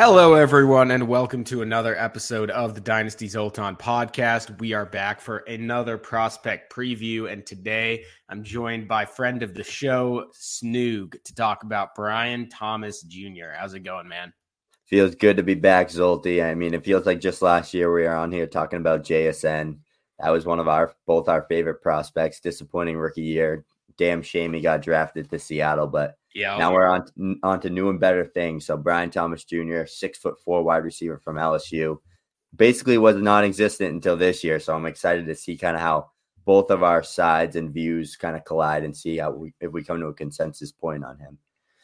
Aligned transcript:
Hello, 0.00 0.34
everyone, 0.34 0.92
and 0.92 1.08
welcome 1.08 1.42
to 1.42 1.62
another 1.62 1.98
episode 1.98 2.52
of 2.52 2.72
the 2.72 2.80
Dynasty 2.80 3.26
Zoltan 3.26 3.74
podcast. 3.74 4.56
We 4.60 4.72
are 4.72 4.86
back 4.86 5.20
for 5.20 5.38
another 5.38 5.98
prospect 5.98 6.72
preview, 6.72 7.28
and 7.28 7.44
today 7.44 8.04
I'm 8.28 8.44
joined 8.44 8.86
by 8.86 9.04
friend 9.04 9.42
of 9.42 9.54
the 9.54 9.64
show, 9.64 10.26
Snoog, 10.32 11.20
to 11.24 11.34
talk 11.34 11.64
about 11.64 11.96
Brian 11.96 12.48
Thomas 12.48 13.02
Jr. 13.02 13.50
How's 13.58 13.74
it 13.74 13.80
going, 13.80 14.06
man? 14.06 14.32
Feels 14.84 15.16
good 15.16 15.36
to 15.36 15.42
be 15.42 15.56
back, 15.56 15.88
Zolty. 15.88 16.44
I 16.44 16.54
mean, 16.54 16.74
it 16.74 16.84
feels 16.84 17.04
like 17.04 17.18
just 17.18 17.42
last 17.42 17.74
year 17.74 17.92
we 17.92 18.02
were 18.02 18.14
on 18.14 18.30
here 18.30 18.46
talking 18.46 18.78
about 18.78 19.02
JSN. 19.02 19.78
That 20.20 20.30
was 20.30 20.46
one 20.46 20.60
of 20.60 20.68
our 20.68 20.94
both 21.08 21.28
our 21.28 21.42
favorite 21.48 21.82
prospects. 21.82 22.38
Disappointing 22.38 22.98
rookie 22.98 23.22
year. 23.22 23.64
Damn 23.96 24.22
shame 24.22 24.52
he 24.52 24.60
got 24.60 24.80
drafted 24.80 25.28
to 25.28 25.40
Seattle, 25.40 25.88
but 25.88 26.17
yeah. 26.34 26.56
Now 26.56 26.72
we're 26.72 26.88
on 26.88 27.38
on 27.42 27.60
to 27.60 27.70
new 27.70 27.88
and 27.90 28.00
better 28.00 28.24
things. 28.24 28.66
So 28.66 28.76
Brian 28.76 29.10
Thomas 29.10 29.44
Jr., 29.44 29.86
six 29.86 30.18
foot 30.18 30.38
four 30.40 30.62
wide 30.62 30.84
receiver 30.84 31.18
from 31.18 31.36
LSU, 31.36 31.98
basically 32.54 32.98
was 32.98 33.16
non-existent 33.16 33.92
until 33.92 34.16
this 34.16 34.44
year. 34.44 34.60
So 34.60 34.74
I'm 34.74 34.86
excited 34.86 35.26
to 35.26 35.34
see 35.34 35.56
kind 35.56 35.76
of 35.76 35.82
how 35.82 36.10
both 36.44 36.70
of 36.70 36.82
our 36.82 37.02
sides 37.02 37.56
and 37.56 37.72
views 37.72 38.16
kind 38.16 38.36
of 38.36 38.44
collide 38.44 38.84
and 38.84 38.96
see 38.96 39.18
how 39.18 39.30
we 39.30 39.52
if 39.60 39.72
we 39.72 39.84
come 39.84 40.00
to 40.00 40.06
a 40.06 40.14
consensus 40.14 40.72
point 40.72 41.04
on 41.04 41.18
him. 41.18 41.38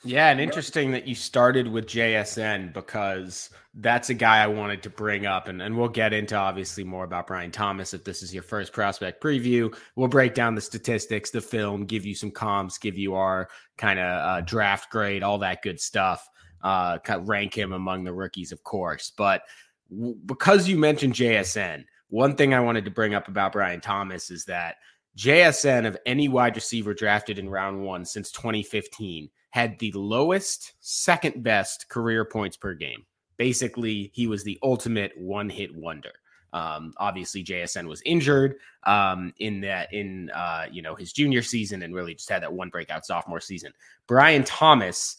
Yeah, 0.04 0.28
and 0.28 0.38
interesting 0.38 0.90
that 0.90 1.08
you 1.08 1.14
started 1.14 1.66
with 1.66 1.86
JSN 1.86 2.74
because 2.74 3.48
that's 3.76 4.10
a 4.10 4.14
guy 4.14 4.42
I 4.42 4.46
wanted 4.46 4.82
to 4.82 4.90
bring 4.90 5.24
up. 5.24 5.48
And, 5.48 5.62
and 5.62 5.76
we'll 5.76 5.88
get 5.88 6.12
into 6.12 6.36
obviously 6.36 6.84
more 6.84 7.04
about 7.04 7.26
Brian 7.26 7.50
Thomas 7.50 7.94
if 7.94 8.04
this 8.04 8.22
is 8.22 8.32
your 8.32 8.42
first 8.42 8.74
prospect 8.74 9.22
preview. 9.22 9.74
We'll 9.96 10.08
break 10.08 10.34
down 10.34 10.54
the 10.54 10.60
statistics, 10.60 11.30
the 11.30 11.40
film, 11.40 11.86
give 11.86 12.04
you 12.04 12.14
some 12.14 12.30
comps, 12.30 12.76
give 12.76 12.98
you 12.98 13.14
our 13.14 13.48
kind 13.78 13.98
of 13.98 14.04
uh, 14.06 14.40
draft 14.42 14.90
grade, 14.90 15.22
all 15.22 15.38
that 15.38 15.62
good 15.62 15.80
stuff. 15.80 16.28
Uh, 16.62 16.98
rank 17.22 17.56
him 17.56 17.72
among 17.72 18.04
the 18.04 18.12
rookies, 18.12 18.52
of 18.52 18.62
course. 18.62 19.10
But 19.16 19.42
w- 19.90 20.16
because 20.26 20.68
you 20.68 20.78
mentioned 20.78 21.14
JSN, 21.14 21.84
one 22.08 22.36
thing 22.36 22.52
I 22.54 22.60
wanted 22.60 22.84
to 22.84 22.90
bring 22.90 23.14
up 23.14 23.28
about 23.28 23.52
Brian 23.52 23.80
Thomas 23.80 24.30
is 24.30 24.44
that 24.46 24.76
JSN 25.16 25.86
of 25.86 25.96
any 26.06 26.28
wide 26.28 26.56
receiver 26.56 26.94
drafted 26.94 27.38
in 27.38 27.48
round 27.48 27.82
one 27.82 28.04
since 28.04 28.30
2015 28.32 29.30
had 29.54 29.78
the 29.78 29.92
lowest, 29.92 30.72
second 30.80 31.44
best 31.44 31.88
career 31.88 32.24
points 32.24 32.56
per 32.56 32.74
game. 32.74 33.06
Basically, 33.36 34.10
he 34.12 34.26
was 34.26 34.42
the 34.42 34.58
ultimate 34.64 35.12
one 35.16 35.48
hit 35.48 35.72
wonder. 35.72 36.10
Um, 36.52 36.92
obviously, 36.96 37.44
JSN 37.44 37.86
was 37.86 38.02
injured 38.04 38.56
um, 38.82 39.32
in 39.38 39.60
that 39.60 39.92
in 39.92 40.28
uh, 40.34 40.64
you 40.72 40.82
know 40.82 40.96
his 40.96 41.12
junior 41.12 41.40
season 41.40 41.84
and 41.84 41.94
really 41.94 42.14
just 42.14 42.28
had 42.28 42.42
that 42.42 42.52
one 42.52 42.68
breakout 42.68 43.06
sophomore 43.06 43.38
season. 43.38 43.72
Brian 44.08 44.42
Thomas, 44.42 45.16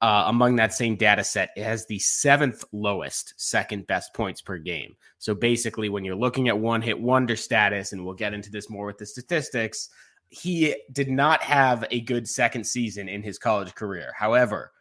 uh, 0.00 0.24
among 0.26 0.56
that 0.56 0.74
same 0.74 0.96
data 0.96 1.22
set, 1.22 1.56
has 1.56 1.86
the 1.86 2.00
seventh 2.00 2.64
lowest, 2.72 3.34
second 3.36 3.86
best 3.86 4.12
points 4.14 4.42
per 4.42 4.58
game. 4.58 4.96
So 5.18 5.32
basically, 5.32 5.90
when 5.90 6.04
you're 6.04 6.16
looking 6.16 6.48
at 6.48 6.58
one 6.58 6.82
hit 6.82 7.00
wonder 7.00 7.36
status, 7.36 7.92
and 7.92 8.04
we'll 8.04 8.14
get 8.14 8.34
into 8.34 8.50
this 8.50 8.68
more 8.68 8.86
with 8.86 8.98
the 8.98 9.06
statistics, 9.06 9.90
he 10.28 10.76
did 10.92 11.10
not 11.10 11.42
have 11.42 11.84
a 11.90 12.00
good 12.00 12.28
second 12.28 12.64
season 12.64 13.08
in 13.08 13.22
his 13.22 13.38
college 13.38 13.74
career. 13.74 14.12
However, 14.16 14.72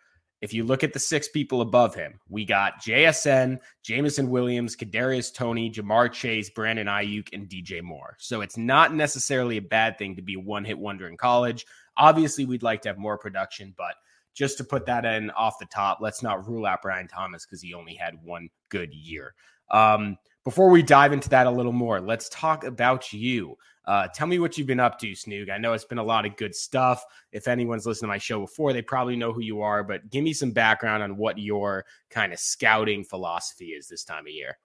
if 0.42 0.54
you 0.54 0.64
look 0.64 0.84
at 0.84 0.94
the 0.94 1.00
six 1.00 1.28
people 1.28 1.62
above 1.62 1.96
him, 1.96 2.20
we 2.30 2.46
got 2.46 2.82
JSN, 2.82 3.58
Jameson 3.84 4.30
Williams, 4.30 4.76
Kadarius 4.76 5.34
Toney, 5.34 5.72
Ja'Marr 5.72 6.12
Chase, 6.12 6.50
Brandon 6.50 6.88
Aiyuk, 6.88 7.30
and 7.34 7.50
DJ 7.50 7.82
Moore. 7.82 8.16
So 8.20 8.42
it's 8.42 8.58
not 8.58 8.94
necessarily 8.94 9.58
a 9.58 9.62
bad 9.62 9.98
thing 9.98 10.16
to 10.16 10.22
be 10.22 10.36
a 10.36 10.40
one-hit 10.40 10.78
wonder 10.78 11.08
in 11.08 11.18
college. 11.18 11.66
Obviously, 11.98 12.46
we'd 12.46 12.64
like 12.64 12.82
to 12.82 12.90
have 12.90 12.98
more 12.98 13.18
production, 13.18 13.74
but 13.78 13.96
just 14.34 14.58
to 14.58 14.64
put 14.64 14.86
that 14.86 15.06
in 15.06 15.32
off 15.32 15.58
the 15.60 15.66
top, 15.66 16.00
let's 16.02 16.22
not 16.22 16.48
rule 16.48 16.66
out 16.66 16.82
Brian 16.82 17.08
Thomas 17.08 17.46
because 17.46 17.62
he 17.62 17.74
only 17.74 17.96
had 17.96 18.22
one 18.22 18.50
good 18.70 18.94
year. 18.94 19.34
Um, 19.72 20.18
before 20.46 20.70
we 20.70 20.84
dive 20.84 21.12
into 21.12 21.28
that 21.30 21.48
a 21.48 21.52
little 21.52 21.74
more, 21.74 22.00
let's 22.00 22.30
talk 22.30 22.64
about 22.64 23.12
you. 23.12 23.58
Uh, 23.84 24.08
tell 24.14 24.28
me 24.28 24.40
what 24.40 24.58
you've 24.58 24.68
been 24.68 24.80
up 24.80 24.98
to, 25.00 25.12
Snoog. 25.12 25.50
I 25.50 25.58
know 25.58 25.74
it's 25.74 25.86
been 25.86 25.98
a 25.98 26.04
lot 26.04 26.26
of 26.26 26.38
good 26.38 26.56
stuff. 26.56 27.04
If 27.32 27.48
anyone's 27.48 27.86
listened 27.86 28.08
to 28.08 28.14
my 28.14 28.20
show 28.20 28.40
before, 28.40 28.72
they 28.72 28.82
probably 28.82 29.16
know 29.16 29.34
who 29.34 29.42
you 29.42 29.62
are, 29.62 29.84
but 29.84 30.10
give 30.10 30.24
me 30.24 30.34
some 30.34 30.52
background 30.52 31.04
on 31.04 31.18
what 31.18 31.38
your 31.38 31.86
kind 32.10 32.32
of 32.32 32.40
scouting 32.40 33.04
philosophy 33.04 33.70
is 33.70 33.88
this 33.88 34.04
time 34.04 34.26
of 34.26 34.34
year. 34.34 34.58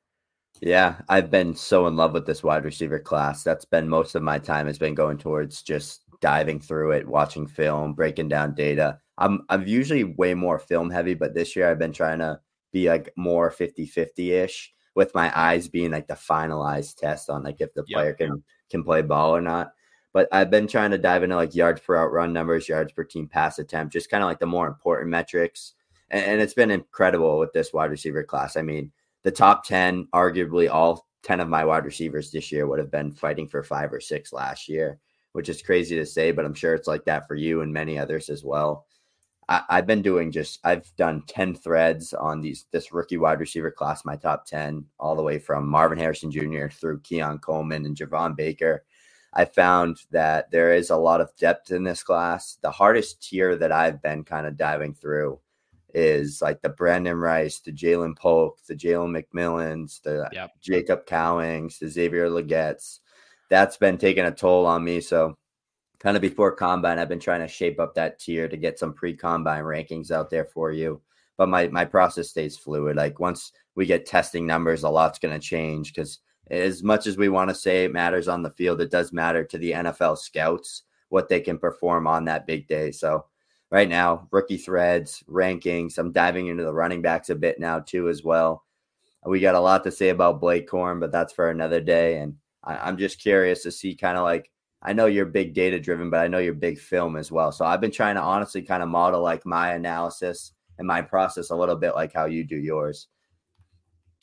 Yeah, 0.60 0.96
I've 1.08 1.30
been 1.30 1.54
so 1.54 1.86
in 1.86 1.96
love 1.96 2.12
with 2.12 2.26
this 2.26 2.42
wide 2.42 2.64
receiver 2.64 2.98
class. 2.98 3.42
That's 3.42 3.64
been 3.64 3.88
most 3.88 4.14
of 4.14 4.22
my 4.22 4.38
time 4.38 4.66
has 4.66 4.78
been 4.78 4.94
going 4.94 5.16
towards 5.16 5.62
just 5.62 6.02
diving 6.20 6.60
through 6.60 6.92
it, 6.92 7.08
watching 7.08 7.46
film, 7.46 7.94
breaking 7.94 8.28
down 8.28 8.54
data. 8.54 8.98
I'm 9.16 9.42
I'm 9.48 9.66
usually 9.66 10.04
way 10.04 10.34
more 10.34 10.58
film 10.58 10.90
heavy, 10.90 11.14
but 11.14 11.34
this 11.34 11.56
year 11.56 11.70
I've 11.70 11.78
been 11.78 11.92
trying 11.92 12.18
to 12.18 12.40
be 12.72 12.88
like 12.88 13.12
more 13.16 13.50
50-50-ish 13.50 14.72
with 14.94 15.14
my 15.14 15.32
eyes 15.38 15.68
being 15.68 15.90
like 15.90 16.08
the 16.08 16.14
finalized 16.14 16.96
test 16.96 17.30
on 17.30 17.42
like 17.42 17.60
if 17.60 17.72
the 17.74 17.84
player 17.84 18.12
can 18.12 18.42
can 18.70 18.82
play 18.82 19.02
ball 19.02 19.34
or 19.34 19.40
not. 19.40 19.72
But 20.12 20.28
I've 20.32 20.50
been 20.50 20.66
trying 20.66 20.90
to 20.90 20.98
dive 20.98 21.22
into 21.22 21.36
like 21.36 21.54
yards 21.54 21.80
per 21.80 21.96
outrun 21.96 22.32
numbers, 22.32 22.68
yards 22.68 22.92
per 22.92 23.04
team 23.04 23.28
pass 23.28 23.58
attempt, 23.58 23.92
just 23.92 24.10
kind 24.10 24.22
of 24.22 24.28
like 24.28 24.40
the 24.40 24.46
more 24.46 24.66
important 24.66 25.10
metrics. 25.10 25.74
And, 26.10 26.24
and 26.24 26.40
it's 26.40 26.54
been 26.54 26.72
incredible 26.72 27.38
with 27.38 27.52
this 27.52 27.72
wide 27.72 27.90
receiver 27.90 28.24
class. 28.24 28.56
I 28.56 28.62
mean, 28.62 28.90
the 29.22 29.30
top 29.30 29.64
10, 29.64 30.08
arguably 30.12 30.68
all 30.68 31.06
10 31.22 31.40
of 31.40 31.48
my 31.48 31.64
wide 31.64 31.84
receivers 31.84 32.30
this 32.30 32.50
year 32.50 32.66
would 32.66 32.78
have 32.78 32.90
been 32.90 33.12
fighting 33.12 33.46
for 33.46 33.62
five 33.62 33.92
or 33.92 34.00
six 34.00 34.32
last 34.32 34.68
year, 34.68 34.98
which 35.32 35.48
is 35.48 35.62
crazy 35.62 35.96
to 35.96 36.06
say, 36.06 36.32
but 36.32 36.44
I'm 36.44 36.54
sure 36.54 36.74
it's 36.74 36.88
like 36.88 37.04
that 37.04 37.28
for 37.28 37.36
you 37.36 37.60
and 37.60 37.72
many 37.72 37.98
others 37.98 38.30
as 38.30 38.42
well. 38.42 38.86
I, 39.50 39.76
have 39.76 39.86
been 39.86 40.00
doing 40.00 40.30
just 40.30 40.60
I've 40.62 40.94
done 40.94 41.24
10 41.26 41.56
threads 41.56 42.14
on 42.14 42.40
these 42.40 42.66
this 42.70 42.92
rookie 42.92 43.16
wide 43.16 43.40
receiver 43.40 43.72
class, 43.72 44.04
my 44.04 44.14
top 44.14 44.46
10, 44.46 44.84
all 45.00 45.16
the 45.16 45.22
way 45.22 45.40
from 45.40 45.68
Marvin 45.68 45.98
Harrison 45.98 46.30
Jr. 46.30 46.68
through 46.68 47.00
Keon 47.00 47.38
Coleman 47.40 47.84
and 47.84 47.96
Javon 47.96 48.36
Baker. 48.36 48.84
I 49.34 49.44
found 49.44 49.98
that 50.12 50.52
there 50.52 50.72
is 50.72 50.90
a 50.90 50.96
lot 50.96 51.20
of 51.20 51.34
depth 51.36 51.72
in 51.72 51.82
this 51.82 52.02
class. 52.02 52.58
The 52.62 52.70
hardest 52.70 53.28
tier 53.28 53.56
that 53.56 53.72
I've 53.72 54.00
been 54.00 54.22
kind 54.22 54.46
of 54.46 54.56
diving 54.56 54.94
through 54.94 55.40
is 55.94 56.40
like 56.40 56.62
the 56.62 56.70
Brenden 56.70 57.20
Rice, 57.20 57.58
the 57.58 57.72
Ja'Lynn 57.72 58.16
Polk, 58.16 58.58
the 58.68 58.76
Jalen 58.76 59.24
McMillans, 59.24 60.00
the 60.02 60.28
yep. 60.32 60.50
Jacob 60.60 61.06
Cowings, 61.06 61.78
the 61.78 61.88
Xavier 61.88 62.28
Legette's. 62.30 63.00
That's 63.48 63.76
been 63.76 63.98
taking 63.98 64.24
a 64.24 64.30
toll 64.30 64.66
on 64.66 64.84
me. 64.84 65.00
So 65.00 65.36
kind 66.00 66.16
of 66.16 66.22
before 66.22 66.52
combine, 66.52 66.98
I've 66.98 67.08
been 67.08 67.20
trying 67.20 67.40
to 67.40 67.48
shape 67.48 67.78
up 67.78 67.94
that 67.94 68.18
tier 68.18 68.48
to 68.48 68.56
get 68.56 68.78
some 68.78 68.92
pre-combine 68.92 69.62
rankings 69.62 70.10
out 70.10 70.30
there 70.30 70.46
for 70.46 70.72
you. 70.72 71.00
But 71.36 71.48
my 71.48 71.68
my 71.68 71.84
process 71.84 72.28
stays 72.30 72.58
fluid. 72.58 72.96
Like 72.96 73.20
once 73.20 73.52
we 73.74 73.86
get 73.86 74.06
testing 74.06 74.46
numbers, 74.46 74.82
a 74.82 74.88
lot's 74.88 75.18
going 75.18 75.38
to 75.38 75.46
change 75.46 75.94
because 75.94 76.18
as 76.50 76.82
much 76.82 77.06
as 77.06 77.16
we 77.16 77.28
want 77.28 77.48
to 77.48 77.54
say 77.54 77.84
it 77.84 77.92
matters 77.92 78.28
on 78.28 78.42
the 78.42 78.50
field, 78.50 78.80
it 78.80 78.90
does 78.90 79.12
matter 79.12 79.44
to 79.44 79.56
the 79.56 79.70
NFL 79.70 80.18
scouts 80.18 80.82
what 81.08 81.28
they 81.28 81.40
can 81.40 81.58
perform 81.58 82.06
on 82.06 82.24
that 82.24 82.46
big 82.46 82.66
day. 82.66 82.90
So 82.90 83.26
right 83.70 83.88
now, 83.88 84.28
rookie 84.30 84.56
threads, 84.56 85.22
rankings. 85.28 85.98
I'm 85.98 86.12
diving 86.12 86.48
into 86.48 86.64
the 86.64 86.74
running 86.74 87.02
backs 87.02 87.30
a 87.30 87.34
bit 87.34 87.60
now 87.60 87.80
too 87.80 88.08
as 88.08 88.24
well. 88.24 88.64
We 89.24 89.40
got 89.40 89.54
a 89.54 89.60
lot 89.60 89.84
to 89.84 89.90
say 89.90 90.08
about 90.08 90.40
Blake 90.40 90.68
Corum, 90.68 90.98
but 90.98 91.12
that's 91.12 91.32
for 91.32 91.50
another 91.50 91.80
day. 91.80 92.18
And 92.18 92.36
I, 92.64 92.88
am 92.88 92.96
just 92.96 93.20
curious 93.20 93.62
to 93.64 93.70
see 93.70 93.94
kind 93.94 94.16
of 94.16 94.24
like 94.24 94.50
I 94.82 94.92
know 94.92 95.06
you're 95.06 95.26
big 95.26 95.54
data 95.54 95.78
driven, 95.78 96.08
but 96.10 96.20
I 96.20 96.28
know 96.28 96.38
you're 96.38 96.54
big 96.54 96.78
film 96.78 97.16
as 97.16 97.30
well. 97.30 97.52
So 97.52 97.64
I've 97.64 97.80
been 97.80 97.90
trying 97.90 98.14
to 98.14 98.22
honestly 98.22 98.62
kind 98.62 98.82
of 98.82 98.88
model 98.88 99.22
like 99.22 99.44
my 99.44 99.72
analysis 99.72 100.52
and 100.78 100.86
my 100.86 101.02
process 101.02 101.50
a 101.50 101.56
little 101.56 101.76
bit 101.76 101.94
like 101.94 102.12
how 102.12 102.24
you 102.24 102.44
do 102.44 102.56
yours. 102.56 103.08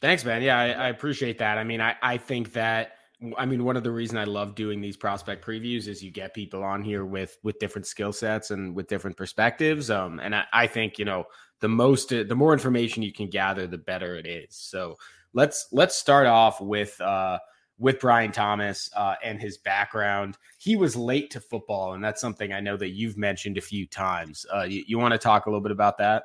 Thanks, 0.02 0.26
man. 0.26 0.42
Yeah, 0.42 0.58
I, 0.58 0.70
I 0.70 0.88
appreciate 0.90 1.38
that. 1.40 1.58
I 1.58 1.64
mean, 1.64 1.82
I, 1.82 1.96
I 2.02 2.18
think 2.18 2.54
that 2.54 2.94
I 3.36 3.48
mean, 3.48 3.64
one 3.64 3.76
of 3.76 3.84
the 3.84 3.92
reasons 3.92 4.20
I 4.20 4.26
love 4.26 4.54
doing 4.54 4.80
these 4.80 4.96
prospect 4.96 5.44
previews 5.44 5.88
is 5.88 6.04
you 6.04 6.12
get 6.12 6.36
people 6.36 6.64
on 6.64 6.84
here 6.84 7.04
with 7.04 7.38
with 7.42 7.58
different 7.58 7.88
skill 7.88 8.14
sets 8.14 8.52
and 8.52 8.76
with 8.76 8.88
different 8.88 9.18
perspectives. 9.18 9.90
Um, 9.90 10.20
and 10.20 10.36
I, 10.36 10.44
I 10.54 10.68
think 10.68 11.00
you 11.00 11.06
know 11.06 11.26
the 11.60 11.68
most 11.68 12.10
the 12.10 12.36
more 12.36 12.54
information 12.54 13.02
you 13.02 13.12
can 13.12 13.30
gather, 13.30 13.66
the 13.66 13.80
better 13.80 14.16
it 14.16 14.28
is. 14.28 14.56
So 14.56 14.98
let's 15.34 15.68
let's 15.72 15.96
start 15.96 16.28
off 16.28 16.62
with 16.62 17.00
uh 17.02 17.40
with 17.80 18.00
Brian 18.00 18.32
Thomas 18.32 18.90
uh, 18.96 19.16
and 19.24 19.40
his 19.40 19.58
background. 19.58 20.38
He 20.58 20.76
was 20.76 20.96
late 20.96 21.32
to 21.32 21.40
football, 21.40 21.94
and 21.94 22.04
that's 22.04 22.22
something 22.22 22.52
I 22.52 22.60
know 22.60 22.78
that 22.78 22.90
you've 22.90 23.18
mentioned 23.18 23.58
a 23.58 23.62
few 23.62 23.86
times. 23.86 24.46
Uh, 24.54 24.64
you, 24.64 24.84
you 24.88 24.98
want 24.98 25.14
to 25.14 25.18
talk 25.18 25.46
a 25.46 25.50
little 25.50 25.62
bit 25.62 25.72
about 25.72 25.98
that? 26.00 26.24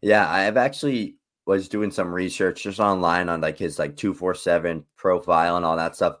Yeah, 0.00 0.30
I've 0.30 0.56
actually 0.56 1.16
was 1.46 1.68
doing 1.68 1.90
some 1.90 2.12
research 2.12 2.62
just 2.62 2.80
online 2.80 3.28
on 3.28 3.40
like 3.40 3.58
his 3.58 3.78
like 3.78 3.96
247 3.96 4.84
profile 4.96 5.56
and 5.56 5.66
all 5.66 5.76
that 5.76 5.96
stuff. 5.96 6.16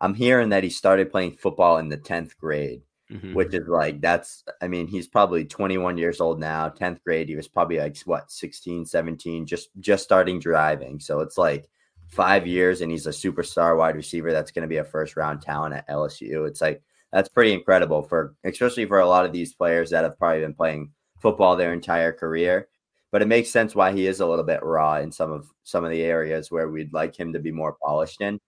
I'm 0.00 0.14
hearing 0.14 0.50
that 0.50 0.62
he 0.62 0.70
started 0.70 1.10
playing 1.10 1.36
football 1.36 1.78
in 1.78 1.88
the 1.88 1.96
10th 1.96 2.36
grade, 2.36 2.82
mm-hmm. 3.10 3.34
which 3.34 3.54
is 3.54 3.66
like 3.66 4.00
that's 4.00 4.44
I 4.60 4.68
mean, 4.68 4.86
he's 4.86 5.08
probably 5.08 5.44
21 5.44 5.96
years 5.96 6.20
old 6.20 6.38
now, 6.38 6.68
10th 6.68 7.02
grade. 7.02 7.28
He 7.28 7.36
was 7.36 7.48
probably 7.48 7.78
like 7.78 7.98
what, 8.04 8.30
16, 8.30 8.86
17, 8.86 9.46
just 9.46 9.70
just 9.80 10.04
starting 10.04 10.38
driving. 10.38 11.00
So 11.00 11.20
it's 11.20 11.38
like 11.38 11.68
five 12.08 12.46
years 12.46 12.80
and 12.80 12.90
he's 12.90 13.06
a 13.06 13.10
superstar 13.10 13.76
wide 13.76 13.96
receiver 13.96 14.32
that's 14.32 14.50
going 14.50 14.62
to 14.62 14.68
be 14.68 14.78
a 14.78 14.84
first 14.84 15.16
round 15.16 15.42
talent 15.42 15.74
at 15.74 15.88
LSU. 15.88 16.46
It's 16.48 16.60
like 16.60 16.82
that's 17.12 17.28
pretty 17.28 17.52
incredible 17.52 18.02
for 18.02 18.34
especially 18.44 18.86
for 18.86 19.00
a 19.00 19.08
lot 19.08 19.24
of 19.24 19.32
these 19.32 19.54
players 19.54 19.90
that 19.90 20.04
have 20.04 20.18
probably 20.18 20.40
been 20.40 20.54
playing 20.54 20.90
football 21.20 21.56
their 21.56 21.72
entire 21.72 22.12
career. 22.12 22.68
but 23.10 23.22
it 23.22 23.28
makes 23.28 23.50
sense 23.50 23.74
why 23.74 23.92
he 23.92 24.06
is 24.06 24.20
a 24.20 24.26
little 24.26 24.44
bit 24.44 24.62
raw 24.62 24.96
in 24.98 25.10
some 25.12 25.32
of 25.32 25.50
some 25.64 25.84
of 25.84 25.90
the 25.90 26.02
areas 26.02 26.50
where 26.50 26.68
we'd 26.68 26.92
like 26.92 27.18
him 27.18 27.32
to 27.32 27.38
be 27.38 27.52
more 27.52 27.76
polished 27.82 28.20
in. 28.20 28.38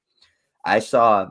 I 0.64 0.80
saw 0.80 1.30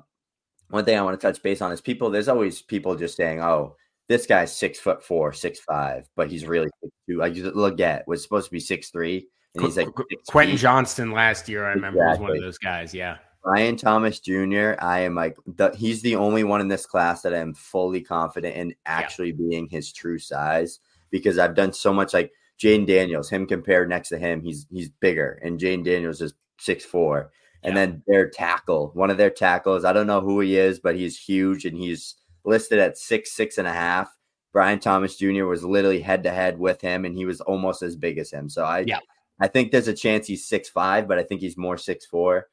one 0.69 0.85
thing 0.85 0.97
I 0.97 1.01
want 1.01 1.19
to 1.19 1.27
touch 1.27 1.41
base 1.43 1.61
on 1.61 1.71
is 1.71 1.81
people. 1.81 2.09
There's 2.09 2.27
always 2.27 2.61
people 2.61 2.95
just 2.95 3.15
saying, 3.17 3.41
"Oh, 3.41 3.75
this 4.07 4.25
guy's 4.25 4.55
six 4.55 4.79
foot 4.79 5.03
four, 5.03 5.33
six 5.33 5.59
five, 5.59 6.07
but 6.15 6.29
he's 6.29 6.45
really 6.45 6.69
six 6.81 6.93
two. 7.07 7.17
Like 7.17 7.33
Legette 7.33 8.03
was 8.07 8.23
supposed 8.23 8.47
to 8.47 8.51
be 8.51 8.59
six 8.59 8.89
three, 8.89 9.27
and 9.55 9.65
he's 9.65 9.77
like 9.77 9.87
Quentin 10.27 10.55
feet. 10.55 10.61
Johnston 10.61 11.11
last 11.11 11.49
year. 11.49 11.65
I 11.65 11.69
remember 11.69 11.99
exactly. 11.99 12.23
was 12.23 12.29
one 12.29 12.37
of 12.37 12.43
those 12.43 12.57
guys. 12.57 12.93
Yeah. 12.93 13.17
Brian 13.43 13.77
Thomas 13.77 14.19
Jr. 14.19 14.73
I 14.79 14.99
am 14.99 15.15
like 15.15 15.37
the, 15.47 15.73
he's 15.75 16.01
the 16.01 16.15
only 16.15 16.43
one 16.43 16.61
in 16.61 16.67
this 16.67 16.85
class 16.85 17.21
that 17.21 17.33
I 17.33 17.37
am 17.37 17.53
fully 17.53 18.01
confident 18.01 18.55
in 18.55 18.75
actually 18.85 19.29
yeah. 19.29 19.49
being 19.49 19.67
his 19.67 19.93
true 19.93 20.19
size 20.19 20.79
because 21.09 21.39
I've 21.39 21.55
done 21.55 21.73
so 21.73 21.93
much 21.93 22.13
like 22.13 22.31
Jayden 22.61 22.85
Daniels, 22.85 23.29
him 23.29 23.47
compared 23.47 23.89
next 23.89 24.09
to 24.09 24.17
him, 24.17 24.41
he's 24.41 24.67
he's 24.69 24.89
bigger, 24.89 25.39
and 25.43 25.59
Jayden 25.59 25.83
Daniels 25.83 26.21
is 26.21 26.33
six 26.59 26.83
four. 26.83 27.31
And 27.63 27.75
yeah. 27.75 27.85
then 27.85 28.03
their 28.07 28.29
tackle, 28.29 28.91
one 28.93 29.09
of 29.09 29.17
their 29.17 29.29
tackles, 29.29 29.83
I 29.83 29.93
don't 29.93 30.07
know 30.07 30.21
who 30.21 30.39
he 30.39 30.57
is, 30.57 30.79
but 30.79 30.95
he's 30.95 31.19
huge 31.19 31.65
and 31.65 31.75
he's 31.75 32.15
listed 32.45 32.79
at 32.79 32.97
six, 32.97 33.33
six 33.33 33.57
and 33.57 33.67
a 33.67 33.73
half. 33.73 34.15
Brian 34.53 34.79
Thomas 34.79 35.17
Jr. 35.17 35.43
was 35.43 35.63
literally 35.63 35.99
head 36.01 36.23
to 36.23 36.31
head 36.31 36.57
with 36.57 36.81
him, 36.81 37.05
and 37.05 37.15
he 37.15 37.25
was 37.25 37.41
almost 37.41 37.83
as 37.83 37.95
big 37.95 38.17
as 38.17 38.31
him. 38.31 38.49
So 38.49 38.63
I, 38.63 38.79
yeah. 38.79 38.99
I 39.39 39.47
think 39.47 39.71
there's 39.71 39.87
a 39.87 39.93
chance 39.93 40.27
he's 40.27 40.47
six 40.47 40.69
five, 40.69 41.07
but 41.07 41.17
I 41.17 41.23
think 41.23 41.41
he's 41.41 41.57
more 41.57 41.77
six 41.77 42.05
four. 42.05 42.47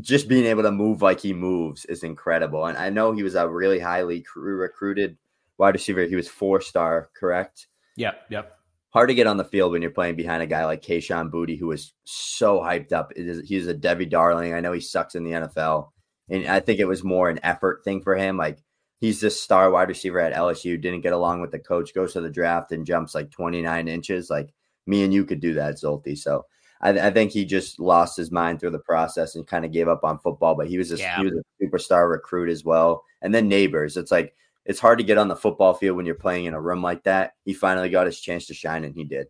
Just 0.00 0.28
being 0.28 0.46
able 0.46 0.62
to 0.62 0.70
move 0.70 1.02
like 1.02 1.20
he 1.20 1.32
moves 1.34 1.84
is 1.84 2.02
incredible, 2.02 2.64
and 2.66 2.78
I 2.78 2.90
know 2.90 3.12
he 3.12 3.22
was 3.22 3.34
a 3.34 3.48
really 3.48 3.80
highly 3.80 4.24
recruited 4.36 5.18
wide 5.58 5.74
receiver. 5.74 6.04
He 6.04 6.16
was 6.16 6.28
four 6.28 6.60
star, 6.60 7.10
correct? 7.18 7.66
Yep, 7.96 8.22
yep. 8.30 8.56
Hard 8.90 9.10
to 9.10 9.14
get 9.14 9.26
on 9.26 9.36
the 9.36 9.44
field 9.44 9.72
when 9.72 9.82
you're 9.82 9.90
playing 9.92 10.16
behind 10.16 10.42
a 10.42 10.46
guy 10.46 10.64
like 10.64 10.82
Kayshon 10.82 11.30
Boutte, 11.30 11.58
who 11.58 11.70
is 11.70 11.92
so 12.04 12.58
hyped 12.58 12.92
up. 12.92 13.12
He's 13.14 13.68
a 13.68 13.74
Debbie 13.74 14.06
Darling. 14.06 14.52
I 14.52 14.60
know 14.60 14.72
he 14.72 14.80
sucks 14.80 15.14
in 15.14 15.22
the 15.22 15.32
NFL, 15.32 15.90
and 16.28 16.46
I 16.46 16.60
think 16.60 16.80
it 16.80 16.88
was 16.88 17.04
more 17.04 17.28
an 17.28 17.38
effort 17.42 17.82
thing 17.84 18.00
for 18.00 18.16
him. 18.16 18.36
Like 18.36 18.58
he's 19.00 19.20
this 19.20 19.40
star 19.40 19.70
wide 19.70 19.88
receiver 19.88 20.18
at 20.18 20.34
LSU, 20.34 20.80
didn't 20.80 21.02
get 21.02 21.12
along 21.12 21.40
with 21.40 21.50
the 21.50 21.58
coach, 21.58 21.94
goes 21.94 22.14
to 22.14 22.20
the 22.20 22.30
draft 22.30 22.72
and 22.72 22.86
jumps 22.86 23.14
like 23.14 23.30
29 23.30 23.86
inches. 23.86 24.30
Like 24.30 24.52
me 24.86 25.02
and 25.02 25.12
you 25.12 25.24
could 25.24 25.40
do 25.40 25.54
that, 25.54 25.76
Zolti. 25.76 26.16
So 26.16 26.44
I, 26.80 26.90
I 26.90 27.10
think 27.10 27.30
he 27.30 27.44
just 27.44 27.78
lost 27.78 28.16
his 28.16 28.30
mind 28.30 28.60
through 28.60 28.70
the 28.70 28.78
process 28.78 29.34
and 29.34 29.46
kind 29.46 29.64
of 29.64 29.72
gave 29.72 29.88
up 29.88 30.04
on 30.04 30.18
football. 30.18 30.54
But 30.54 30.68
he 30.68 30.78
was 30.78 30.92
a, 30.92 30.96
yeah. 30.96 31.18
he 31.18 31.24
was 31.24 31.34
a 31.34 31.64
superstar 31.64 32.10
recruit 32.10 32.48
as 32.48 32.64
well. 32.64 33.04
And 33.22 33.34
then 33.34 33.50
Nabers, 33.50 33.96
it's 33.96 34.10
like 34.10 34.34
it's 34.64 34.80
hard 34.80 34.98
to 34.98 35.04
get 35.04 35.18
on 35.18 35.28
the 35.28 35.36
football 35.36 35.74
field 35.74 35.96
when 35.96 36.06
you're 36.06 36.14
playing 36.14 36.44
in 36.44 36.54
a 36.54 36.60
room 36.60 36.82
like 36.82 37.04
that. 37.04 37.32
He 37.44 37.54
finally 37.54 37.90
got 37.90 38.06
his 38.06 38.20
chance 38.20 38.46
to 38.46 38.54
shine, 38.54 38.84
and 38.84 38.94
he 38.94 39.04
did. 39.04 39.28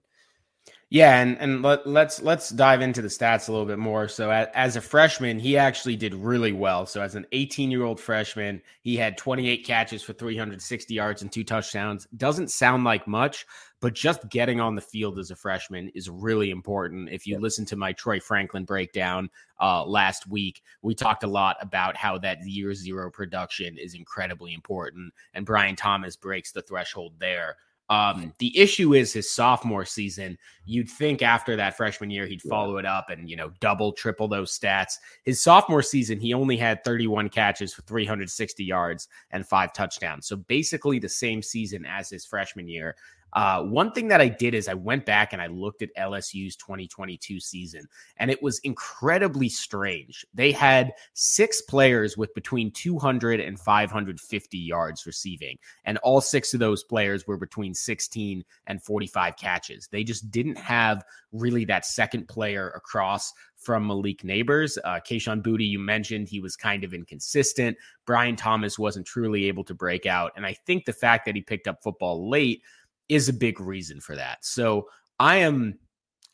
Yeah, 0.92 1.20
and 1.20 1.38
and 1.38 1.62
let, 1.62 1.86
let's 1.86 2.20
let's 2.20 2.50
dive 2.50 2.80
into 2.80 3.00
the 3.00 3.06
stats 3.06 3.48
a 3.48 3.52
little 3.52 3.66
bit 3.66 3.78
more. 3.78 4.08
So 4.08 4.32
as, 4.32 4.48
as 4.54 4.74
a 4.74 4.80
freshman, 4.80 5.38
he 5.38 5.56
actually 5.56 5.94
did 5.94 6.16
really 6.16 6.50
well. 6.50 6.84
So 6.84 7.00
as 7.00 7.14
an 7.14 7.26
18 7.30 7.70
year 7.70 7.84
old 7.84 8.00
freshman, 8.00 8.60
he 8.82 8.96
had 8.96 9.16
28 9.16 9.64
catches 9.64 10.02
for 10.02 10.14
360 10.14 10.92
yards 10.92 11.22
and 11.22 11.30
two 11.30 11.44
touchdowns. 11.44 12.08
Doesn't 12.16 12.50
sound 12.50 12.82
like 12.82 13.06
much, 13.06 13.46
but 13.80 13.94
just 13.94 14.28
getting 14.30 14.58
on 14.60 14.74
the 14.74 14.80
field 14.80 15.20
as 15.20 15.30
a 15.30 15.36
freshman 15.36 15.90
is 15.94 16.10
really 16.10 16.50
important. 16.50 17.08
If 17.10 17.24
you 17.24 17.38
listen 17.38 17.64
to 17.66 17.76
my 17.76 17.92
Troy 17.92 18.18
Franklin 18.18 18.64
breakdown 18.64 19.30
uh, 19.60 19.84
last 19.84 20.26
week, 20.26 20.60
we 20.82 20.96
talked 20.96 21.22
a 21.22 21.28
lot 21.28 21.56
about 21.60 21.96
how 21.96 22.18
that 22.18 22.44
year 22.44 22.74
zero 22.74 23.12
production 23.12 23.78
is 23.78 23.94
incredibly 23.94 24.54
important, 24.54 25.14
and 25.34 25.46
Brian 25.46 25.76
Thomas 25.76 26.16
breaks 26.16 26.50
the 26.50 26.62
threshold 26.62 27.12
there. 27.20 27.58
Um, 27.90 28.32
the 28.38 28.56
issue 28.56 28.94
is 28.94 29.12
his 29.12 29.28
sophomore 29.28 29.84
season. 29.84 30.38
You'd 30.64 30.88
think 30.88 31.22
after 31.22 31.56
that 31.56 31.76
freshman 31.76 32.08
year, 32.08 32.24
he'd 32.24 32.40
follow 32.40 32.76
it 32.76 32.86
up 32.86 33.10
and, 33.10 33.28
you 33.28 33.34
know, 33.34 33.50
double, 33.58 33.92
triple 33.92 34.28
those 34.28 34.56
stats. 34.56 34.94
His 35.24 35.42
sophomore 35.42 35.82
season, 35.82 36.20
he 36.20 36.32
only 36.32 36.56
had 36.56 36.84
31 36.84 37.30
catches 37.30 37.74
for 37.74 37.82
360 37.82 38.64
yards 38.64 39.08
and 39.32 39.44
five 39.44 39.72
touchdowns. 39.72 40.28
So 40.28 40.36
basically 40.36 41.00
the 41.00 41.08
same 41.08 41.42
season 41.42 41.84
as 41.84 42.08
his 42.08 42.24
freshman 42.24 42.68
year. 42.68 42.94
Uh, 43.32 43.62
one 43.62 43.92
thing 43.92 44.08
that 44.08 44.20
I 44.20 44.28
did 44.28 44.54
is 44.54 44.68
I 44.68 44.74
went 44.74 45.06
back 45.06 45.32
and 45.32 45.40
I 45.40 45.46
looked 45.46 45.82
at 45.82 45.94
LSU's 45.96 46.56
2022 46.56 47.40
season, 47.40 47.86
and 48.16 48.30
it 48.30 48.42
was 48.42 48.58
incredibly 48.60 49.48
strange. 49.48 50.24
They 50.34 50.52
had 50.52 50.92
six 51.14 51.62
players 51.62 52.16
with 52.16 52.34
between 52.34 52.70
200 52.72 53.40
and 53.40 53.58
550 53.58 54.58
yards 54.58 55.06
receiving, 55.06 55.58
and 55.84 55.98
all 55.98 56.20
six 56.20 56.54
of 56.54 56.60
those 56.60 56.82
players 56.82 57.26
were 57.26 57.36
between 57.36 57.74
16 57.74 58.44
and 58.66 58.82
45 58.82 59.36
catches. 59.36 59.88
They 59.88 60.04
just 60.04 60.30
didn't 60.30 60.58
have 60.58 61.04
really 61.32 61.64
that 61.66 61.86
second 61.86 62.28
player 62.28 62.70
across 62.70 63.32
from 63.60 63.86
Malik 63.86 64.22
Nabers. 64.22 64.78
Uh, 64.84 65.00
Kayshon 65.00 65.42
Boutte, 65.42 65.68
you 65.68 65.78
mentioned 65.78 66.28
he 66.28 66.40
was 66.40 66.56
kind 66.56 66.82
of 66.82 66.94
inconsistent. 66.94 67.76
Brian 68.06 68.34
Thomas 68.34 68.78
wasn't 68.78 69.06
truly 69.06 69.44
able 69.44 69.64
to 69.64 69.74
break 69.74 70.06
out. 70.06 70.32
And 70.34 70.46
I 70.46 70.54
think 70.54 70.86
the 70.86 70.92
fact 70.92 71.26
that 71.26 71.34
he 71.34 71.42
picked 71.42 71.68
up 71.68 71.82
football 71.82 72.28
late 72.28 72.62
is 73.10 73.28
a 73.28 73.34
big 73.34 73.60
reason 73.60 74.00
for 74.00 74.16
that. 74.16 74.44
So 74.44 74.88
I 75.18 75.36
am, 75.36 75.78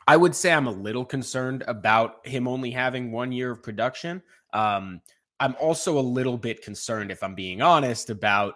I 0.06 0.16
would 0.16 0.36
say 0.36 0.52
I'm 0.52 0.68
a 0.68 0.70
little 0.70 1.04
concerned 1.04 1.64
about 1.66 2.24
him 2.24 2.46
only 2.46 2.70
having 2.70 3.10
one 3.10 3.32
year 3.32 3.50
of 3.50 3.62
production. 3.62 4.22
Um, 4.52 5.00
I'm 5.40 5.56
also 5.60 5.98
a 5.98 6.00
little 6.00 6.38
bit 6.38 6.62
concerned, 6.62 7.10
if 7.10 7.22
I'm 7.22 7.34
being 7.34 7.62
honest, 7.62 8.10
about 8.10 8.54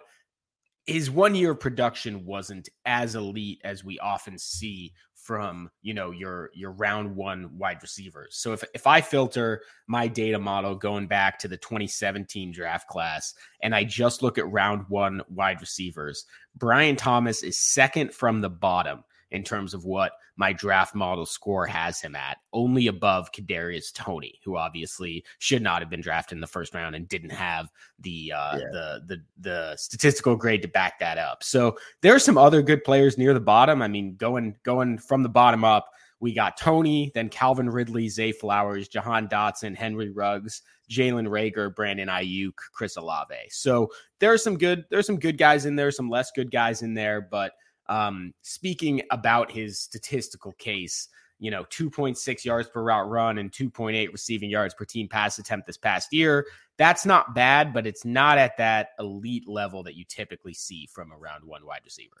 his 0.85 1.11
one 1.11 1.35
year 1.35 1.51
of 1.51 1.59
production 1.59 2.25
wasn't 2.25 2.69
as 2.85 3.15
elite 3.15 3.59
as 3.63 3.83
we 3.83 3.99
often 3.99 4.37
see 4.37 4.93
from 5.31 5.71
you 5.81 5.93
know 5.93 6.11
your 6.11 6.49
your 6.53 6.71
round 6.71 7.15
one 7.15 7.57
wide 7.57 7.81
receivers. 7.81 8.35
So 8.35 8.51
if 8.51 8.65
if 8.73 8.85
I 8.85 8.99
filter 8.99 9.61
my 9.87 10.05
data 10.05 10.37
model 10.37 10.75
going 10.75 11.07
back 11.07 11.39
to 11.39 11.47
the 11.47 11.55
2017 11.55 12.51
draft 12.51 12.89
class 12.89 13.33
and 13.63 13.73
I 13.73 13.85
just 13.85 14.21
look 14.21 14.37
at 14.37 14.51
round 14.51 14.83
one 14.89 15.21
wide 15.29 15.61
receivers, 15.61 16.25
Brian 16.57 16.97
Thomas 16.97 17.43
is 17.43 17.57
second 17.57 18.13
from 18.13 18.41
the 18.41 18.49
bottom 18.49 19.05
in 19.29 19.41
terms 19.41 19.73
of 19.73 19.85
what 19.85 20.11
my 20.41 20.51
draft 20.51 20.95
model 20.95 21.23
score 21.23 21.67
has 21.67 22.01
him 22.01 22.15
at, 22.15 22.39
only 22.51 22.87
above 22.87 23.31
Kadarius 23.31 23.93
Toney, 23.93 24.39
who 24.43 24.57
obviously 24.57 25.23
should 25.37 25.61
not 25.61 25.83
have 25.83 25.89
been 25.91 26.01
drafted 26.01 26.35
in 26.35 26.41
the 26.41 26.47
first 26.47 26.73
round 26.73 26.95
and 26.95 27.07
didn't 27.07 27.29
have 27.29 27.69
the 27.99 28.33
uh, 28.35 28.57
yeah. 28.57 28.65
the 28.71 29.01
the 29.05 29.23
the 29.39 29.75
statistical 29.77 30.35
grade 30.35 30.63
to 30.63 30.67
back 30.67 30.97
that 30.97 31.19
up. 31.19 31.43
So 31.43 31.77
there 32.01 32.15
are 32.15 32.19
some 32.19 32.39
other 32.39 32.63
good 32.63 32.83
players 32.83 33.19
near 33.19 33.35
the 33.35 33.39
bottom. 33.39 33.83
I 33.83 33.87
mean, 33.87 34.15
going 34.15 34.55
going 34.63 34.97
from 34.97 35.21
the 35.21 35.29
bottom 35.29 35.63
up, 35.63 35.91
we 36.19 36.33
got 36.33 36.57
Toney, 36.57 37.11
then 37.13 37.29
Calvin 37.29 37.69
Ridley, 37.69 38.09
Zay 38.09 38.31
Flowers, 38.31 38.87
Jahan 38.87 39.27
Dotson, 39.27 39.75
Henry 39.75 40.09
Ruggs, 40.09 40.63
Jalen 40.89 41.27
Reagor, 41.27 41.75
Brandon 41.75 42.07
Aiyuk, 42.07 42.55
Chris 42.73 42.97
Olave. 42.97 43.35
So 43.51 43.91
there 44.17 44.33
are 44.33 44.39
some 44.39 44.57
good 44.57 44.85
there's 44.89 45.05
some 45.05 45.19
good 45.19 45.37
guys 45.37 45.67
in 45.67 45.75
there, 45.75 45.91
some 45.91 46.09
less 46.09 46.31
good 46.31 46.49
guys 46.49 46.81
in 46.81 46.95
there, 46.95 47.21
but 47.21 47.53
um, 47.87 48.33
speaking 48.41 49.01
about 49.11 49.51
his 49.51 49.79
statistical 49.79 50.53
case, 50.53 51.07
you 51.39 51.49
know, 51.49 51.63
2.6 51.65 52.45
yards 52.45 52.69
per 52.69 52.83
route 52.83 53.09
run 53.09 53.39
and 53.39 53.51
2.8 53.51 54.11
receiving 54.11 54.49
yards 54.49 54.73
per 54.73 54.85
team 54.85 55.07
pass 55.07 55.39
attempt 55.39 55.65
this 55.67 55.77
past 55.77 56.13
year. 56.13 56.45
That's 56.77 57.05
not 57.05 57.33
bad, 57.33 57.73
but 57.73 57.87
it's 57.87 58.05
not 58.05 58.37
at 58.37 58.57
that 58.57 58.89
elite 58.99 59.47
level 59.47 59.83
that 59.83 59.95
you 59.95 60.05
typically 60.07 60.53
see 60.53 60.87
from 60.87 61.11
a 61.11 61.17
round 61.17 61.43
one 61.43 61.65
wide 61.65 61.81
receiver. 61.83 62.17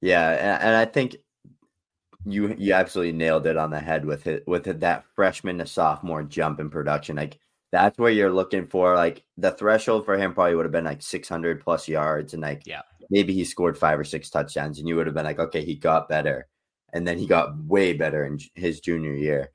Yeah, 0.00 0.58
and 0.62 0.76
I 0.76 0.86
think 0.86 1.16
you 2.24 2.54
you 2.58 2.74
absolutely 2.74 3.12
nailed 3.12 3.46
it 3.46 3.56
on 3.56 3.70
the 3.70 3.80
head 3.80 4.04
with 4.04 4.26
it 4.26 4.46
with 4.46 4.66
it, 4.66 4.80
that 4.80 5.04
freshman 5.14 5.58
to 5.58 5.66
sophomore 5.66 6.22
jump 6.22 6.60
in 6.60 6.70
production. 6.70 7.16
Like 7.16 7.38
that's 7.72 7.98
where 7.98 8.10
you're 8.10 8.32
looking 8.32 8.66
for. 8.66 8.94
Like 8.94 9.24
the 9.36 9.50
threshold 9.52 10.04
for 10.04 10.16
him 10.18 10.34
probably 10.34 10.54
would 10.54 10.64
have 10.64 10.72
been 10.72 10.84
like 10.84 11.02
600 11.02 11.62
plus 11.62 11.88
yards, 11.88 12.32
and 12.32 12.42
like 12.42 12.62
yeah, 12.66 12.82
maybe 13.10 13.32
he 13.32 13.44
scored 13.44 13.76
five 13.76 13.98
or 13.98 14.04
six 14.04 14.30
touchdowns, 14.30 14.78
and 14.78 14.88
you 14.88 14.96
would 14.96 15.06
have 15.06 15.14
been 15.14 15.24
like, 15.24 15.38
okay, 15.38 15.64
he 15.64 15.74
got 15.74 16.08
better. 16.08 16.46
And 16.92 17.06
then 17.06 17.18
he 17.18 17.26
got 17.26 17.56
way 17.64 17.92
better 17.92 18.24
in 18.24 18.38
his 18.54 18.80
junior 18.80 19.14
year. 19.14 19.50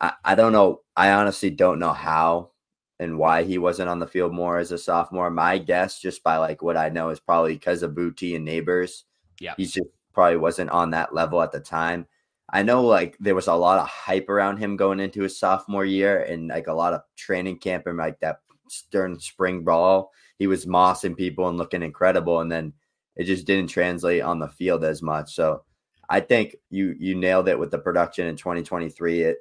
I, 0.00 0.12
I 0.24 0.34
don't 0.34 0.52
know. 0.52 0.80
I 0.96 1.12
honestly 1.12 1.50
don't 1.50 1.78
know 1.78 1.92
how 1.92 2.52
and 2.98 3.18
why 3.18 3.42
he 3.42 3.58
wasn't 3.58 3.88
on 3.88 3.98
the 3.98 4.06
field 4.06 4.32
more 4.32 4.58
as 4.58 4.72
a 4.72 4.78
sophomore. 4.78 5.30
My 5.30 5.58
guess, 5.58 6.00
just 6.00 6.22
by 6.22 6.36
like 6.36 6.62
what 6.62 6.76
I 6.76 6.88
know, 6.88 7.10
is 7.10 7.20
probably 7.20 7.54
because 7.54 7.82
of 7.82 7.92
Boutte 7.92 8.36
and 8.36 8.46
Nabers. 8.46 9.02
Yeah. 9.40 9.54
He's 9.56 9.72
just 9.72 9.88
probably 10.12 10.36
wasn't 10.36 10.70
on 10.70 10.90
that 10.90 11.14
level 11.14 11.42
at 11.42 11.52
the 11.52 11.60
time. 11.60 12.06
I 12.52 12.62
know 12.62 12.82
like 12.82 13.16
there 13.18 13.34
was 13.34 13.46
a 13.46 13.54
lot 13.54 13.80
of 13.80 13.88
hype 13.88 14.28
around 14.28 14.58
him 14.58 14.76
going 14.76 15.00
into 15.00 15.22
his 15.22 15.38
sophomore 15.38 15.86
year 15.86 16.22
and 16.22 16.48
like 16.48 16.66
a 16.66 16.74
lot 16.74 16.92
of 16.92 17.00
training 17.16 17.58
camp 17.58 17.86
and 17.86 17.96
like 17.96 18.20
that 18.20 18.40
stern 18.68 19.18
spring 19.18 19.64
ball. 19.64 20.12
He 20.38 20.46
was 20.46 20.66
mossing 20.66 21.16
people 21.16 21.48
and 21.48 21.56
looking 21.56 21.82
incredible. 21.82 22.40
And 22.40 22.52
then 22.52 22.74
it 23.16 23.24
just 23.24 23.46
didn't 23.46 23.70
translate 23.70 24.22
on 24.22 24.38
the 24.38 24.48
field 24.48 24.84
as 24.84 25.02
much. 25.02 25.34
So 25.34 25.64
I 26.08 26.20
think 26.20 26.56
you 26.70 26.94
you 26.98 27.14
nailed 27.14 27.48
it 27.48 27.58
with 27.58 27.70
the 27.70 27.78
production 27.78 28.26
in 28.26 28.36
2023. 28.36 29.22
It 29.22 29.38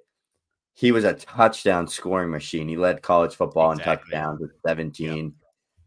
he 0.73 0.91
was 0.91 1.03
a 1.03 1.13
touchdown 1.13 1.87
scoring 1.87 2.31
machine. 2.31 2.67
He 2.67 2.77
led 2.77 3.01
college 3.01 3.35
football 3.35 3.71
exactly. 3.71 3.91
in 3.91 3.97
touchdowns 3.97 4.41
with 4.41 4.51
17. 4.65 5.23
Yep. 5.23 5.33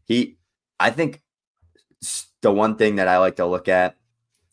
He 0.07 0.37
I 0.79 0.91
think 0.91 1.23
the 2.43 2.53
one 2.53 2.76
thing 2.76 2.97
that 2.97 3.09
I 3.09 3.19
like 3.19 3.37
to 3.37 3.47
look 3.47 3.69
at 3.69 3.97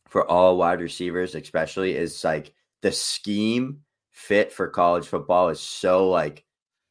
for 0.08 0.26
all 0.30 0.58
wide 0.58 0.82
receivers, 0.82 1.36
especially, 1.36 1.96
is 1.96 2.24
like 2.24 2.54
the 2.82 2.92
scheme 2.92 3.82
fit 4.12 4.52
for 4.52 4.68
college 4.68 5.08
football 5.08 5.50
is 5.50 5.60
so 5.60 6.10
like 6.10 6.46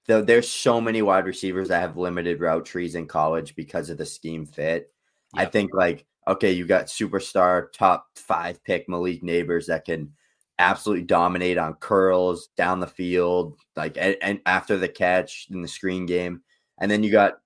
though 0.07 0.23
there's 0.23 0.49
so 0.49 0.81
many 0.81 1.03
wide 1.03 1.27
receivers 1.27 1.69
that 1.69 1.81
have 1.81 1.97
limited 1.97 2.41
route 2.41 2.65
trees 2.65 2.95
in 2.95 3.07
college 3.07 3.55
because 3.55 3.91
of 3.91 3.99
the 3.99 4.07
scheme 4.07 4.47
fit. 4.47 4.93
Yep. 5.35 5.47
I 5.47 5.51
think 5.51 5.71
like 5.73 6.05
okay, 6.29 6.53
you 6.53 6.67
got 6.67 6.87
superstar 6.87 7.73
top 7.73 8.07
five 8.15 8.62
pick 8.65 8.89
Malik 8.89 9.23
Nabers 9.23 9.67
that 9.67 9.85
can 9.85 10.12
absolutely 10.59 11.05
dominate 11.05 11.59
on 11.59 11.75
curls 11.75 12.49
down 12.57 12.81
the 12.81 12.87
field, 12.87 13.57
like 13.77 13.97
and, 13.99 14.17
and 14.23 14.41
after 14.47 14.77
the 14.77 14.89
catch 14.89 15.49
in 15.50 15.62
the 15.62 15.69
screen 15.69 16.07
game, 16.07 16.43
and 16.81 16.91
then 16.91 17.03
you 17.03 17.11
got 17.11 17.39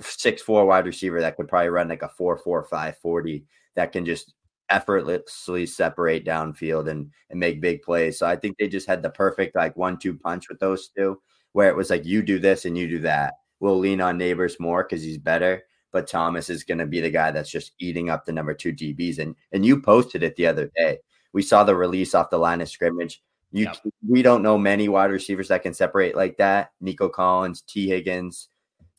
six 0.00 0.42
four 0.42 0.66
wide 0.66 0.86
receiver 0.86 1.20
that 1.20 1.36
could 1.36 1.48
probably 1.48 1.68
run 1.68 1.88
like 1.88 2.02
a 2.02 2.08
four 2.08 2.36
four 2.38 2.64
five 2.64 2.96
forty 2.98 3.44
that 3.76 3.92
can 3.92 4.04
just 4.04 4.34
effortlessly 4.70 5.64
separate 5.66 6.26
downfield 6.26 6.88
and 6.88 7.10
and 7.30 7.40
make 7.40 7.60
big 7.60 7.82
plays. 7.82 8.18
So 8.18 8.26
I 8.26 8.36
think 8.36 8.56
they 8.58 8.68
just 8.68 8.86
had 8.86 9.02
the 9.02 9.10
perfect 9.10 9.56
like 9.56 9.76
one 9.76 9.98
two 9.98 10.16
punch 10.18 10.48
with 10.48 10.60
those 10.60 10.88
two, 10.96 11.20
where 11.52 11.68
it 11.68 11.76
was 11.76 11.90
like 11.90 12.04
you 12.04 12.22
do 12.22 12.38
this 12.38 12.64
and 12.64 12.76
you 12.76 12.88
do 12.88 13.00
that. 13.00 13.34
We'll 13.60 13.78
lean 13.78 14.00
on 14.00 14.18
Nabers 14.18 14.60
more 14.60 14.84
because 14.84 15.02
he's 15.02 15.18
better, 15.18 15.64
but 15.92 16.06
Thomas 16.06 16.50
is 16.50 16.64
going 16.64 16.78
to 16.78 16.86
be 16.86 17.00
the 17.00 17.10
guy 17.10 17.30
that's 17.30 17.50
just 17.50 17.72
eating 17.78 18.10
up 18.10 18.24
the 18.24 18.32
number 18.32 18.54
two 18.54 18.72
DBs. 18.72 19.18
And 19.18 19.34
and 19.52 19.64
you 19.64 19.80
posted 19.80 20.22
it 20.22 20.36
the 20.36 20.46
other 20.46 20.70
day. 20.76 20.98
We 21.32 21.42
saw 21.42 21.64
the 21.64 21.76
release 21.76 22.14
off 22.14 22.30
the 22.30 22.38
line 22.38 22.60
of 22.60 22.68
scrimmage. 22.68 23.22
You 23.50 23.64
yep. 23.64 23.78
we 24.06 24.22
don't 24.22 24.42
know 24.42 24.58
many 24.58 24.88
wide 24.88 25.10
receivers 25.10 25.48
that 25.48 25.62
can 25.62 25.74
separate 25.74 26.14
like 26.14 26.36
that. 26.36 26.72
Nico 26.80 27.08
Collins, 27.08 27.62
Tee 27.62 27.88
Higgins. 27.88 28.48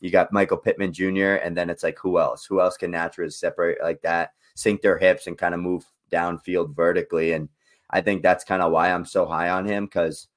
You 0.00 0.10
got 0.10 0.32
Michael 0.32 0.56
Pittman 0.56 0.92
Jr. 0.92 1.34
And 1.42 1.56
then 1.56 1.70
it's 1.70 1.82
like 1.82 1.98
who 1.98 2.18
else? 2.18 2.44
Who 2.46 2.60
else 2.60 2.76
can 2.76 2.90
naturally 2.90 3.30
separate 3.30 3.78
like 3.82 4.02
that? 4.02 4.30
sink 4.60 4.82
their 4.82 4.98
hips 4.98 5.26
and 5.26 5.38
kind 5.38 5.54
of 5.54 5.60
move 5.60 5.84
downfield 6.12 6.74
vertically. 6.74 7.32
And 7.32 7.48
I 7.88 8.00
think 8.00 8.22
that's 8.22 8.44
kind 8.44 8.62
of 8.62 8.72
why 8.72 8.92
I'm 8.92 9.04
so 9.04 9.26
high 9.26 9.48
on 9.48 9.64
him 9.64 9.86
because 9.86 10.28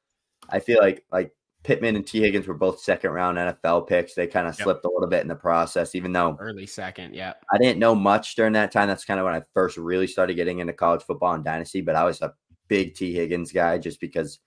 I 0.50 0.60
feel 0.60 0.80
like 0.80 1.06
like 1.12 1.32
Pittman 1.64 1.96
and 1.96 2.06
Tee 2.06 2.20
Higgins 2.20 2.48
were 2.48 2.54
both 2.54 2.82
second 2.82 3.12
round 3.12 3.38
NFL 3.38 3.88
picks. 3.88 4.14
They 4.14 4.28
kind 4.28 4.48
of 4.48 4.58
yep. 4.58 4.64
slipped 4.64 4.86
a 4.86 4.90
little 4.90 5.08
bit 5.08 5.22
in 5.22 5.30
the 5.30 5.36
process, 5.36 5.96
even 5.96 6.12
though 6.12 6.38
early 6.40 6.66
second. 6.66 7.16
Yeah. 7.16 7.34
I 7.52 7.58
didn't 7.58 7.80
know 7.80 7.96
much 7.96 8.36
during 8.36 8.54
that 8.54 8.72
time. 8.72 8.90
That's 8.90 9.06
kind 9.06 9.20
of 9.20 9.26
when 9.26 9.36
I 9.36 9.44
first 9.54 9.78
really 9.78 10.08
started 10.08 10.36
getting 10.36 10.60
into 10.60 10.74
college 10.74 11.04
football 11.04 11.34
and 11.34 11.44
dynasty, 11.44 11.82
but 11.82 11.96
I 11.96 12.04
was 12.04 12.22
a 12.22 12.34
big 12.68 12.96
Tee 12.96 13.14
Higgins 13.14 13.52
guy 13.52 13.78
just 13.78 14.02
because 14.02 14.40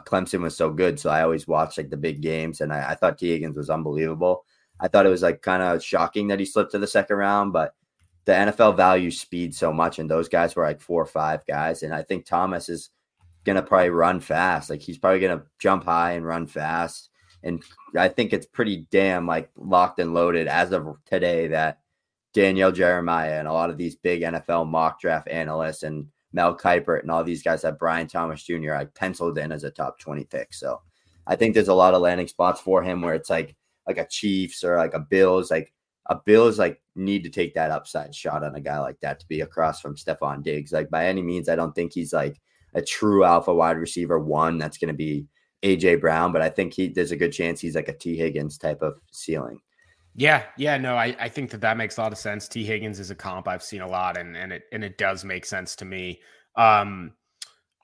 Clemson 0.00 0.40
was 0.40 0.56
so 0.56 0.70
good. 0.70 0.98
So 0.98 1.08
I 1.08 1.22
always 1.22 1.46
watched 1.46 1.78
like 1.78 1.90
the 1.90 1.96
big 1.96 2.20
games 2.20 2.60
and 2.60 2.72
I, 2.72 2.90
I 2.90 2.94
thought 2.96 3.18
Tee 3.18 3.30
Higgins 3.30 3.56
was 3.56 3.70
unbelievable. 3.70 4.44
I 4.80 4.88
thought 4.88 5.06
it 5.06 5.10
was 5.10 5.22
like 5.22 5.42
kind 5.42 5.62
of 5.62 5.82
shocking 5.82 6.28
that 6.28 6.40
he 6.40 6.44
slipped 6.44 6.72
to 6.72 6.78
the 6.78 6.86
second 6.86 7.16
round, 7.16 7.52
but 7.52 7.74
the 8.26 8.32
NFL 8.32 8.76
values 8.76 9.20
speed 9.20 9.54
so 9.54 9.72
much, 9.72 9.98
and 9.98 10.10
those 10.10 10.28
guys 10.28 10.54
were 10.54 10.64
like 10.64 10.80
four 10.80 11.00
or 11.00 11.06
five 11.06 11.46
guys. 11.46 11.82
And 11.82 11.94
I 11.94 12.02
think 12.02 12.26
Thomas 12.26 12.68
is 12.68 12.90
gonna 13.46 13.62
probably 13.62 13.90
run 13.90 14.20
fast. 14.20 14.68
Like 14.68 14.80
he's 14.80 14.98
probably 14.98 15.20
gonna 15.20 15.44
jump 15.58 15.84
high 15.84 16.12
and 16.12 16.26
run 16.26 16.46
fast. 16.46 17.10
And 17.42 17.62
I 17.96 18.08
think 18.08 18.32
it's 18.32 18.46
pretty 18.46 18.86
damn 18.90 19.26
like 19.26 19.50
locked 19.56 20.00
and 20.00 20.12
loaded 20.12 20.48
as 20.48 20.72
of 20.72 20.96
today 21.06 21.46
that 21.48 21.78
Daniel 22.34 22.72
Jeremiah 22.72 23.38
and 23.38 23.48
a 23.48 23.52
lot 23.52 23.70
of 23.70 23.78
these 23.78 23.94
big 23.94 24.22
NFL 24.22 24.68
mock 24.68 25.00
draft 25.00 25.28
analysts 25.28 25.84
and 25.84 26.08
Mel 26.32 26.56
Kiper 26.56 27.00
and 27.00 27.10
all 27.10 27.24
these 27.24 27.42
guys 27.42 27.62
have 27.62 27.78
Brian 27.78 28.08
Thomas 28.08 28.42
Jr. 28.42 28.72
like 28.72 28.94
penciled 28.94 29.38
in 29.38 29.52
as 29.52 29.64
a 29.64 29.70
top 29.70 29.98
20 30.00 30.24
pick. 30.24 30.52
So 30.52 30.82
I 31.26 31.36
think 31.36 31.54
there's 31.54 31.68
a 31.68 31.74
lot 31.74 31.94
of 31.94 32.02
landing 32.02 32.28
spots 32.28 32.60
for 32.60 32.82
him 32.82 33.00
where 33.00 33.14
it's 33.14 33.30
like 33.30 33.56
like 33.86 33.98
a 33.98 34.06
Chiefs 34.06 34.64
or 34.64 34.76
like 34.76 34.94
a 34.94 35.00
Bills, 35.00 35.50
like 35.50 35.72
a 36.06 36.16
Bills 36.16 36.58
like 36.58 36.82
need 36.94 37.22
to 37.24 37.30
take 37.30 37.54
that 37.54 37.70
upside 37.70 38.14
shot 38.14 38.42
on 38.42 38.54
a 38.56 38.60
guy 38.60 38.78
like 38.80 39.00
that 39.00 39.20
to 39.20 39.28
be 39.28 39.40
across 39.40 39.80
from 39.80 39.96
Stefon 39.96 40.42
Diggs. 40.42 40.72
Like 40.72 40.90
by 40.90 41.06
any 41.06 41.22
means, 41.22 41.48
I 41.48 41.56
don't 41.56 41.74
think 41.74 41.92
he's 41.92 42.12
like 42.12 42.40
a 42.76 42.82
true 42.82 43.24
alpha 43.24 43.52
wide 43.52 43.78
receiver 43.78 44.20
one 44.20 44.58
that's 44.58 44.78
going 44.78 44.88
to 44.88 44.94
be 44.94 45.26
AJ 45.64 46.00
Brown, 46.00 46.30
but 46.30 46.42
I 46.42 46.50
think 46.50 46.74
he 46.74 46.88
there's 46.88 47.10
a 47.10 47.16
good 47.16 47.32
chance 47.32 47.60
he's 47.60 47.74
like 47.74 47.88
a 47.88 47.96
Tee 47.96 48.16
Higgins 48.16 48.58
type 48.58 48.82
of 48.82 49.00
ceiling. 49.10 49.58
Yeah, 50.14 50.44
yeah, 50.56 50.78
no, 50.78 50.96
I, 50.96 51.16
I 51.18 51.28
think 51.28 51.50
that 51.50 51.60
that 51.62 51.76
makes 51.76 51.98
a 51.98 52.02
lot 52.02 52.12
of 52.12 52.18
sense. 52.18 52.48
Tee 52.48 52.64
Higgins 52.64 53.00
is 53.00 53.10
a 53.10 53.14
comp 53.14 53.48
I've 53.48 53.62
seen 53.62 53.80
a 53.80 53.88
lot, 53.88 54.16
and 54.18 54.36
and 54.36 54.52
it 54.52 54.62
and 54.72 54.84
it 54.84 54.98
does 54.98 55.24
make 55.24 55.46
sense 55.46 55.74
to 55.76 55.84
me. 55.84 56.20
Um, 56.54 57.12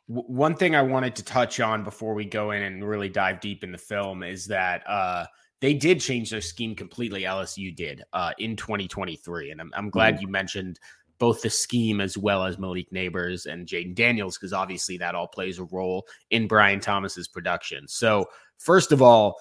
w- 0.08 0.26
one 0.28 0.54
thing 0.54 0.76
I 0.76 0.82
wanted 0.82 1.16
to 1.16 1.25
touch 1.25 1.58
on 1.61 1.84
before 1.84 2.14
we 2.14 2.26
go 2.26 2.50
in 2.50 2.62
and 2.62 2.87
really 2.87 3.08
dive 3.08 3.40
deep 3.40 3.64
in 3.64 3.72
the 3.72 3.78
film 3.78 4.22
is 4.22 4.46
that 4.46 4.82
uh, 4.87 5.26
they 5.61 5.75
did 5.75 6.00
change 6.00 6.30
their 6.30 6.40
scheme 6.40 6.75
completely. 6.75 7.22
LSU 7.22 7.75
did 7.75 8.02
uh, 8.12 8.32
in 8.38 8.56
2023, 8.56 9.50
and 9.50 9.61
I'm, 9.61 9.70
I'm 9.75 9.90
glad 9.90 10.14
mm-hmm. 10.14 10.22
you 10.22 10.28
mentioned 10.28 10.78
both 11.23 11.41
the 11.41 11.49
scheme 11.49 12.00
as 12.00 12.19
well 12.19 12.43
as 12.43 12.59
Malik 12.59 12.91
Nabers 12.91 13.47
and 13.47 13.64
Jayden 13.64 13.95
Daniels 13.95 14.37
because 14.37 14.52
obviously 14.52 14.99
that 14.99 15.14
all 15.14 15.29
plays 15.29 15.61
a 15.61 15.64
role 15.67 16.05
in 16.31 16.49
Brian 16.49 16.81
Thomas's 16.81 17.29
production. 17.29 17.87
So 17.87 18.26
first 18.59 18.91
of 18.91 19.00
all, 19.02 19.37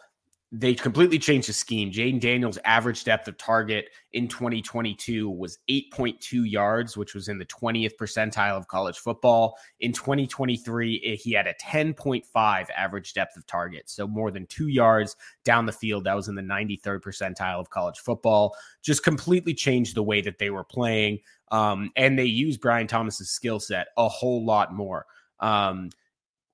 they 0.54 0.74
completely 0.74 1.18
changed 1.18 1.48
the 1.48 1.54
scheme. 1.54 1.92
Jayden 1.92 2.20
Daniels' 2.20 2.60
average 2.66 3.06
depth 3.06 3.30
of 3.30 3.38
target 3.38 3.90
in 4.12 4.28
2022 4.28 5.30
was 5.30 5.60
8.2 5.70 6.50
yards, 6.50 6.98
which 6.98 7.14
was 7.14 7.30
in 7.30 7.40
the 7.40 7.46
20th 7.46 7.94
percentile 7.96 8.58
of 8.58 8.68
college 8.68 8.98
football. 8.98 9.58
In 9.80 9.94
2023, 9.94 11.18
he 11.22 11.32
had 11.32 11.48
a 11.48 11.54
10.5 11.54 12.68
average 12.76 13.14
depth 13.14 13.38
of 13.38 13.48
target, 13.48 13.90
so 13.90 14.06
more 14.06 14.30
than 14.30 14.46
two 14.48 14.68
yards 14.68 15.16
down 15.46 15.66
the 15.66 15.72
field. 15.72 16.04
That 16.04 16.18
was 16.18 16.28
in 16.28 16.36
the 16.36 16.42
93rd 16.42 17.00
percentile 17.00 17.62
of 17.62 17.70
college 17.70 18.00
football. 18.00 18.54
Just 18.82 19.06
completely 19.06 19.54
changed 19.54 19.96
the 19.96 20.04
way 20.04 20.20
that 20.20 20.38
they 20.38 20.50
were 20.50 20.66
playing. 20.66 21.20
Um, 21.52 21.92
and 21.96 22.20
they 22.20 22.26
used 22.26 22.60
Brian 22.60 22.88
Thomas's 22.88 23.30
skill 23.30 23.62
set 23.62 23.88
a 23.96 24.10
whole 24.10 24.44
lot 24.44 24.74
more. 24.74 25.06
Um, 25.40 25.92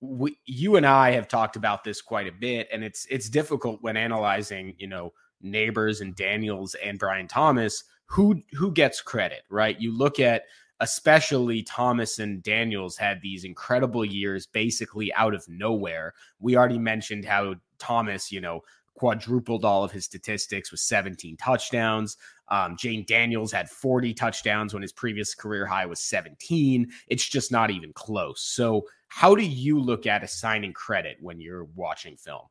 we, 0.02 0.38
you 0.46 0.76
and 0.76 0.86
I 0.86 1.12
have 1.12 1.28
talked 1.28 1.56
about 1.56 1.84
this 1.84 2.02
quite 2.02 2.28
a 2.28 2.32
bit, 2.32 2.68
and 2.72 2.84
it's 2.84 3.06
it's 3.10 3.30
difficult 3.30 3.82
when 3.82 3.98
analyzing, 3.98 4.76
you 4.78 4.88
know, 4.88 5.14
Nabers 5.44 6.02
and 6.02 6.16
Daniels 6.16 6.76
and 6.76 7.00
Brian 7.00 7.28
Thomas, 7.28 7.84
who 8.06 8.42
who 8.54 8.72
gets 8.72 9.02
credit, 9.02 9.44
right? 9.50 9.80
You 9.80 9.96
look 9.96 10.20
at 10.20 10.44
especially 10.80 11.64
Thomas 11.64 12.20
and 12.20 12.44
Daniels 12.44 12.98
had 12.98 13.22
these 13.22 13.44
incredible 13.44 14.06
years 14.06 14.46
basically 14.46 15.12
out 15.14 15.34
of 15.34 15.48
nowhere. 15.50 16.14
We 16.40 16.56
already 16.56 16.78
mentioned 16.78 17.26
how 17.26 17.56
Thomas, 17.80 18.32
you 18.32 18.42
know, 18.42 18.62
quadrupled 18.98 19.64
all 19.64 19.84
of 19.84 19.92
his 19.92 20.06
statistics 20.06 20.72
with 20.72 20.80
17 20.80 21.38
touchdowns. 21.38 22.18
Um, 22.50 22.76
Jayden 22.76 23.06
Daniels 23.06 23.52
had 23.52 23.70
40 23.70 24.14
touchdowns 24.14 24.74
when 24.74 24.82
his 24.82 24.92
previous 24.92 25.36
career 25.36 25.66
high 25.66 25.86
was 25.86 26.00
17. 26.00 26.92
It's 27.08 27.28
just 27.28 27.52
not 27.52 27.70
even 27.72 27.94
close. 27.94 28.42
So, 28.42 28.88
how 29.08 29.36
do 29.36 29.44
you 29.44 29.80
look 29.80 30.06
at 30.06 30.24
assigning 30.24 30.74
credit 30.74 31.18
when 31.22 31.40
you're 31.40 31.66
watching 31.76 32.16
film? 32.16 32.44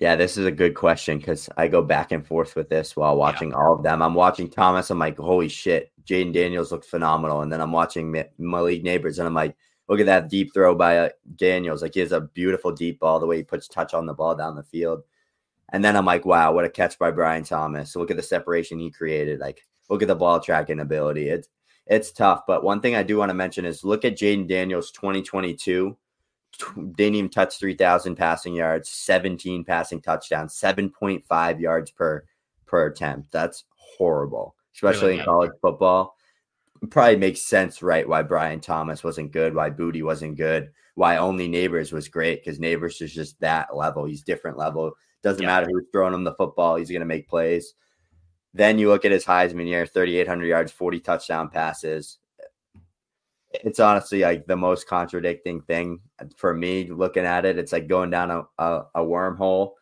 Yeah, 0.00 0.16
this 0.16 0.36
is 0.36 0.46
a 0.46 0.52
good 0.52 0.74
question 0.74 1.18
because 1.18 1.48
I 1.56 1.68
go 1.68 1.80
back 1.80 2.12
and 2.12 2.26
forth 2.26 2.56
with 2.56 2.68
this 2.68 2.96
while 2.96 3.16
watching 3.16 3.50
yeah. 3.50 3.56
all 3.56 3.74
of 3.74 3.82
them. 3.82 4.02
I'm 4.02 4.14
watching 4.14 4.50
Thomas. 4.50 4.90
I'm 4.90 4.98
like, 4.98 5.16
holy 5.16 5.48
shit, 5.48 5.92
Jayden 6.04 6.32
Daniels 6.32 6.72
looked 6.72 6.86
phenomenal. 6.86 7.42
And 7.42 7.52
then 7.52 7.60
I'm 7.60 7.72
watching 7.72 8.10
Malik 8.38 8.82
Nabers 8.82 9.18
and 9.18 9.26
I'm 9.26 9.34
like, 9.34 9.56
look 9.88 10.00
at 10.00 10.06
that 10.06 10.28
deep 10.28 10.52
throw 10.52 10.74
by 10.74 10.98
uh, 10.98 11.08
Daniels. 11.36 11.82
Like 11.82 11.94
he 11.94 12.00
has 12.00 12.12
a 12.12 12.22
beautiful 12.22 12.72
deep 12.72 13.00
ball, 13.00 13.20
the 13.20 13.26
way 13.26 13.36
he 13.36 13.42
puts 13.44 13.68
touch 13.68 13.94
on 13.94 14.06
the 14.06 14.14
ball 14.14 14.34
down 14.34 14.56
the 14.56 14.62
field. 14.62 15.02
And 15.72 15.84
then 15.84 15.96
I'm 15.96 16.04
like, 16.04 16.24
wow, 16.24 16.52
what 16.52 16.64
a 16.64 16.70
catch 16.70 16.98
by 16.98 17.10
Brian 17.10 17.44
Thomas. 17.44 17.96
Look 17.96 18.10
at 18.10 18.16
the 18.16 18.22
separation 18.22 18.78
he 18.78 18.90
created. 18.90 19.40
Like, 19.40 19.62
look 19.88 20.02
at 20.02 20.08
the 20.08 20.14
ball 20.14 20.40
tracking 20.40 20.80
ability. 20.80 21.28
It's 21.28 21.48
it's 21.86 22.12
tough. 22.12 22.44
But 22.46 22.64
one 22.64 22.80
thing 22.80 22.94
I 22.94 23.02
do 23.02 23.18
want 23.18 23.30
to 23.30 23.34
mention 23.34 23.64
is 23.64 23.84
look 23.84 24.04
at 24.04 24.16
Jayden 24.16 24.48
Daniels 24.48 24.90
2022. 24.92 25.96
Didn't 26.76 27.14
even 27.14 27.30
touch 27.30 27.58
3,000 27.58 28.16
passing 28.16 28.54
yards, 28.54 28.88
17 28.88 29.64
passing 29.64 30.00
touchdowns, 30.00 30.54
7.5 30.54 31.60
yards 31.60 31.90
per 31.90 32.24
per 32.66 32.86
attempt. 32.86 33.30
That's 33.30 33.64
horrible, 33.76 34.54
especially 34.74 35.08
really 35.08 35.18
in 35.20 35.24
college 35.24 35.52
football. 35.60 36.16
It 36.82 36.90
probably 36.90 37.16
makes 37.16 37.42
sense, 37.42 37.82
right? 37.82 38.08
Why 38.08 38.22
Brian 38.22 38.60
Thomas 38.60 39.04
wasn't 39.04 39.32
good, 39.32 39.54
why 39.54 39.70
Boutte 39.70 40.02
wasn't 40.02 40.36
good, 40.36 40.70
why 40.94 41.16
only 41.16 41.48
Nabers 41.48 41.92
was 41.92 42.08
great 42.08 42.44
because 42.44 42.58
Nabers 42.58 43.00
is 43.00 43.14
just 43.14 43.38
that 43.40 43.74
level. 43.74 44.04
He's 44.04 44.22
different 44.22 44.58
level. 44.58 44.92
Doesn't 45.22 45.42
yeah. 45.42 45.48
matter 45.48 45.66
who's 45.70 45.86
throwing 45.92 46.14
him 46.14 46.24
the 46.24 46.34
football, 46.34 46.76
he's 46.76 46.90
going 46.90 47.00
to 47.00 47.06
make 47.06 47.28
plays. 47.28 47.74
Then 48.52 48.78
you 48.78 48.88
look 48.88 49.04
at 49.04 49.10
his 49.10 49.24
Heisman 49.24 49.66
year 49.66 49.86
3,800 49.86 50.46
yards, 50.46 50.70
40 50.70 51.00
touchdown 51.00 51.48
passes. 51.48 52.18
It's 53.62 53.80
honestly 53.80 54.20
like 54.22 54.46
the 54.46 54.56
most 54.56 54.88
contradicting 54.88 55.62
thing 55.62 56.00
for 56.36 56.54
me 56.54 56.90
looking 56.90 57.24
at 57.24 57.44
it. 57.44 57.58
It's 57.58 57.72
like 57.72 57.88
going 57.88 58.10
down 58.10 58.30
a, 58.30 58.42
a, 58.58 58.82
a 58.96 59.00
wormhole. 59.00 59.72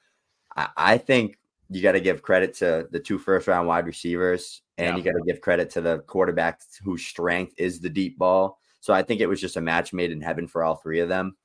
I, 0.56 0.68
I, 0.76 0.98
think 0.98 1.38
you 1.70 1.82
got 1.82 1.92
to 1.92 2.00
give 2.00 2.22
credit 2.22 2.54
to 2.54 2.86
the 2.90 3.00
two 3.00 3.18
first 3.18 3.48
round 3.48 3.66
wide 3.66 3.86
receivers, 3.86 4.62
and 4.78 4.88
yeah. 4.88 4.96
you 4.96 5.02
got 5.02 5.18
to 5.18 5.24
give 5.26 5.40
credit 5.40 5.70
to 5.70 5.80
the 5.80 6.00
quarterback 6.00 6.60
whose 6.84 7.04
strength 7.04 7.54
is 7.56 7.80
the 7.80 7.88
deep 7.88 8.18
ball. 8.18 8.58
So 8.80 8.92
I 8.92 9.02
think 9.02 9.20
it 9.20 9.28
was 9.28 9.40
just 9.40 9.56
a 9.56 9.60
match 9.60 9.92
made 9.92 10.10
in 10.10 10.20
heaven 10.20 10.46
for 10.46 10.62
all 10.62 10.76
three 10.76 11.00
of 11.00 11.08
them 11.08 11.36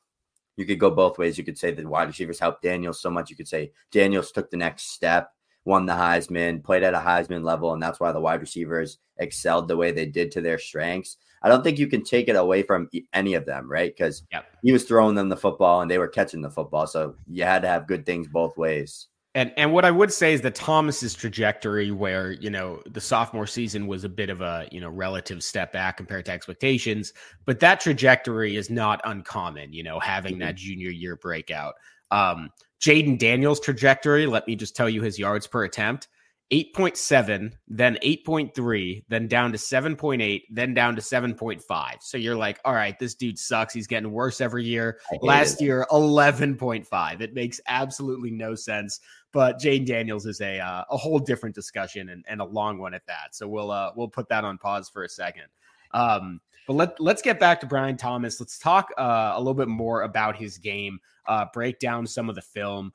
you 0.57 0.65
could 0.65 0.79
go 0.79 0.89
both 0.89 1.19
ways. 1.19 1.37
You 1.37 1.43
could 1.43 1.59
say 1.59 1.69
the 1.69 1.87
wide 1.87 2.07
receivers 2.07 2.39
helped 2.39 2.63
Daniels 2.63 2.99
so 2.99 3.11
much. 3.11 3.29
You 3.29 3.35
could 3.35 3.47
say 3.47 3.71
Daniels 3.91 4.31
took 4.31 4.49
the 4.49 4.57
next 4.57 4.91
step 4.91 5.29
won 5.67 5.85
the 5.85 5.93
Heisman, 5.93 6.63
played 6.63 6.83
at 6.83 6.93
a 6.93 6.99
Heisman 6.99 7.43
level, 7.43 7.73
and 7.73 7.83
that's 7.83 7.99
why 7.99 8.13
the 8.13 8.21
wide 8.21 8.39
receivers 8.39 8.99
excelled 9.17 9.67
the 9.67 9.75
way 9.75 9.91
they 9.91 10.05
did 10.05 10.31
to 10.31 10.41
their 10.41 10.57
strengths. 10.57 11.17
I 11.41 11.49
don't 11.49 11.63
think 11.63 11.79
you 11.79 11.87
can 11.87 12.03
take 12.03 12.27
it 12.27 12.35
away 12.35 12.63
from 12.63 12.89
any 13.13 13.33
of 13.33 13.45
them, 13.45 13.69
right? 13.69 13.93
Because 13.95 14.23
yep. 14.31 14.45
he 14.63 14.71
was 14.71 14.83
throwing 14.83 15.15
them 15.15 15.29
the 15.29 15.37
football 15.37 15.81
and 15.81 15.89
they 15.89 15.97
were 15.97 16.07
catching 16.07 16.41
the 16.41 16.49
football. 16.49 16.87
So 16.87 17.15
you 17.27 17.43
had 17.43 17.61
to 17.61 17.67
have 17.67 17.87
good 17.87 18.05
things 18.05 18.27
both 18.27 18.57
ways. 18.57 19.07
And 19.37 19.53
and 19.55 19.71
what 19.71 19.85
I 19.85 19.91
would 19.91 20.11
say 20.11 20.33
is 20.33 20.41
that 20.41 20.55
Thomas's 20.55 21.13
trajectory, 21.13 21.91
where 21.91 22.31
you 22.31 22.49
know 22.49 22.81
the 22.87 22.99
sophomore 22.99 23.45
season 23.45 23.85
was 23.85 24.03
a 24.03 24.09
bit 24.09 24.31
of 24.31 24.41
a 24.41 24.67
you 24.71 24.81
know 24.81 24.89
relative 24.89 25.43
step 25.43 25.71
back 25.71 25.97
compared 25.97 26.25
to 26.25 26.31
expectations, 26.31 27.13
but 27.45 27.59
that 27.59 27.79
trajectory 27.79 28.55
is 28.55 28.71
not 28.71 28.99
uncommon. 29.03 29.73
You 29.73 29.83
know, 29.83 29.99
having 29.99 30.33
mm-hmm. 30.33 30.41
that 30.41 30.55
junior 30.55 30.89
year 30.89 31.15
breakout. 31.15 31.75
Um, 32.09 32.49
Jayden 32.81 33.19
Daniels' 33.19 33.59
trajectory. 33.59 34.25
Let 34.25 34.47
me 34.47 34.55
just 34.55 34.75
tell 34.75 34.89
you 34.89 35.03
his 35.03 35.19
yards 35.19 35.45
per 35.45 35.65
attempt. 35.65 36.07
8.7, 36.51 37.51
then 37.67 37.97
8.3, 38.01 39.03
then 39.09 39.27
down 39.27 39.51
to 39.51 39.57
7.8, 39.57 40.43
then 40.49 40.73
down 40.73 40.95
to 40.95 41.01
7.5. 41.01 41.61
So 41.99 42.17
you're 42.17 42.37
like, 42.37 42.59
all 42.63 42.73
right, 42.73 42.97
this 42.97 43.15
dude 43.15 43.37
sucks. 43.37 43.73
He's 43.73 43.87
getting 43.87 44.11
worse 44.11 44.39
every 44.39 44.63
year. 44.63 44.99
Last 45.21 45.61
it. 45.61 45.65
year, 45.65 45.85
11.5. 45.91 47.21
It 47.21 47.33
makes 47.33 47.59
absolutely 47.67 48.31
no 48.31 48.55
sense. 48.55 49.01
But 49.33 49.59
Jayden 49.59 49.85
Daniels 49.85 50.25
is 50.25 50.39
a 50.39 50.59
uh, 50.59 50.85
a 50.89 50.97
whole 50.97 51.19
different 51.19 51.53
discussion 51.53 52.09
and, 52.09 52.23
and 52.29 52.39
a 52.39 52.45
long 52.45 52.77
one 52.77 52.93
at 52.93 53.05
that. 53.07 53.35
So 53.35 53.47
we'll 53.47 53.71
uh, 53.71 53.91
we'll 53.95 54.07
put 54.07 54.29
that 54.29 54.45
on 54.45 54.57
pause 54.57 54.89
for 54.89 55.03
a 55.03 55.09
second. 55.09 55.43
Um, 55.91 56.39
but 56.65 56.73
let, 56.73 56.99
let's 56.99 57.21
get 57.21 57.39
back 57.39 57.61
to 57.61 57.65
Brian 57.65 57.97
Thomas. 57.97 58.39
Let's 58.39 58.59
talk 58.59 58.89
uh, 58.97 59.33
a 59.35 59.37
little 59.37 59.53
bit 59.53 59.69
more 59.69 60.03
about 60.03 60.35
his 60.35 60.57
game, 60.57 60.99
uh, 61.25 61.45
break 61.53 61.79
down 61.79 62.05
some 62.05 62.29
of 62.29 62.35
the 62.35 62.41
film 62.41 62.91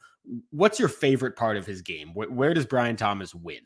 what's 0.50 0.78
your 0.78 0.88
favorite 0.88 1.36
part 1.36 1.56
of 1.56 1.66
his 1.66 1.82
game? 1.82 2.14
Where, 2.14 2.30
where 2.30 2.54
does 2.54 2.66
Brian 2.66 2.96
Thomas 2.96 3.34
win? 3.34 3.60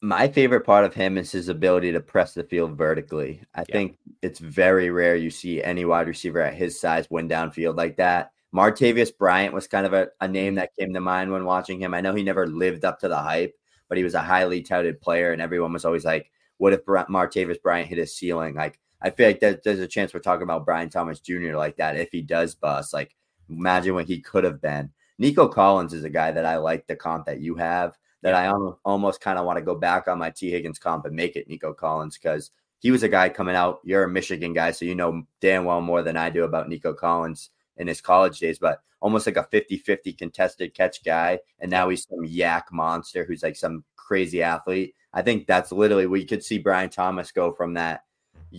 My 0.00 0.28
favorite 0.28 0.64
part 0.64 0.84
of 0.84 0.94
him 0.94 1.18
is 1.18 1.32
his 1.32 1.48
ability 1.48 1.92
to 1.92 2.00
press 2.00 2.32
the 2.32 2.44
field 2.44 2.78
vertically. 2.78 3.42
I 3.54 3.64
yeah. 3.68 3.72
think 3.72 3.98
it's 4.22 4.38
very 4.38 4.90
rare 4.90 5.16
you 5.16 5.30
see 5.30 5.62
any 5.62 5.84
wide 5.84 6.06
receiver 6.06 6.40
at 6.40 6.54
his 6.54 6.80
size 6.80 7.08
win 7.10 7.28
downfield 7.28 7.76
like 7.76 7.96
that. 7.96 8.30
Martavis 8.54 9.16
Bryant 9.16 9.52
was 9.52 9.66
kind 9.66 9.86
of 9.86 9.92
a, 9.92 10.08
a 10.20 10.28
name 10.28 10.52
mm-hmm. 10.52 10.56
that 10.56 10.76
came 10.78 10.94
to 10.94 11.00
mind 11.00 11.30
when 11.30 11.44
watching 11.44 11.80
him. 11.80 11.94
I 11.94 12.00
know 12.00 12.14
he 12.14 12.22
never 12.22 12.46
lived 12.46 12.84
up 12.84 13.00
to 13.00 13.08
the 13.08 13.18
hype, 13.18 13.54
but 13.88 13.98
he 13.98 14.04
was 14.04 14.14
a 14.14 14.22
highly 14.22 14.62
touted 14.62 15.00
player, 15.00 15.32
and 15.32 15.42
everyone 15.42 15.72
was 15.72 15.84
always 15.84 16.04
like, 16.04 16.30
"What 16.56 16.72
if 16.72 16.84
Martavis 16.84 17.60
Bryant 17.60 17.88
hit 17.88 17.98
his 17.98 18.14
ceiling?" 18.14 18.54
Like, 18.54 18.78
I 19.02 19.10
feel 19.10 19.28
like 19.28 19.40
there's 19.40 19.80
a 19.80 19.86
chance 19.86 20.14
we're 20.14 20.20
talking 20.20 20.44
about 20.44 20.64
Brian 20.64 20.90
Thomas 20.90 21.20
Jr. 21.20 21.56
like 21.56 21.76
that 21.76 21.96
if 21.96 22.10
he 22.10 22.22
does 22.22 22.54
bust. 22.54 22.94
Like, 22.94 23.14
imagine 23.50 23.94
what 23.94 24.06
he 24.06 24.20
could 24.20 24.44
have 24.44 24.60
been. 24.60 24.90
Nico 25.18 25.48
Collins 25.48 25.92
is 25.92 26.04
a 26.04 26.10
guy 26.10 26.30
that 26.30 26.44
I 26.44 26.56
like 26.58 26.86
the 26.86 26.96
comp 26.96 27.26
that 27.26 27.40
you 27.40 27.56
have. 27.56 27.96
That 28.22 28.34
I 28.34 28.48
almost 28.84 29.20
kind 29.20 29.38
of 29.38 29.44
want 29.44 29.58
to 29.58 29.64
go 29.64 29.76
back 29.76 30.08
on 30.08 30.18
my 30.18 30.30
Tee 30.30 30.50
Higgins 30.50 30.80
comp 30.80 31.04
and 31.04 31.14
make 31.14 31.36
it 31.36 31.48
Nico 31.48 31.72
Collins 31.72 32.18
because 32.18 32.50
he 32.80 32.90
was 32.90 33.04
a 33.04 33.08
guy 33.08 33.28
coming 33.28 33.54
out. 33.54 33.80
You're 33.84 34.04
a 34.04 34.08
Michigan 34.08 34.52
guy, 34.52 34.72
so 34.72 34.84
you 34.84 34.96
know 34.96 35.22
damn 35.40 35.64
well 35.64 35.80
more 35.80 36.02
than 36.02 36.16
I 36.16 36.30
do 36.30 36.42
about 36.42 36.68
Nico 36.68 36.92
Collins 36.92 37.50
in 37.76 37.86
his 37.86 38.00
college 38.00 38.40
days, 38.40 38.58
but 38.58 38.82
almost 39.00 39.26
like 39.26 39.36
a 39.36 39.44
50 39.44 39.78
50 39.78 40.12
contested 40.14 40.74
catch 40.74 41.04
guy. 41.04 41.38
And 41.60 41.70
now 41.70 41.88
he's 41.88 42.06
some 42.08 42.24
YAC 42.24 42.64
monster 42.72 43.24
who's 43.24 43.42
like 43.42 43.56
some 43.56 43.84
crazy 43.96 44.42
athlete. 44.42 44.94
I 45.12 45.22
think 45.22 45.46
that's 45.46 45.72
literally 45.72 46.06
we 46.06 46.24
could 46.24 46.44
see 46.44 46.58
Brian 46.58 46.90
Thomas 46.90 47.32
go 47.32 47.52
from 47.52 47.74
that, 47.74 48.04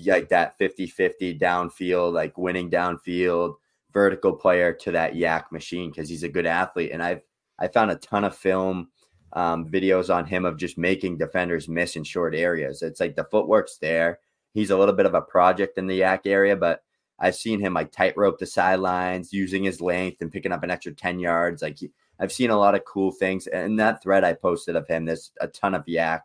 like 0.05 0.29
that 0.29 0.57
50 0.57 0.87
50 0.87 1.37
downfield, 1.37 2.13
like 2.13 2.37
winning 2.37 2.69
downfield, 2.69 3.55
vertical 3.93 4.33
player 4.33 4.73
to 4.73 4.91
that 4.91 5.13
YAC 5.13 5.51
machine 5.51 5.89
because 5.91 6.09
he's 6.09 6.23
a 6.23 6.29
good 6.29 6.45
athlete. 6.45 6.91
And 6.93 7.03
I've 7.03 7.21
I 7.59 7.67
found 7.67 7.91
a 7.91 7.95
ton 7.95 8.23
of 8.23 8.35
film 8.35 8.89
um, 9.33 9.67
videos 9.67 10.13
on 10.13 10.25
him 10.25 10.45
of 10.45 10.57
just 10.57 10.77
making 10.77 11.17
defenders 11.17 11.67
miss 11.67 11.95
in 11.95 12.03
short 12.03 12.33
areas. 12.33 12.81
It's 12.81 12.99
like 12.99 13.15
the 13.15 13.25
footwork's 13.25 13.77
there. 13.77 14.19
He's 14.53 14.71
a 14.71 14.77
little 14.77 14.95
bit 14.95 15.05
of 15.05 15.13
a 15.13 15.21
project 15.21 15.77
in 15.77 15.87
the 15.87 15.99
YAC 15.99 16.21
area, 16.25 16.55
but 16.55 16.83
I've 17.19 17.35
seen 17.35 17.59
him 17.59 17.73
like 17.73 17.91
tightrope 17.91 18.39
the 18.39 18.45
sidelines, 18.45 19.33
using 19.33 19.63
his 19.63 19.81
length 19.81 20.21
and 20.21 20.31
picking 20.31 20.51
up 20.51 20.63
an 20.63 20.71
extra 20.71 20.93
10 20.93 21.19
yards. 21.19 21.61
Like 21.61 21.77
I've 22.19 22.31
seen 22.31 22.49
a 22.49 22.57
lot 22.57 22.75
of 22.75 22.85
cool 22.85 23.11
things. 23.11 23.45
And 23.47 23.79
that 23.79 24.01
thread 24.01 24.23
I 24.23 24.33
posted 24.33 24.75
of 24.75 24.87
him, 24.87 25.05
there's 25.05 25.31
a 25.41 25.47
ton 25.47 25.75
of 25.75 25.85
YAC, 25.85 26.21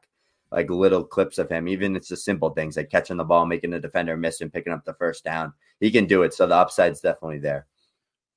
like 0.54 0.70
little 0.70 1.04
clips 1.04 1.38
of 1.38 1.50
him. 1.50 1.68
Even 1.68 1.96
it's 1.96 2.08
the 2.08 2.16
simple 2.16 2.50
things 2.50 2.76
like 2.76 2.88
catching 2.88 3.18
the 3.18 3.24
ball, 3.24 3.44
making 3.44 3.70
the 3.70 3.80
defender 3.80 4.16
miss 4.16 4.40
and 4.40 4.52
picking 4.52 4.72
up 4.72 4.84
the 4.84 4.94
first 4.94 5.24
down 5.24 5.52
he 5.80 5.90
can 5.90 6.06
do 6.06 6.22
it. 6.22 6.34
So 6.34 6.46
the 6.46 6.54
upside's 6.54 7.00
definitely 7.00 7.38
there. 7.38 7.66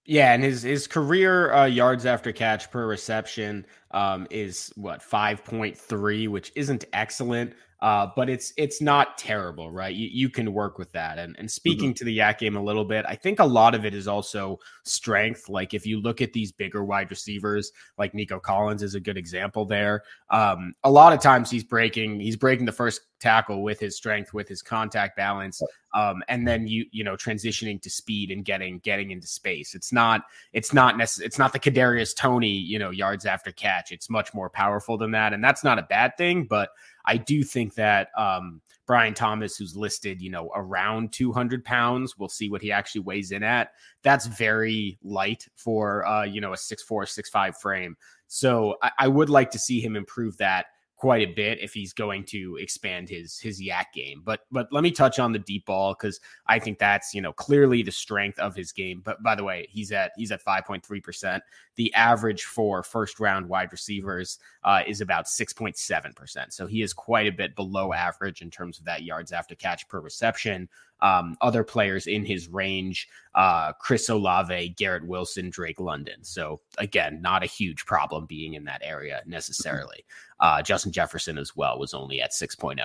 Yeah, 0.08 0.34
and 0.34 0.42
his 0.42 0.64
his 0.64 0.88
career 0.88 1.54
uh, 1.54 1.66
yards 1.66 2.06
after 2.06 2.32
catch 2.32 2.72
per 2.72 2.88
reception 2.88 3.66
um, 3.92 4.26
is 4.32 4.72
what 4.78 5.04
five 5.04 5.44
point 5.44 5.78
three, 5.78 6.30
which 6.30 6.50
isn't 6.56 6.86
excellent, 6.94 7.54
uh, 7.82 8.08
but 8.16 8.30
it's 8.30 8.54
it's 8.56 8.82
not 8.82 9.18
terrible, 9.18 9.70
right? 9.70 9.94
You, 9.94 10.08
you 10.10 10.30
can 10.30 10.54
work 10.54 10.78
with 10.78 10.94
that. 10.94 11.20
And 11.20 11.36
and 11.38 11.52
speaking 11.52 11.90
mm-hmm. 11.90 11.96
to 11.96 12.06
the 12.06 12.18
YAC 12.20 12.38
game 12.38 12.56
a 12.56 12.64
little 12.64 12.86
bit, 12.86 13.06
I 13.06 13.16
think 13.16 13.40
a 13.40 13.46
lot 13.46 13.76
of 13.76 13.86
it 13.86 13.94
is 13.94 14.08
also 14.08 14.60
strength. 14.84 15.50
Like 15.50 15.74
if 15.74 15.86
you 15.86 16.00
look 16.00 16.22
at 16.22 16.32
these 16.32 16.54
bigger 16.54 16.86
wide 16.86 17.12
receivers, 17.12 17.74
like 17.98 18.14
Nico 18.14 18.40
Collins 18.40 18.84
is 18.84 18.96
a 18.96 19.02
good 19.02 19.18
example 19.18 19.66
there. 19.66 20.04
Um, 20.30 20.72
a 20.86 20.90
lot 20.90 21.12
of 21.12 21.20
times 21.20 21.52
he's 21.52 21.66
breaking 21.66 22.22
he's 22.22 22.38
breaking 22.38 22.66
the 22.66 22.72
first 22.72 23.02
tackle 23.20 23.64
with 23.64 23.80
his 23.80 23.96
strength, 23.96 24.34
with 24.34 24.48
his 24.48 24.62
contact 24.62 25.16
balance, 25.18 25.62
um, 25.94 26.24
and 26.28 26.48
then 26.48 26.68
you 26.68 26.86
you 26.92 27.04
know 27.04 27.16
transitioning 27.16 27.82
to 27.82 27.90
speed 27.90 28.32
and 28.32 28.46
getting 28.46 28.80
getting 28.80 29.12
into 29.12 29.28
space. 29.28 29.76
It's 29.76 29.92
not 29.92 30.24
it's 30.54 30.74
not 30.74 30.98
necessary. 30.98 31.28
It's 31.28 31.40
not 31.40 31.54
the 31.54 31.60
Kadarius 31.60 32.16
Toney 32.16 32.52
you 32.52 32.80
know 32.80 32.90
yards 32.90 33.26
after 33.26 33.52
catch. 33.52 33.92
It's 33.92 34.10
much 34.10 34.34
more 34.34 34.50
powerful 34.50 34.98
than 34.98 35.12
that, 35.12 35.34
and 35.34 35.44
that's 35.44 35.64
not 35.64 35.80
a 35.80 35.84
bad 35.84 36.18
thing, 36.18 36.46
but 36.46 36.70
I 37.06 37.18
do 37.18 37.44
think 37.44 37.76
that 37.76 38.10
um, 38.18 38.62
Brian 38.88 39.14
Thomas, 39.14 39.58
who's 39.58 39.76
listed, 39.76 40.22
you 40.22 40.30
know, 40.30 40.50
around 40.56 41.12
200 41.12 41.64
pounds, 41.66 42.18
we'll 42.18 42.30
see 42.30 42.50
what 42.50 42.62
he 42.62 42.72
actually 42.72 43.02
weighs 43.02 43.32
in 43.32 43.44
at. 43.44 43.74
That's 44.02 44.28
very 44.28 44.98
light 45.04 45.46
for, 45.56 46.06
uh, 46.08 46.24
you 46.24 46.40
know, 46.40 46.54
a 46.54 46.58
six 46.58 46.82
four, 46.82 47.06
six 47.06 47.30
five 47.30 47.58
frame. 47.58 47.98
So 48.28 48.76
I, 48.82 48.92
I 49.00 49.08
would 49.10 49.30
like 49.30 49.52
to 49.52 49.60
see 49.60 49.82
him 49.82 49.96
improve 49.96 50.38
that 50.38 50.68
quite 50.98 51.28
a 51.28 51.32
bit 51.32 51.60
if 51.62 51.74
he's 51.74 51.94
going 51.94 52.24
to 52.26 52.58
expand 52.58 53.08
his 53.08 53.40
his 53.40 53.62
YAC 53.62 53.86
game. 53.94 54.22
But 54.26 54.42
but 54.52 54.68
let 54.72 54.84
me 54.84 54.92
touch 54.92 55.20
on 55.20 55.32
the 55.32 55.40
deep 55.40 55.66
ball 55.66 55.94
because 55.94 56.20
I 56.48 56.60
think 56.60 56.80
that's 56.80 57.14
you 57.14 57.22
know 57.22 57.32
clearly 57.32 57.84
the 57.84 57.92
strength 57.92 58.40
of 58.40 58.56
his 58.56 58.72
game. 58.72 59.02
But 59.06 59.22
by 59.24 59.36
the 59.36 59.44
way, 59.44 59.68
he's 59.70 59.92
at 59.92 60.12
he's 60.18 60.32
at 60.32 60.42
five 60.42 60.66
point 60.66 60.86
three 60.86 61.02
percent. 61.02 61.44
The 61.76 61.94
average 61.94 62.44
for 62.44 62.84
first 62.84 63.20
round 63.20 63.48
wide 63.48 63.72
receivers 63.72 64.40
uh, 64.64 64.82
is 64.86 65.02
about 65.02 65.28
six 65.28 65.54
point 65.54 65.78
seven 65.78 66.14
percent. 66.14 66.54
So 66.54 66.66
he 66.66 66.82
is 66.82 66.94
quite 66.94 67.28
a 67.28 67.32
bit 67.32 67.56
below 67.56 67.94
average 67.94 68.42
in 68.42 68.50
terms 68.50 68.80
of 68.80 68.86
that 68.86 69.04
yards 69.04 69.32
after 69.32 69.56
catch 69.56 69.88
per 69.88 70.02
reception 70.02 70.68
um, 71.02 71.38
other 71.42 71.64
players 71.64 72.08
in 72.08 72.26
his 72.26 72.48
range 72.48 73.08
uh, 73.36 73.72
Chris 73.74 74.10
Olave, 74.10 74.70
Garrett 74.78 75.06
Wilson, 75.06 75.50
Drake 75.50 75.80
London. 75.80 76.24
So, 76.24 76.60
again, 76.80 77.22
not 77.22 77.44
a 77.44 77.48
huge 77.48 77.86
problem 77.86 78.26
being 78.26 78.56
in 78.56 78.64
that 78.66 78.82
area 78.84 79.22
necessarily. 79.28 80.06
Uh, 80.40 80.62
Justin 80.62 80.92
Jefferson 80.92 81.38
as 81.38 81.56
well 81.56 81.80
was 81.80 81.94
only 81.94 82.22
at 82.22 82.32
6.0. 82.32 82.78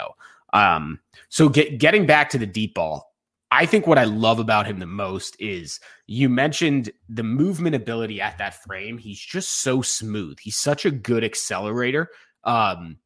Um, 0.52 1.00
so, 1.28 1.48
get, 1.48 1.78
getting 1.78 2.06
back 2.06 2.30
to 2.30 2.38
the 2.38 2.46
deep 2.46 2.74
ball, 2.74 3.12
I 3.50 3.66
think 3.66 3.86
what 3.86 3.98
I 3.98 4.04
love 4.04 4.38
about 4.38 4.66
him 4.66 4.78
the 4.78 4.86
most 4.86 5.36
is 5.38 5.78
you 6.06 6.30
mentioned 6.30 6.90
the 7.08 7.22
movement 7.22 7.74
ability 7.74 8.20
at 8.20 8.38
that 8.38 8.62
frame. 8.62 8.96
He's 8.96 9.20
just 9.20 9.60
so 9.60 9.82
smooth. 9.82 10.38
He's 10.40 10.56
such 10.56 10.86
a 10.86 10.90
good 10.90 11.22
accelerator. 11.22 12.08
Um, 12.44 12.96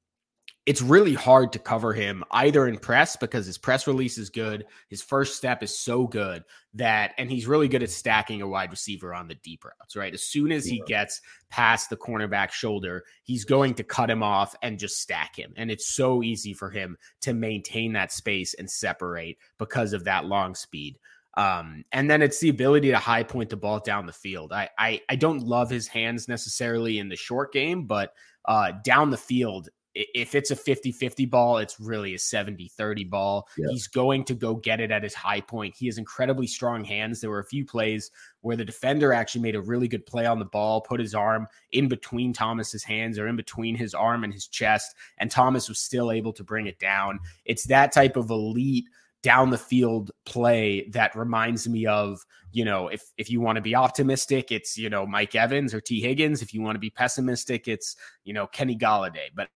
it's 0.66 0.82
really 0.82 1.14
hard 1.14 1.52
to 1.52 1.60
cover 1.60 1.92
him 1.92 2.24
either 2.32 2.66
in 2.66 2.76
press 2.76 3.16
because 3.16 3.46
his 3.46 3.56
press 3.56 3.86
release 3.86 4.18
is 4.18 4.30
good. 4.30 4.66
His 4.88 5.00
first 5.00 5.36
step 5.36 5.62
is 5.62 5.78
so 5.78 6.08
good 6.08 6.42
that, 6.74 7.12
and 7.18 7.30
he's 7.30 7.46
really 7.46 7.68
good 7.68 7.84
at 7.84 7.90
stacking 7.90 8.42
a 8.42 8.48
wide 8.48 8.72
receiver 8.72 9.14
on 9.14 9.28
the 9.28 9.36
deep 9.36 9.64
routes, 9.64 9.94
right? 9.94 10.12
As 10.12 10.24
soon 10.24 10.50
as 10.50 10.66
he 10.66 10.82
gets 10.86 11.20
past 11.50 11.88
the 11.88 11.96
cornerback 11.96 12.50
shoulder, 12.50 13.04
he's 13.22 13.44
going 13.44 13.74
to 13.74 13.84
cut 13.84 14.10
him 14.10 14.24
off 14.24 14.56
and 14.60 14.76
just 14.76 15.00
stack 15.00 15.38
him. 15.38 15.52
And 15.56 15.70
it's 15.70 15.94
so 15.94 16.24
easy 16.24 16.52
for 16.52 16.68
him 16.68 16.98
to 17.20 17.32
maintain 17.32 17.92
that 17.92 18.10
space 18.10 18.54
and 18.54 18.68
separate 18.68 19.38
because 19.58 19.92
of 19.92 20.02
that 20.04 20.26
long 20.26 20.56
speed. 20.56 20.98
Um, 21.36 21.84
and 21.92 22.10
then 22.10 22.22
it's 22.22 22.40
the 22.40 22.48
ability 22.48 22.90
to 22.90 22.98
high 22.98 23.22
point 23.22 23.50
the 23.50 23.56
ball 23.56 23.78
down 23.78 24.06
the 24.06 24.12
field. 24.12 24.52
I, 24.52 24.70
I, 24.78 25.02
I 25.08 25.16
don't 25.16 25.42
love 25.42 25.70
his 25.70 25.86
hands 25.86 26.28
necessarily 26.28 26.98
in 26.98 27.08
the 27.08 27.16
short 27.16 27.52
game, 27.52 27.84
but 27.86 28.14
uh, 28.46 28.72
down 28.84 29.10
the 29.10 29.16
field, 29.16 29.68
if 29.98 30.34
it's 30.34 30.50
a 30.50 30.56
50 30.56 30.92
50 30.92 31.24
ball, 31.24 31.56
it's 31.56 31.80
really 31.80 32.14
a 32.14 32.18
70 32.18 32.68
30 32.68 33.04
ball. 33.04 33.48
Yeah. 33.56 33.68
He's 33.70 33.86
going 33.86 34.24
to 34.24 34.34
go 34.34 34.54
get 34.54 34.80
it 34.80 34.90
at 34.90 35.02
his 35.02 35.14
high 35.14 35.40
point. 35.40 35.74
He 35.74 35.86
has 35.86 35.96
incredibly 35.96 36.46
strong 36.46 36.84
hands. 36.84 37.20
There 37.20 37.30
were 37.30 37.38
a 37.38 37.44
few 37.44 37.64
plays 37.64 38.10
where 38.42 38.56
the 38.56 38.64
defender 38.64 39.14
actually 39.14 39.40
made 39.40 39.54
a 39.54 39.60
really 39.60 39.88
good 39.88 40.04
play 40.04 40.26
on 40.26 40.38
the 40.38 40.44
ball, 40.44 40.82
put 40.82 41.00
his 41.00 41.14
arm 41.14 41.46
in 41.72 41.88
between 41.88 42.34
Thomas's 42.34 42.84
hands 42.84 43.18
or 43.18 43.26
in 43.26 43.36
between 43.36 43.74
his 43.74 43.94
arm 43.94 44.22
and 44.22 44.34
his 44.34 44.46
chest, 44.46 44.94
and 45.16 45.30
Thomas 45.30 45.68
was 45.68 45.78
still 45.78 46.12
able 46.12 46.34
to 46.34 46.44
bring 46.44 46.66
it 46.66 46.78
down. 46.78 47.18
It's 47.46 47.64
that 47.64 47.90
type 47.90 48.16
of 48.16 48.30
elite 48.30 48.84
down 49.22 49.48
the 49.48 49.58
field 49.58 50.10
play 50.26 50.88
that 50.90 51.16
reminds 51.16 51.66
me 51.66 51.86
of, 51.86 52.24
you 52.52 52.66
know, 52.66 52.88
if 52.88 53.02
if 53.16 53.30
you 53.30 53.40
want 53.40 53.56
to 53.56 53.62
be 53.62 53.74
optimistic, 53.74 54.52
it's, 54.52 54.76
you 54.76 54.90
know, 54.90 55.06
Mike 55.06 55.34
Evans 55.34 55.72
or 55.72 55.80
Tee 55.80 56.02
Higgins. 56.02 56.42
If 56.42 56.52
you 56.52 56.60
want 56.60 56.76
to 56.76 56.80
be 56.80 56.90
pessimistic, 56.90 57.66
it's, 57.66 57.96
you 58.24 58.34
know, 58.34 58.46
Kenny 58.46 58.76
Golladay 58.76 59.28
But 59.34 59.48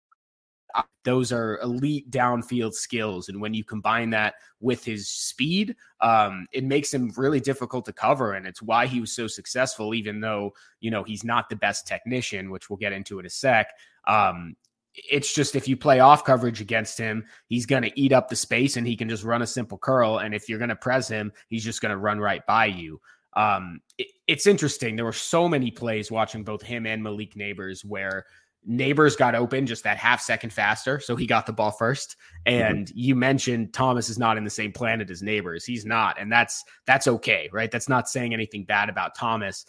those 1.04 1.32
are 1.32 1.58
elite 1.60 2.10
downfield 2.10 2.74
skills. 2.74 3.28
And 3.28 3.40
when 3.40 3.54
you 3.54 3.64
combine 3.64 4.10
that 4.10 4.34
with 4.60 4.84
his 4.84 5.08
speed, 5.08 5.74
um, 6.00 6.46
it 6.52 6.64
makes 6.64 6.92
him 6.92 7.12
really 7.16 7.40
difficult 7.40 7.84
to 7.86 7.92
cover. 7.92 8.34
And 8.34 8.46
it's 8.46 8.62
why 8.62 8.86
he 8.86 9.00
was 9.00 9.12
so 9.12 9.26
successful, 9.26 9.94
even 9.94 10.20
though, 10.20 10.52
you 10.80 10.90
know, 10.90 11.02
he's 11.02 11.24
not 11.24 11.48
the 11.48 11.56
best 11.56 11.86
technician, 11.86 12.50
which 12.50 12.68
we'll 12.68 12.76
get 12.76 12.92
into 12.92 13.18
in 13.18 13.26
a 13.26 13.30
sec. 13.30 13.68
Um, 14.06 14.56
it's 14.94 15.32
just 15.32 15.56
if 15.56 15.68
you 15.68 15.76
play 15.76 16.00
off 16.00 16.24
coverage 16.24 16.60
against 16.60 16.98
him, 16.98 17.24
he's 17.46 17.64
going 17.64 17.82
to 17.82 18.00
eat 18.00 18.12
up 18.12 18.28
the 18.28 18.36
space 18.36 18.76
and 18.76 18.86
he 18.86 18.96
can 18.96 19.08
just 19.08 19.24
run 19.24 19.42
a 19.42 19.46
simple 19.46 19.78
curl. 19.78 20.18
And 20.18 20.34
if 20.34 20.48
you're 20.48 20.58
going 20.58 20.68
to 20.68 20.76
press 20.76 21.08
him, 21.08 21.32
he's 21.48 21.64
just 21.64 21.80
going 21.80 21.90
to 21.90 21.96
run 21.96 22.18
right 22.18 22.44
by 22.46 22.66
you. 22.66 23.00
Um, 23.34 23.80
it, 23.98 24.08
it's 24.26 24.46
interesting. 24.46 24.96
There 24.96 25.04
were 25.04 25.12
so 25.12 25.48
many 25.48 25.70
plays 25.70 26.10
watching 26.10 26.44
both 26.44 26.62
him 26.62 26.86
and 26.86 27.02
Malik 27.02 27.34
Nabers 27.34 27.84
where 27.84 28.26
Nabers 28.68 29.16
got 29.16 29.34
open 29.34 29.66
just 29.66 29.84
that 29.84 29.96
half 29.96 30.20
second 30.20 30.52
faster, 30.52 31.00
so 31.00 31.16
he 31.16 31.26
got 31.26 31.46
the 31.46 31.52
ball 31.52 31.70
first. 31.70 32.16
Mm-hmm. 32.46 32.62
And 32.62 32.86
mm-hmm. 32.86 32.98
you 32.98 33.16
mentioned 33.16 33.72
Thomas 33.72 34.08
is 34.08 34.18
not 34.18 34.36
in 34.36 34.44
the 34.44 34.50
same 34.50 34.72
planet 34.72 35.10
as 35.10 35.22
Nabers. 35.22 35.64
He's 35.64 35.86
not, 35.86 36.20
and 36.20 36.30
that's 36.30 36.62
that's 36.86 37.06
okay, 37.06 37.48
right? 37.52 37.70
That's 37.70 37.88
not 37.88 38.08
saying 38.08 38.34
anything 38.34 38.64
bad 38.64 38.88
about 38.88 39.14
Thomas 39.14 39.64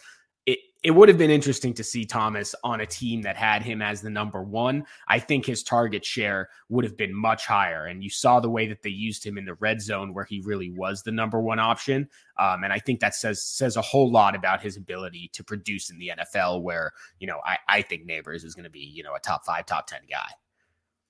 it, 0.82 0.90
would 0.90 1.08
have 1.08 1.18
been 1.18 1.30
interesting 1.30 1.72
to 1.74 1.84
see 1.84 2.04
Thomas 2.04 2.54
on 2.64 2.80
a 2.80 2.86
team 2.86 3.22
that 3.22 3.36
had 3.36 3.62
him 3.62 3.80
as 3.80 4.00
the 4.00 4.10
number 4.10 4.42
one. 4.42 4.84
I 5.08 5.18
think 5.18 5.46
his 5.46 5.62
target 5.62 6.04
share 6.04 6.48
would 6.68 6.84
have 6.84 6.96
been 6.96 7.14
much 7.14 7.46
higher. 7.46 7.86
And 7.86 8.02
you 8.02 8.10
saw 8.10 8.40
the 8.40 8.50
way 8.50 8.66
that 8.66 8.82
they 8.82 8.90
used 8.90 9.24
him 9.24 9.38
in 9.38 9.44
the 9.44 9.54
red 9.54 9.80
zone 9.80 10.12
where 10.12 10.24
he 10.24 10.40
really 10.44 10.70
was 10.70 11.02
the 11.02 11.12
number 11.12 11.40
one 11.40 11.58
option. 11.58 12.08
Um, 12.38 12.64
and 12.64 12.72
I 12.72 12.78
think 12.78 13.00
that 13.00 13.14
says 13.14 13.42
says 13.42 13.76
a 13.76 13.82
whole 13.82 14.10
lot 14.10 14.34
about 14.34 14.62
his 14.62 14.76
ability 14.76 15.30
to 15.34 15.44
produce 15.44 15.90
in 15.90 15.98
the 15.98 16.12
NFL 16.18 16.62
where, 16.62 16.92
you 17.18 17.26
know, 17.26 17.40
I, 17.44 17.58
I 17.68 17.82
think 17.82 18.08
Nabers 18.08 18.44
is 18.44 18.54
going 18.54 18.64
to 18.64 18.70
be, 18.70 18.80
you 18.80 19.02
know, 19.02 19.14
a 19.14 19.20
top 19.20 19.44
five, 19.44 19.66
top 19.66 19.86
10 19.86 20.00
guy. 20.10 20.28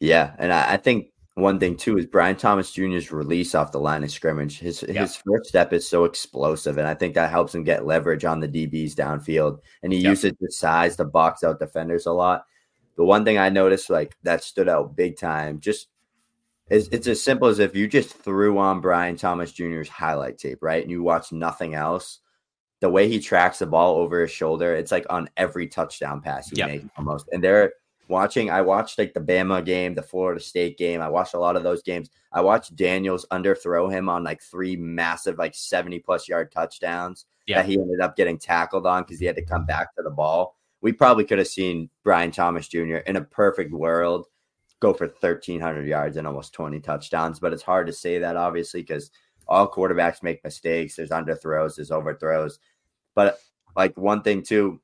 Yeah. 0.01 0.35
And 0.39 0.53
I, 0.53 0.75
I 0.75 0.77
think 0.77 1.07
one 1.35 1.59
thing 1.59 1.77
too 1.77 1.97
is 1.97 2.07
Brian 2.07 2.37
Thomas 2.37 2.73
Jr.'s 2.73 3.11
release 3.11 3.55
off 3.55 3.73
the 3.73 3.81
line 3.81 4.05
of 4.05 4.11
scrimmage. 4.11 4.59
His 4.59 4.85
yeah. 4.87 5.03
his 5.03 5.17
first 5.17 5.47
step 5.47 5.73
is 5.73 5.89
so 5.89 6.05
explosive, 6.05 6.77
and 6.77 6.87
I 6.87 6.95
think 6.95 7.15
that 7.15 7.31
helps 7.31 7.55
him 7.55 7.65
get 7.65 7.87
leverage 7.87 8.25
on 8.25 8.41
the 8.41 8.49
DBs 8.49 8.95
downfield. 8.95 9.61
And 9.83 9.93
he 9.93 10.01
yep. 10.01 10.11
uses 10.11 10.33
his 10.41 10.59
size 10.59 10.97
to 10.97 11.05
box 11.05 11.43
out 11.43 11.59
defenders 11.59 12.07
a 12.07 12.13
lot. 12.13 12.45
The 12.97 13.05
one 13.05 13.25
thing 13.25 13.39
I 13.39 13.49
noticed, 13.49 13.89
like 13.89 14.15
that 14.25 14.45
stood 14.45 14.69
out 14.69 14.95
big 14.95 15.17
time, 15.17 15.61
just 15.61 15.89
is 16.69 16.89
it's 16.93 17.07
as 17.07 17.23
simple 17.23 17.49
as 17.49 17.61
if 17.61 17.75
you 17.75 17.89
just 17.89 18.13
threw 18.13 18.59
on 18.59 18.83
Brian 18.83 19.17
Thomas 19.17 19.53
Jr.'s 19.53 19.89
highlight 19.89 20.37
tape, 20.37 20.59
right, 20.61 20.83
and 20.83 20.91
you 20.91 21.03
watch 21.03 21.33
nothing 21.33 21.75
else. 21.75 22.19
The 22.81 22.91
way 22.91 23.09
he 23.09 23.21
tracks 23.21 23.61
the 23.61 23.67
ball 23.67 23.97
over 23.97 24.21
his 24.21 24.31
shoulder, 24.33 24.75
it's 24.75 24.93
like 24.93 25.07
on 25.09 25.31
every 25.37 25.69
touchdown 25.69 26.21
pass 26.21 26.51
he 26.51 26.57
yep. 26.57 26.69
makes 26.69 26.85
almost. 26.97 27.29
And 27.33 27.43
there 27.43 27.73
watching 28.13 28.51
I 28.51 28.61
watched 28.61 28.99
like 28.99 29.15
the 29.15 29.21
Bama 29.21 29.65
game, 29.65 29.95
the 29.95 30.03
Florida 30.03 30.41
State 30.41 30.79
game. 30.79 31.01
I 31.01 31.09
watched 31.09 31.35
a 31.35 31.41
lot 31.41 31.57
of 31.57 31.65
those 31.65 31.83
games. 31.83 32.11
I 32.31 32.41
watched 32.41 32.77
Daniels 32.77 33.27
underthrow 33.33 33.91
him 33.91 34.09
on 34.09 34.23
like 34.23 34.41
three 34.41 34.77
massive 34.77 35.39
like 35.39 35.55
70 35.55 35.99
plus 36.01 36.29
yard 36.29 36.53
touchdowns 36.53 37.27
yeah. 37.47 37.57
that 37.57 37.69
he 37.69 37.75
ended 37.75 38.01
up 38.01 38.17
getting 38.17 38.39
tackled 38.39 38.87
on 38.87 39.03
because 39.03 39.19
he 39.19 39.27
had 39.27 39.37
to 39.37 39.45
come 39.45 39.67
back 39.67 39.95
to 39.97 40.03
the 40.03 40.11
ball. 40.11 40.57
We 40.81 40.93
probably 40.93 41.25
could 41.25 41.39
have 41.39 41.49
seen 41.49 41.91
Brian 42.05 42.31
Thomas 42.31 42.69
Jr. 42.69 42.99
in 43.07 43.17
a 43.17 43.23
perfect 43.23 43.73
world 43.73 44.27
go 44.79 44.93
for 44.93 45.07
1300 45.07 45.87
yards 45.87 46.17
and 46.17 46.27
almost 46.27 46.53
20 46.53 46.81
touchdowns, 46.81 47.39
but 47.41 47.53
it's 47.53 47.63
hard 47.63 47.87
to 47.87 47.93
say 47.93 48.19
that 48.19 48.37
obviously 48.37 48.83
because 48.83 49.11
all 49.49 49.71
quarterbacks 49.71 50.23
make 50.23 50.43
mistakes. 50.45 50.97
There's 50.97 51.11
underthrows, 51.11 51.77
there's 51.77 51.91
overthrows. 51.91 52.59
But 53.15 53.39
like 53.77 53.97
one 53.97 54.23
thing 54.23 54.43
too, 54.43 54.81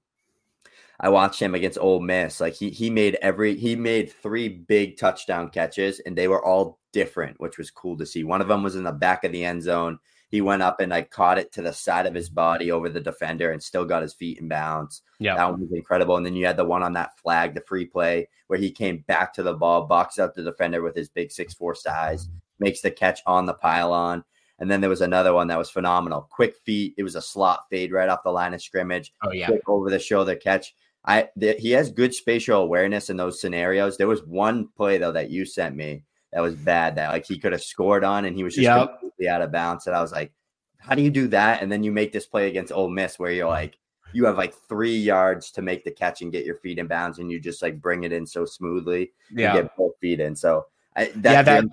I 1.01 1.09
watched 1.11 1.41
him 1.41 1.55
against 1.55 1.79
Ole 1.79 2.01
Miss. 2.01 2.41
Like 2.41 2.55
he 2.55 2.71
he 2.71 2.91
made 2.91 3.17
every 3.23 3.55
he 3.55 3.77
made 3.77 4.13
three 4.13 4.49
big 4.49 4.97
touchdown 4.97 5.51
catches, 5.51 6.01
and 6.01 6.17
they 6.17 6.29
were 6.29 6.45
all 6.45 6.79
different, 6.93 7.41
which 7.41 7.59
was 7.59 7.71
cool 7.71 7.97
to 7.99 8.07
see. 8.07 8.25
One 8.25 8.41
of 8.41 8.49
them 8.49 8.63
was 8.63 8.75
in 8.75 8.85
the 8.85 8.93
back 8.93 9.25
of 9.25 9.33
the 9.33 9.45
end 9.45 9.63
zone. 9.63 9.99
He 10.31 10.41
went 10.43 10.63
up 10.63 10.81
and 10.81 10.91
like 10.91 11.11
caught 11.11 11.39
it 11.39 11.53
to 11.53 11.63
the 11.63 11.73
side 11.73 12.07
of 12.07 12.15
his 12.15 12.29
body 12.29 12.71
over 12.71 12.89
the 12.89 13.01
defender 13.01 13.51
and 13.53 13.63
still 13.63 13.85
got 13.85 14.03
his 14.03 14.13
feet 14.13 14.39
in 14.39 14.49
bounds. 14.49 15.03
Yeah, 15.21 15.37
that 15.37 15.51
one 15.51 15.61
was 15.61 15.73
incredible. 15.73 16.17
And 16.17 16.27
then 16.27 16.35
you 16.35 16.47
had 16.47 16.57
the 16.57 16.65
one 16.65 16.83
on 16.83 16.93
that 16.95 17.19
flag, 17.19 17.55
the 17.55 17.63
free 17.63 17.87
play, 17.87 18.29
where 18.49 18.59
he 18.59 18.71
came 18.71 19.05
back 19.07 19.33
to 19.35 19.43
the 19.43 19.55
ball, 19.55 19.87
boxed 19.87 20.19
out 20.19 20.35
the 20.35 20.43
defender 20.43 20.83
with 20.83 20.97
his 20.97 21.09
big 21.09 21.31
six 21.31 21.55
four 21.55 21.75
size, 21.75 22.29
makes 22.59 22.81
the 22.81 22.91
catch 22.91 23.21
on 23.25 23.47
the 23.47 23.55
pylon. 23.55 24.25
And 24.59 24.69
then 24.69 24.81
there 24.81 24.91
was 24.91 25.03
another 25.03 25.33
one 25.33 25.47
that 25.47 25.59
was 25.59 25.71
phenomenal. 25.71 26.29
Quick 26.29 26.57
feet. 26.65 26.95
It 26.99 27.05
was 27.05 27.15
a 27.15 27.23
slot 27.23 27.67
fade 27.71 27.93
right 27.93 28.09
off 28.09 28.25
the 28.25 28.33
line 28.33 28.53
of 28.53 28.61
scrimmage. 28.61 29.15
Oh 29.23 29.31
yeah, 29.31 29.47
quick 29.47 29.69
over 29.69 29.89
the 29.89 30.01
shoulder 30.01 30.35
catch 30.35 30.75
I 31.05 31.29
th- 31.39 31.61
he 31.61 31.71
has 31.73 31.91
good 31.91 32.15
spatial 32.15 32.61
awareness 32.61 33.11
in 33.11 33.17
those 33.17 33.41
scenarios. 33.41 33.97
There 33.97 34.09
was 34.09 34.25
one 34.25 34.69
play 34.77 34.99
though 34.99 35.13
that 35.13 35.31
you 35.31 35.45
sent 35.45 35.77
me 35.77 36.05
that 36.33 36.41
was 36.41 36.55
bad 36.55 36.97
that 36.97 37.13
like 37.13 37.27
he 37.27 37.39
could 37.39 37.53
have 37.53 37.63
scored 37.63 38.05
on 38.05 38.25
and 38.25 38.37
he 38.37 38.45
was 38.45 38.55
just 38.55 38.65
yep. 38.65 38.89
completely 39.01 39.29
out 39.29 39.43
of 39.43 39.53
bounds. 39.53 39.87
And 39.87 39.97
I 39.97 40.03
was 40.03 40.13
like, 40.13 40.33
how 40.79 40.95
do 40.95 41.03
you 41.03 41.11
do 41.11 41.29
that? 41.29 41.63
And 41.63 41.73
then 41.73 41.83
you 41.83 41.91
make 41.91 42.13
this 42.13 42.27
play 42.27 42.49
against 42.49 42.73
Ole 42.73 42.91
Miss 42.91 43.19
where 43.19 43.33
you're 43.33 43.49
like, 43.49 43.79
you 44.13 44.25
have 44.25 44.37
like 44.37 44.55
three 44.69 44.97
yards 44.97 45.51
to 45.53 45.63
make 45.63 45.85
the 45.85 45.91
catch 45.91 46.23
and 46.23 46.33
get 46.33 46.47
your 46.47 46.57
feet 46.57 46.79
in 46.79 46.87
bounds, 46.87 47.19
and 47.19 47.31
you 47.31 47.41
just 47.41 47.63
like 47.63 47.81
bring 47.81 48.05
it 48.05 48.13
in 48.13 48.27
so 48.27 48.45
smoothly. 48.45 49.13
Yeah, 49.31 49.55
get 49.55 49.77
both 49.77 49.93
feet 50.01 50.21
in. 50.21 50.35
So 50.35 50.67
I, 50.97 51.13
that 51.17 51.33
yeah, 51.33 51.43
that 51.43 51.65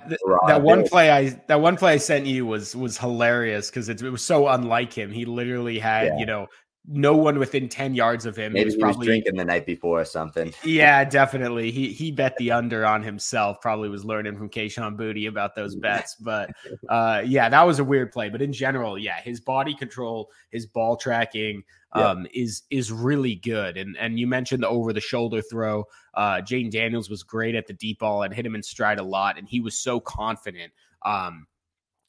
that 0.48 0.62
one 0.62 0.88
play 0.88 1.12
I 1.12 1.30
that 1.48 1.62
one 1.62 1.78
play 1.78 1.94
I 1.94 1.98
sent 1.98 2.26
you 2.26 2.46
was 2.46 2.76
was 2.76 2.98
hilarious 2.98 3.70
because 3.70 3.90
it, 3.90 4.02
it, 4.02 4.10
was 4.10 4.24
so 4.24 4.48
unlike 4.48 4.94
him. 4.94 5.12
He 5.12 5.26
literally 5.26 5.80
had 5.80 6.08
yeah. 6.08 6.18
you 6.18 6.26
know 6.26 6.48
no 6.88 7.16
one 7.16 7.40
within 7.40 7.68
10 7.68 7.96
yards 7.96 8.26
of 8.26 8.36
him. 8.36 8.54
Maybe 8.54 8.62
he 8.62 8.66
was, 8.66 8.76
probably, 8.76 9.08
drinking 9.08 9.36
the 9.36 9.46
night 9.46 9.66
before 9.66 10.02
or 10.02 10.06
something. 10.06 10.54
Yeah, 10.64 11.04
definitely. 11.04 11.72
He 11.72 11.92
he 11.92 12.12
bet 12.12 12.38
the 12.38 12.52
under 12.52 12.86
on 12.86 13.04
himself. 13.04 13.60
Probably 13.62 13.90
was 13.90 14.06
learning 14.06 14.38
from 14.38 14.50
Kayshon 14.50 14.98
Boutte 14.98 15.28
about 15.28 15.56
those 15.56 15.76
bets. 15.76 16.16
But 16.16 16.52
uh, 16.90 17.24
yeah, 17.26 17.50
that 17.50 17.64
was 17.64 17.80
a 17.80 17.84
weird 17.84 18.12
play. 18.12 18.30
But 18.30 18.42
in 18.42 18.54
general, 18.54 18.98
yeah, 18.98 19.20
his 19.22 19.40
body 19.40 19.74
control, 19.74 20.30
his 20.52 20.66
ball 20.66 20.96
tracking 20.96 21.64
um, 21.94 22.28
yeah. 22.34 22.44
is 22.44 22.64
is 22.70 22.92
really 22.92 23.36
good. 23.36 23.78
And 23.78 23.98
and 23.98 24.20
you 24.20 24.28
mentioned 24.28 24.64
the 24.64 24.68
over 24.68 24.94
the 24.94 25.02
shoulder 25.02 25.42
throw. 25.42 25.86
Uh, 26.14 26.42
Jayden 26.42 26.72
Daniels 26.72 27.10
was 27.10 27.24
great 27.24 27.56
at 27.56 27.68
the 27.68 27.74
deep 27.74 28.00
ball 28.00 28.24
and 28.24 28.34
hit 28.34 28.46
him 28.46 28.56
in 28.56 28.64
stride 28.64 29.00
a 29.00 29.04
lot. 29.04 29.38
And 29.38 29.48
he 29.48 29.60
was 29.60 29.78
so 29.78 30.00
confident. 30.00 30.72
Um, 31.04 31.48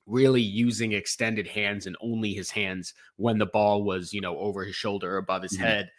really 0.06 0.42
using 0.42 0.92
extended 0.92 1.48
hands 1.48 1.86
and 1.86 1.96
only 2.00 2.32
his 2.32 2.50
hands 2.50 2.94
when 3.16 3.38
the 3.38 3.46
ball 3.46 3.82
was, 3.82 4.12
you 4.12 4.20
know, 4.20 4.38
over 4.38 4.64
his 4.64 4.76
shoulder 4.76 5.14
or 5.14 5.18
above 5.18 5.42
his 5.42 5.54
mm-hmm. 5.54 5.64
head. 5.64 5.90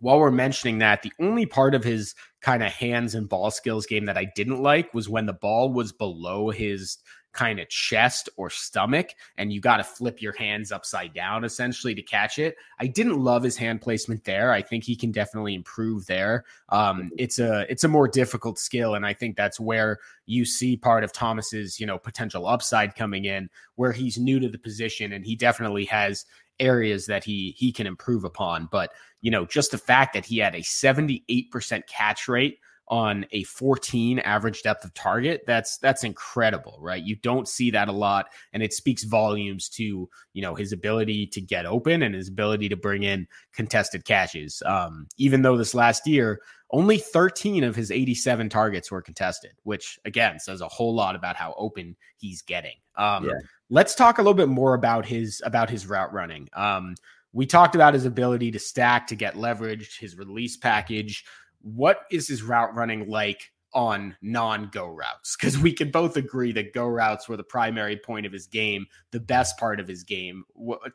While 0.00 0.18
we're 0.18 0.30
mentioning 0.30 0.78
that, 0.78 1.02
the 1.02 1.12
only 1.20 1.46
part 1.46 1.74
of 1.74 1.84
his 1.84 2.14
kind 2.40 2.62
of 2.62 2.72
hands 2.72 3.14
and 3.14 3.28
ball 3.28 3.50
skills 3.50 3.86
game 3.86 4.04
that 4.06 4.18
I 4.18 4.26
didn't 4.36 4.62
like 4.62 4.92
was 4.94 5.08
when 5.08 5.26
the 5.26 5.32
ball 5.32 5.72
was 5.72 5.92
below 5.92 6.50
his 6.50 6.98
kind 7.36 7.60
of 7.60 7.68
chest 7.68 8.28
or 8.36 8.48
stomach 8.48 9.10
and 9.36 9.52
you 9.52 9.60
got 9.60 9.76
to 9.76 9.84
flip 9.84 10.22
your 10.22 10.32
hands 10.32 10.72
upside 10.72 11.12
down 11.12 11.44
essentially 11.44 11.94
to 11.94 12.02
catch 12.02 12.38
it. 12.38 12.56
I 12.80 12.86
didn't 12.86 13.22
love 13.22 13.42
his 13.42 13.56
hand 13.56 13.82
placement 13.82 14.24
there. 14.24 14.52
I 14.52 14.62
think 14.62 14.84
he 14.84 14.96
can 14.96 15.12
definitely 15.12 15.54
improve 15.54 16.06
there. 16.06 16.44
Um, 16.70 16.96
mm-hmm. 16.96 17.08
it's 17.18 17.38
a 17.38 17.70
it's 17.70 17.84
a 17.84 17.88
more 17.88 18.08
difficult 18.08 18.58
skill 18.58 18.94
and 18.94 19.06
I 19.06 19.12
think 19.12 19.36
that's 19.36 19.60
where 19.60 19.98
you 20.24 20.44
see 20.44 20.76
part 20.76 21.04
of 21.04 21.12
Thomas's, 21.12 21.78
you 21.78 21.86
know, 21.86 21.98
potential 21.98 22.48
upside 22.48 22.96
coming 22.96 23.26
in 23.26 23.50
where 23.76 23.92
he's 23.92 24.18
new 24.18 24.40
to 24.40 24.48
the 24.48 24.58
position 24.58 25.12
and 25.12 25.24
he 25.24 25.36
definitely 25.36 25.84
has 25.84 26.24
areas 26.60 27.06
that 27.06 27.24
he 27.24 27.54
he 27.56 27.72
can 27.72 27.86
improve 27.86 28.24
upon, 28.24 28.68
but 28.70 28.92
you 29.20 29.30
know, 29.30 29.44
just 29.44 29.70
the 29.70 29.78
fact 29.78 30.14
that 30.14 30.24
he 30.24 30.38
had 30.38 30.54
a 30.54 30.60
78% 30.60 31.86
catch 31.88 32.28
rate 32.28 32.58
on 32.88 33.26
a 33.32 33.42
14 33.42 34.20
average 34.20 34.62
depth 34.62 34.84
of 34.84 34.94
target 34.94 35.42
that's 35.44 35.76
that's 35.78 36.04
incredible 36.04 36.78
right? 36.80 37.02
You 37.02 37.16
don't 37.16 37.48
see 37.48 37.70
that 37.72 37.88
a 37.88 37.92
lot 37.92 38.26
and 38.52 38.62
it 38.62 38.72
speaks 38.72 39.02
volumes 39.02 39.68
to 39.70 40.08
you 40.32 40.42
know 40.42 40.54
his 40.54 40.72
ability 40.72 41.26
to 41.28 41.40
get 41.40 41.66
open 41.66 42.02
and 42.02 42.14
his 42.14 42.28
ability 42.28 42.68
to 42.68 42.76
bring 42.76 43.02
in 43.02 43.26
contested 43.52 44.04
catches. 44.04 44.62
Um, 44.64 45.08
even 45.16 45.42
though 45.42 45.56
this 45.56 45.74
last 45.74 46.06
year 46.06 46.40
only 46.70 46.98
13 46.98 47.64
of 47.64 47.74
his 47.74 47.90
87 47.90 48.48
targets 48.48 48.90
were 48.90 49.02
contested 49.02 49.52
which 49.64 49.98
again 50.04 50.38
says 50.38 50.60
a 50.60 50.68
whole 50.68 50.94
lot 50.94 51.16
about 51.16 51.34
how 51.34 51.54
open 51.58 51.96
he's 52.18 52.42
getting. 52.42 52.76
Um, 52.96 53.24
yeah. 53.24 53.32
Let's 53.70 53.94
talk 53.94 54.18
a 54.18 54.22
little 54.22 54.34
bit 54.34 54.48
more 54.48 54.74
about 54.74 55.04
his 55.06 55.42
about 55.44 55.70
his 55.70 55.86
route 55.86 56.12
running 56.12 56.48
um, 56.54 56.94
we 57.32 57.46
talked 57.46 57.74
about 57.74 57.94
his 57.94 58.04
ability 58.04 58.50
to 58.50 58.58
stack 58.58 59.06
to 59.06 59.14
get 59.14 59.36
leverage 59.36 59.98
his 59.98 60.16
release 60.16 60.56
package 60.56 61.24
what 61.60 62.02
is 62.10 62.28
his 62.28 62.42
route 62.42 62.74
running 62.74 63.08
like 63.08 63.50
on 63.76 64.16
non 64.22 64.68
go 64.72 64.88
routes? 64.88 65.36
Because 65.36 65.58
we 65.58 65.72
can 65.72 65.90
both 65.90 66.16
agree 66.16 66.50
that 66.52 66.72
go 66.72 66.88
routes 66.88 67.28
were 67.28 67.36
the 67.36 67.44
primary 67.44 67.96
point 67.96 68.26
of 68.26 68.32
his 68.32 68.46
game, 68.46 68.86
the 69.12 69.20
best 69.20 69.58
part 69.58 69.78
of 69.78 69.86
his 69.86 70.02
game. 70.02 70.44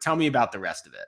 tell 0.01 0.15
me 0.15 0.27
about 0.27 0.51
the 0.51 0.60
rest 0.60 0.88
of 0.88 0.93
it. 0.93 1.05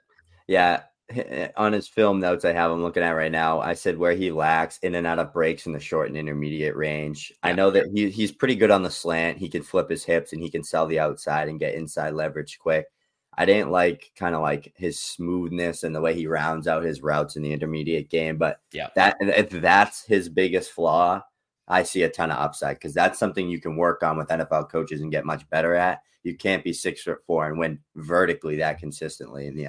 Yeah. 0.47 0.83
on 1.57 1.73
his 1.73 1.87
film 1.87 2.19
notes 2.19 2.45
I 2.45 2.53
have 2.53 2.71
I'm 2.71 2.83
looking 2.83 3.03
at 3.03 3.11
right 3.11 3.31
now, 3.31 3.59
I 3.59 3.73
said 3.73 3.97
where 3.97 4.13
he 4.13 4.31
lacks 4.31 4.77
in 4.79 4.95
and 4.95 5.07
out 5.07 5.19
of 5.19 5.33
breaks 5.33 5.65
in 5.65 5.73
the 5.73 5.79
short 5.79 6.07
and 6.07 6.17
intermediate 6.17 6.75
range. 6.75 7.31
Yeah. 7.43 7.49
I 7.49 7.53
know 7.53 7.71
that 7.71 7.87
he, 7.93 8.09
he's 8.09 8.31
pretty 8.31 8.55
good 8.55 8.71
on 8.71 8.83
the 8.83 8.89
slant. 8.89 9.37
He 9.37 9.49
can 9.49 9.63
flip 9.63 9.89
his 9.89 10.03
hips 10.03 10.33
and 10.33 10.41
he 10.41 10.49
can 10.49 10.63
sell 10.63 10.87
the 10.87 10.99
outside 10.99 11.49
and 11.49 11.59
get 11.59 11.75
inside 11.75 12.13
leverage 12.13 12.59
quick. 12.59 12.87
I 13.35 13.45
didn't 13.45 13.71
like 13.71 14.11
kind 14.15 14.35
of 14.35 14.41
like 14.41 14.73
his 14.75 14.99
smoothness 14.99 15.83
and 15.83 15.95
the 15.95 16.01
way 16.01 16.13
he 16.13 16.27
rounds 16.27 16.67
out 16.67 16.83
his 16.83 17.01
routes 17.01 17.35
in 17.35 17.41
the 17.41 17.51
intermediate 17.51 18.09
game. 18.09 18.37
But 18.37 18.59
yeah, 18.71 18.89
that 18.95 19.17
if 19.19 19.49
that's 19.49 20.05
his 20.05 20.29
biggest 20.29 20.71
flaw, 20.71 21.23
I 21.67 21.83
see 21.83 22.03
a 22.03 22.09
ton 22.09 22.31
of 22.31 22.37
upside 22.37 22.75
because 22.75 22.93
that's 22.93 23.17
something 23.17 23.49
you 23.49 23.59
can 23.59 23.75
work 23.75 24.03
on 24.03 24.17
with 24.17 24.27
NFL 24.27 24.69
coaches 24.69 25.01
and 25.01 25.11
get 25.11 25.25
much 25.25 25.49
better 25.49 25.73
at. 25.73 26.01
You 26.23 26.37
can't 26.37 26.63
be 26.63 26.73
six 26.73 27.01
foot 27.01 27.19
four 27.25 27.47
and 27.47 27.57
win 27.57 27.79
vertically 27.95 28.57
that 28.57 28.79
consistently 28.79 29.47
in 29.47 29.55
the 29.55 29.65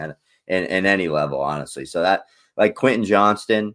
in, 0.47 0.65
in 0.65 0.87
any 0.87 1.09
level, 1.09 1.41
honestly. 1.41 1.85
So 1.85 2.03
that 2.03 2.25
like 2.57 2.75
Quentin 2.75 3.05
Johnston 3.05 3.75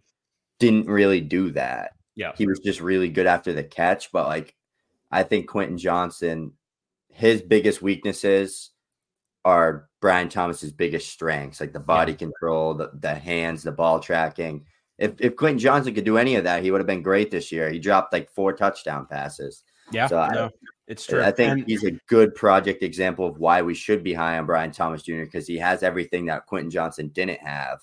didn't 0.58 0.86
really 0.86 1.20
do 1.20 1.50
that. 1.52 1.92
Yeah. 2.14 2.32
He 2.36 2.46
was 2.46 2.58
just 2.60 2.80
really 2.80 3.08
good 3.08 3.26
after 3.26 3.52
the 3.52 3.64
catch. 3.64 4.12
But 4.12 4.26
like 4.26 4.54
I 5.10 5.22
think 5.22 5.48
Quentin 5.48 5.78
Johnston, 5.78 6.52
his 7.08 7.42
biggest 7.42 7.82
weaknesses 7.82 8.70
are 9.44 9.88
Brian 10.00 10.28
Thomas's 10.28 10.72
biggest 10.72 11.10
strengths, 11.10 11.60
like 11.60 11.72
the 11.72 11.80
body 11.80 12.12
yeah. 12.12 12.18
control, 12.18 12.74
the, 12.74 12.90
the 12.94 13.14
hands, 13.14 13.62
the 13.62 13.72
ball 13.72 14.00
tracking. 14.00 14.64
If 14.98 15.14
if 15.18 15.36
Quentin 15.36 15.58
Johnston 15.58 15.94
could 15.94 16.04
do 16.04 16.18
any 16.18 16.34
of 16.34 16.44
that, 16.44 16.62
he 16.62 16.70
would 16.70 16.80
have 16.80 16.86
been 16.86 17.02
great 17.02 17.30
this 17.30 17.50
year. 17.50 17.70
He 17.70 17.78
dropped 17.78 18.12
like 18.12 18.30
four 18.30 18.52
touchdown 18.52 19.06
passes. 19.06 19.62
Yeah. 19.92 20.06
So 20.06 20.16
no. 20.16 20.44
I, 20.46 20.50
it's 20.90 21.06
true. 21.06 21.22
I 21.22 21.30
think 21.30 21.52
and, 21.52 21.64
he's 21.68 21.84
a 21.84 21.92
good 22.08 22.34
project 22.34 22.82
example 22.82 23.24
of 23.24 23.38
why 23.38 23.62
we 23.62 23.74
should 23.74 24.02
be 24.02 24.12
high 24.12 24.36
on 24.38 24.44
Brian 24.44 24.72
Thomas 24.72 25.04
Jr. 25.04 25.20
because 25.20 25.46
he 25.46 25.56
has 25.56 25.84
everything 25.84 26.26
that 26.26 26.46
Quentin 26.46 26.68
Johnston 26.68 27.08
didn't 27.10 27.38
have. 27.38 27.78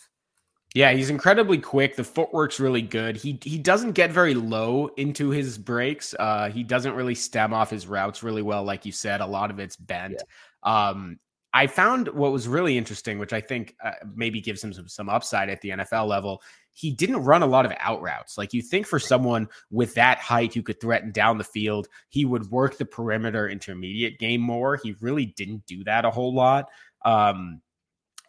Yeah, 0.76 0.92
he's 0.92 1.10
incredibly 1.10 1.58
quick. 1.58 1.96
The 1.96 2.04
footwork's 2.04 2.60
really 2.60 2.82
good. 2.82 3.16
He 3.16 3.40
he 3.42 3.58
doesn't 3.58 3.94
get 3.94 4.12
very 4.12 4.34
low 4.34 4.88
into 4.98 5.30
his 5.30 5.58
breaks. 5.58 6.14
Uh, 6.20 6.50
he 6.50 6.64
doesn't 6.64 6.96
really 6.96 7.16
stem 7.16 7.54
off 7.54 7.70
his 7.70 7.88
routes 7.88 8.24
really 8.24 8.42
well, 8.42 8.66
like 8.66 8.86
you 8.86 8.92
said. 8.92 9.22
A 9.22 9.26
lot 9.26 9.52
of 9.52 9.60
it's 9.60 9.78
bent. 9.78 10.22
Yeah. 10.66 10.90
Um, 10.90 11.18
I 11.58 11.66
found 11.66 12.10
what 12.10 12.32
was 12.32 12.48
really 12.48 12.78
interesting, 12.78 13.18
which 13.18 13.34
I 13.34 13.42
think 13.42 13.76
uh, 13.84 13.94
maybe 14.14 14.40
gives 14.40 14.64
him 14.64 14.72
some, 14.74 14.88
some 14.88 15.10
upside 15.10 15.50
at 15.50 15.60
the 15.62 15.70
NFL 15.70 16.08
level. 16.08 16.44
He 16.74 16.92
didn't 16.92 17.24
run 17.24 17.42
a 17.42 17.48
lot 17.48 17.66
of 17.66 17.74
out 17.80 18.00
routes. 18.00 18.38
Like 18.38 18.54
you 18.54 18.62
think 18.62 18.86
for 18.86 19.00
someone 19.00 19.48
with 19.72 19.96
that 19.96 20.20
height 20.20 20.54
who 20.54 20.62
could 20.62 20.80
threaten 20.80 21.12
down 21.12 21.40
the 21.40 21.44
field, 21.44 21.88
he 22.10 22.26
would 22.26 22.52
work 22.52 22.78
the 22.78 22.86
perimeter 22.86 23.50
intermediate 23.50 24.20
game 24.20 24.40
more. 24.40 24.80
He 24.84 24.94
really 25.02 25.26
didn't 25.26 25.66
do 25.66 25.84
that 25.86 26.06
a 26.06 26.12
whole 26.12 26.36
lot. 26.36 26.68
Um, 27.04 27.60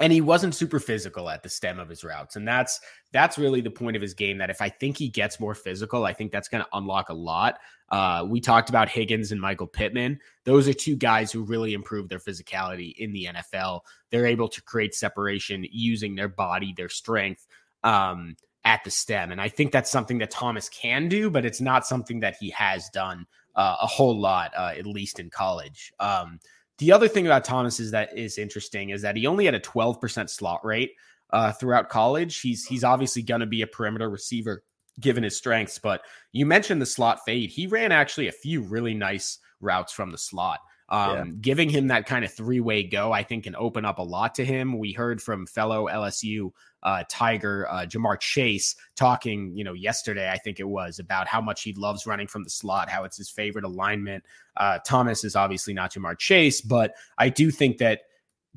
and 0.01 0.13
he 0.13 0.21
wasn't 0.21 0.55
super 0.55 0.79
physical 0.79 1.29
at 1.29 1.43
the 1.43 1.49
stem 1.49 1.79
of 1.79 1.89
his 1.89 2.05
routes 2.05 2.37
and 2.37 2.47
that's 2.47 2.81
that's 3.13 3.39
really 3.39 3.61
the 3.61 3.71
point 3.71 3.97
of 3.97 4.03
his 4.03 4.15
game 4.15 4.39
that 4.39 4.51
if 4.51 4.61
i 4.61 4.69
think 4.69 4.97
he 4.97 5.09
gets 5.09 5.41
more 5.41 5.55
physical 5.55 6.05
i 6.05 6.13
think 6.13 6.33
that's 6.33 6.49
going 6.49 6.63
to 6.63 6.71
unlock 6.73 7.09
a 7.09 7.15
lot. 7.15 7.59
Uh, 7.91 8.23
we 8.29 8.39
talked 8.39 8.69
about 8.69 8.89
higgins 8.89 9.33
and 9.33 9.41
michael 9.41 9.67
pittman. 9.67 10.21
Those 10.45 10.69
are 10.69 10.75
two 10.75 10.95
guys 10.95 11.33
who 11.33 11.43
really 11.43 11.73
improve 11.73 12.09
their 12.09 12.19
physicality 12.19 12.95
in 12.97 13.13
the 13.13 13.29
nfl 13.35 13.81
they're 14.11 14.27
able 14.27 14.49
to 14.49 14.63
create 14.63 14.95
separation 14.95 15.67
using 15.71 16.15
their 16.15 16.29
body 16.29 16.75
their 16.77 16.89
strength 16.89 17.47
um, 17.85 18.37
at 18.65 18.85
the 18.85 18.91
stem 18.91 19.33
and 19.33 19.41
i 19.41 19.49
think 19.49 19.73
that's 19.73 19.91
something 19.91 20.19
that 20.19 20.31
thomas 20.31 20.69
can 20.69 21.09
do 21.09 21.31
but 21.31 21.47
it's 21.47 21.61
not 21.61 21.87
something 21.87 22.21
that 22.21 22.37
he 22.39 22.51
has 22.51 22.89
done 22.91 23.27
uh, 23.59 23.77
a 23.83 23.87
whole 23.87 24.19
lot 24.19 24.53
uh, 24.57 24.73
at 24.79 24.87
least 24.87 25.19
in 25.19 25.29
college. 25.29 25.93
Um, 25.99 26.39
the 26.79 26.93
other 26.93 27.09
thing 27.09 27.27
about 27.27 27.45
Thomas 27.45 27.81
is 27.81 27.91
that 27.91 28.17
is 28.17 28.39
interesting 28.39 28.91
is 28.91 29.03
that 29.03 29.17
he 29.17 29.27
only 29.27 29.45
had 29.45 29.55
a 29.55 29.61
12% 29.61 30.31
slot 30.31 30.65
rate 30.65 30.93
uh, 31.31 31.53
throughout 31.53 31.89
college. 31.89 32.41
He's 32.41 32.65
he's 32.65 32.85
obviously 32.85 33.23
going 33.23 33.41
to 33.41 33.47
be 33.47 33.63
a 33.63 33.67
perimeter 33.67 34.09
receiver 34.09 34.63
given 35.01 35.23
his 35.23 35.37
strengths, 35.37 35.79
but 35.79 36.03
you 36.33 36.47
mentioned 36.47 36.83
the 36.83 36.87
slot 36.87 37.21
fade. 37.25 37.51
He 37.51 37.67
ran 37.67 37.93
actually 37.93 38.29
a 38.29 38.33
few 38.33 38.63
really 38.63 38.95
nice 38.95 39.39
routes 39.61 39.93
from 39.93 40.11
the 40.11 40.19
slot. 40.19 40.61
Um, 40.91 41.11
yeah. 41.11 41.25
Giving 41.41 41.69
him 41.69 41.89
that 41.89 42.07
kind 42.07 42.25
of 42.25 42.33
three 42.33 42.61
way 42.61 42.83
go, 42.83 43.13
I 43.13 43.23
think, 43.23 43.45
can 43.45 43.55
open 43.57 43.85
up 43.85 43.99
a 43.99 44.03
lot 44.03 44.35
to 44.37 44.45
him. 44.45 44.79
We 44.79 44.93
heard 44.93 45.21
from 45.21 45.47
fellow 45.47 45.87
LSU 45.87 46.51
uh, 46.83 47.05
Tiger 47.11 47.69
uh, 47.69 47.87
Ja'Marr 47.87 48.19
Chase 48.21 48.77
talking, 48.97 49.53
you 49.55 49.65
know, 49.65 49.73
yesterday, 49.73 50.31
I 50.31 50.39
think 50.39 50.61
it 50.61 50.69
was, 50.69 50.99
about 50.99 51.27
how 51.27 51.41
much 51.41 51.63
he 51.63 51.73
loves 51.75 52.07
running 52.07 52.27
from 52.27 52.45
the 52.45 52.51
slot, 52.51 52.89
how 52.89 53.05
it's 53.05 53.17
his 53.17 53.31
favorite 53.31 53.65
alignment. 53.65 54.25
Uh, 54.57 54.79
Thomas 54.87 55.25
is 55.25 55.37
obviously 55.37 55.75
not 55.75 55.93
Ja'Marr 55.93 56.19
Chase, 56.19 56.61
but 56.61 56.95
I 57.19 57.29
do 57.29 57.51
think 57.51 57.79
that 57.79 58.03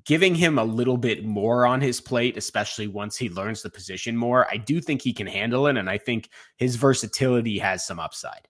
giving 0.06 0.36
him 0.36 0.58
a 0.58 0.64
little 0.64 0.98
bit 0.98 1.26
more 1.26 1.66
on 1.66 1.82
his 1.82 2.00
plate, 2.00 2.38
especially 2.38 2.88
once 2.88 3.18
he 3.18 3.30
learns 3.30 3.62
the 3.62 3.70
position 3.70 4.16
more, 4.16 4.48
I 4.50 4.58
do 4.58 4.82
think 4.82 5.02
he 5.02 5.14
can 5.14 5.28
handle 5.28 5.68
it. 5.68 5.78
And 5.78 5.90
I 5.90 5.98
think 5.98 6.30
his 6.58 6.76
versatility 6.76 7.60
has 7.60 7.86
some 7.86 8.00
upside. 8.00 8.48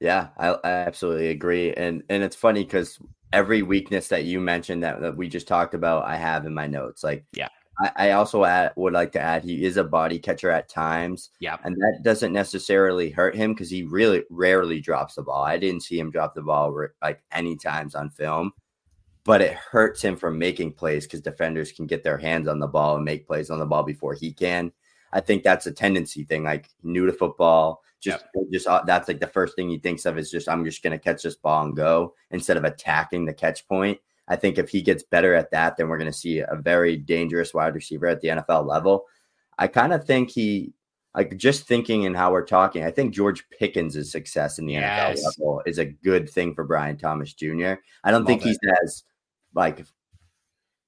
Yeah, 0.00 0.28
I, 0.38 0.48
I 0.64 0.70
absolutely 0.70 1.28
agree. 1.28 1.72
And 1.74 2.02
and 2.08 2.22
it's 2.22 2.36
funny 2.36 2.64
because 2.64 2.98
every 3.32 3.62
weakness 3.62 4.08
that 4.08 4.24
you 4.24 4.40
mentioned 4.40 4.82
that, 4.82 5.00
that 5.00 5.16
we 5.16 5.28
just 5.28 5.46
talked 5.46 5.74
about, 5.74 6.06
I 6.06 6.16
have 6.16 6.46
in 6.46 6.54
my 6.54 6.66
notes. 6.66 7.04
Like, 7.04 7.24
yeah, 7.32 7.48
I, 7.78 7.90
I 7.96 8.10
also 8.12 8.44
add, 8.44 8.72
would 8.76 8.94
like 8.94 9.12
to 9.12 9.20
add 9.20 9.44
he 9.44 9.64
is 9.64 9.76
a 9.76 9.84
body 9.84 10.18
catcher 10.18 10.50
at 10.50 10.68
times. 10.68 11.30
Yeah, 11.38 11.58
and 11.64 11.76
that 11.76 12.00
doesn't 12.02 12.32
necessarily 12.32 13.10
hurt 13.10 13.36
him 13.36 13.52
because 13.52 13.70
he 13.70 13.82
really 13.82 14.24
rarely 14.30 14.80
drops 14.80 15.14
the 15.14 15.22
ball. 15.22 15.44
I 15.44 15.58
didn't 15.58 15.82
see 15.82 15.98
him 15.98 16.10
drop 16.10 16.34
the 16.34 16.42
ball 16.42 16.74
like 17.02 17.22
any 17.30 17.56
times 17.56 17.94
on 17.94 18.10
film, 18.10 18.52
but 19.24 19.42
it 19.42 19.54
hurts 19.54 20.02
him 20.02 20.16
from 20.16 20.38
making 20.38 20.72
plays 20.72 21.04
because 21.04 21.20
defenders 21.20 21.72
can 21.72 21.86
get 21.86 22.02
their 22.02 22.18
hands 22.18 22.48
on 22.48 22.58
the 22.58 22.66
ball 22.66 22.96
and 22.96 23.04
make 23.04 23.26
plays 23.26 23.50
on 23.50 23.58
the 23.58 23.66
ball 23.66 23.82
before 23.82 24.14
he 24.14 24.32
can. 24.32 24.72
I 25.12 25.20
think 25.20 25.42
that's 25.42 25.66
a 25.66 25.72
tendency 25.72 26.24
thing, 26.24 26.44
like 26.44 26.70
new 26.82 27.04
to 27.04 27.12
football 27.12 27.82
just, 28.00 28.24
yep. 28.34 28.44
just 28.52 28.66
uh, 28.66 28.82
that's 28.86 29.08
like 29.08 29.20
the 29.20 29.26
first 29.26 29.54
thing 29.56 29.68
he 29.68 29.78
thinks 29.78 30.06
of 30.06 30.18
is 30.18 30.30
just 30.30 30.48
I'm 30.48 30.64
just 30.64 30.82
going 30.82 30.92
to 30.92 30.98
catch 30.98 31.22
this 31.22 31.36
ball 31.36 31.64
and 31.64 31.76
go 31.76 32.14
instead 32.30 32.56
of 32.56 32.64
attacking 32.64 33.26
the 33.26 33.34
catch 33.34 33.66
point. 33.68 33.98
I 34.30 34.36
think 34.36 34.58
if 34.58 34.68
he 34.68 34.80
gets 34.80 35.02
better 35.02 35.34
at 35.34 35.50
that, 35.50 35.76
then 35.76 35.88
we're 35.88 35.98
going 35.98 36.10
to 36.10 36.16
see 36.16 36.38
a 36.38 36.56
very 36.56 36.96
dangerous 36.96 37.52
wide 37.52 37.74
receiver 37.74 38.06
at 38.06 38.20
the 38.20 38.28
NFL 38.28 38.66
level. 38.66 39.06
I 39.58 39.66
kind 39.66 39.92
of 39.92 40.04
think 40.04 40.30
he, 40.30 40.72
like, 41.16 41.36
just 41.36 41.66
thinking 41.66 42.06
and 42.06 42.16
how 42.16 42.30
we're 42.30 42.46
talking, 42.46 42.84
I 42.84 42.92
think 42.92 43.12
George 43.12 43.44
Pickens' 43.50 44.10
success 44.10 44.60
in 44.60 44.66
the 44.66 44.74
yes. 44.74 45.18
NFL 45.18 45.24
level 45.24 45.62
is 45.66 45.78
a 45.78 45.84
good 45.84 46.30
thing 46.30 46.54
for 46.54 46.62
Brian 46.62 46.96
Thomas 46.96 47.34
Jr. 47.34 47.74
I 48.04 48.12
don't 48.12 48.20
Love 48.20 48.26
think 48.26 48.42
it. 48.42 48.48
he's 48.48 48.58
as, 48.82 49.02
like, 49.52 49.84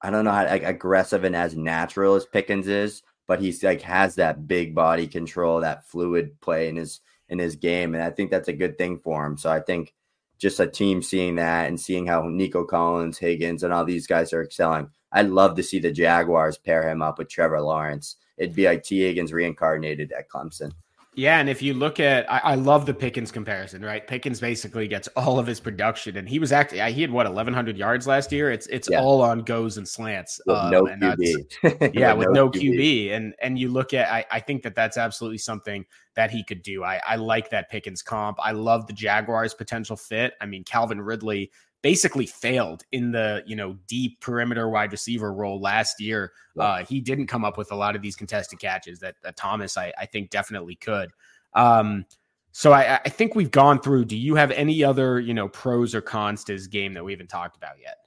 I 0.01 0.11
don't 0.11 0.25
know 0.25 0.31
how 0.31 0.45
like, 0.45 0.63
aggressive 0.63 1.25
and 1.25 1.35
as 1.35 1.57
natural 1.57 2.15
as 2.15 2.25
Pickens 2.27 2.69
is, 2.69 3.03
but 3.33 3.41
he's 3.41 3.63
like 3.63 3.81
has 3.81 4.17
that 4.17 4.47
big 4.47 4.75
body 4.75 5.07
control, 5.07 5.61
that 5.61 5.89
fluid 5.89 6.39
play 6.43 6.69
in 6.69 6.77
his 6.77 7.01
in 7.31 7.39
his 7.39 7.57
game, 7.57 7.95
and 7.95 8.05
I 8.05 8.11
think 8.11 8.31
that's 8.31 8.49
a 8.49 8.53
good 8.53 8.77
thing 8.77 8.99
for 8.99 9.25
him. 9.25 9.39
So 9.39 9.51
I 9.51 9.59
think 9.59 9.95
just 10.37 10.61
a 10.61 10.67
team 10.67 11.01
seeing 11.01 11.37
that 11.37 11.67
and 11.67 11.81
seeing 11.81 12.07
how 12.07 12.29
Nico 12.29 12.63
Collins, 12.63 13.17
Higgins, 13.17 13.63
and 13.63 13.73
all 13.73 13.87
these 13.87 14.07
guys 14.07 14.35
are 14.35 14.45
excelling. 14.45 14.91
I'd 15.13 15.31
love 15.31 15.57
to 15.57 15.63
see 15.63 15.79
the 15.79 15.91
Jaguars 15.91 16.59
pair 16.59 16.87
him 16.87 17.01
up 17.01 17.17
with 17.17 17.31
Trevor 17.31 17.63
Lawrence. 17.63 18.17
It'd 18.37 18.55
be 18.55 18.67
like 18.67 18.83
Tee 18.83 19.01
Higgins 19.01 19.33
reincarnated 19.33 20.13
at 20.13 20.29
Clemson. 20.29 20.73
Yeah, 21.15 21.41
and 21.41 21.49
if 21.49 21.61
you 21.61 21.75
look 21.75 22.01
at, 22.01 22.31
I, 22.33 22.39
I, 22.39 22.55
love 22.55 22.87
the 22.87 22.95
Pickens 22.95 23.31
comparison, 23.31 23.85
right? 23.85 24.07
Pickens 24.07 24.41
basically 24.41 24.89
gets 24.89 25.09
all 25.17 25.39
of 25.39 25.47
his 25.47 25.61
production, 25.61 26.17
and 26.17 26.27
he 26.27 26.39
was 26.39 26.53
actually 26.53 26.81
he 26.93 27.03
had 27.03 27.11
what 27.11 27.27
eleven 27.27 27.53
hundred 27.53 27.77
yards 27.77 28.07
last 28.07 28.33
year. 28.33 28.51
It's 28.51 28.67
it's 28.69 28.89
yeah. 28.91 29.01
all 29.01 29.21
on 29.21 29.41
goes 29.41 29.77
and 29.77 29.87
slants. 29.87 30.41
With 30.47 30.57
um, 30.57 30.71
no 30.71 30.85
QB. 30.85 31.93
yeah, 31.95 32.15
with, 32.15 32.29
with 32.29 32.35
no, 32.35 32.47
no 32.47 32.51
QB. 32.51 32.79
QB. 32.79 33.13
and 33.13 33.35
and 33.43 33.59
you 33.59 33.69
look 33.69 33.93
at, 33.93 34.11
I, 34.11 34.25
I 34.31 34.41
think 34.41 34.63
that 34.63 34.75
that's 34.75 34.97
absolutely 34.97 35.39
something 35.39 35.85
that 36.17 36.31
he 36.31 36.43
could 36.45 36.63
do. 36.63 36.83
I 36.83 36.99
I 37.07 37.17
like 37.17 37.51
that 37.51 37.71
Pickens 37.71 38.01
comp. 38.01 38.39
I 38.41 38.53
love 38.53 38.87
the 38.87 38.95
Jaguars' 38.95 39.53
potential 39.53 39.97
fit. 39.97 40.33
I 40.41 40.47
mean, 40.47 40.65
Calvin 40.65 41.01
Ridley 41.01 41.51
basically 41.83 42.27
failed 42.27 42.85
in 42.93 43.11
the 43.11 43.43
you 43.47 43.57
know 43.57 43.77
deep 43.87 44.21
perimeter 44.21 44.69
wide 44.69 44.93
receiver 44.93 45.33
role 45.33 45.61
last 45.61 46.01
year. 46.01 46.33
Uh, 46.59 46.85
he 46.85 47.01
didn't 47.01 47.27
come 47.27 47.45
up 47.45 47.59
with 47.59 47.73
a 47.73 47.77
lot 47.77 47.97
of 47.97 48.03
these 48.03 48.17
contested 48.17 48.59
catches 48.59 49.01
that, 49.01 49.17
that 49.23 49.37
Thomas 49.37 49.77
I, 49.77 49.93
I 49.99 50.07
think 50.07 50.31
definitely 50.31 50.77
could. 50.77 51.11
Um, 51.55 52.05
so 52.53 52.73
I, 52.73 53.01
I 53.05 53.09
think 53.09 53.35
we've 53.35 53.51
gone 53.51 53.81
through. 53.81 54.05
Do 54.05 54.17
you 54.17 54.35
have 54.37 54.51
any 54.53 54.85
other 54.85 55.19
you 55.19 55.35
know 55.35 55.49
pros 55.49 55.95
or 55.95 56.01
cons 56.01 56.45
to 56.45 56.53
his 56.53 56.67
game 56.67 56.95
that 56.95 57.05
we 57.05 57.13
haven't 57.13 57.31
talked 57.31 57.57
about 57.57 57.77
yet? 57.83 58.02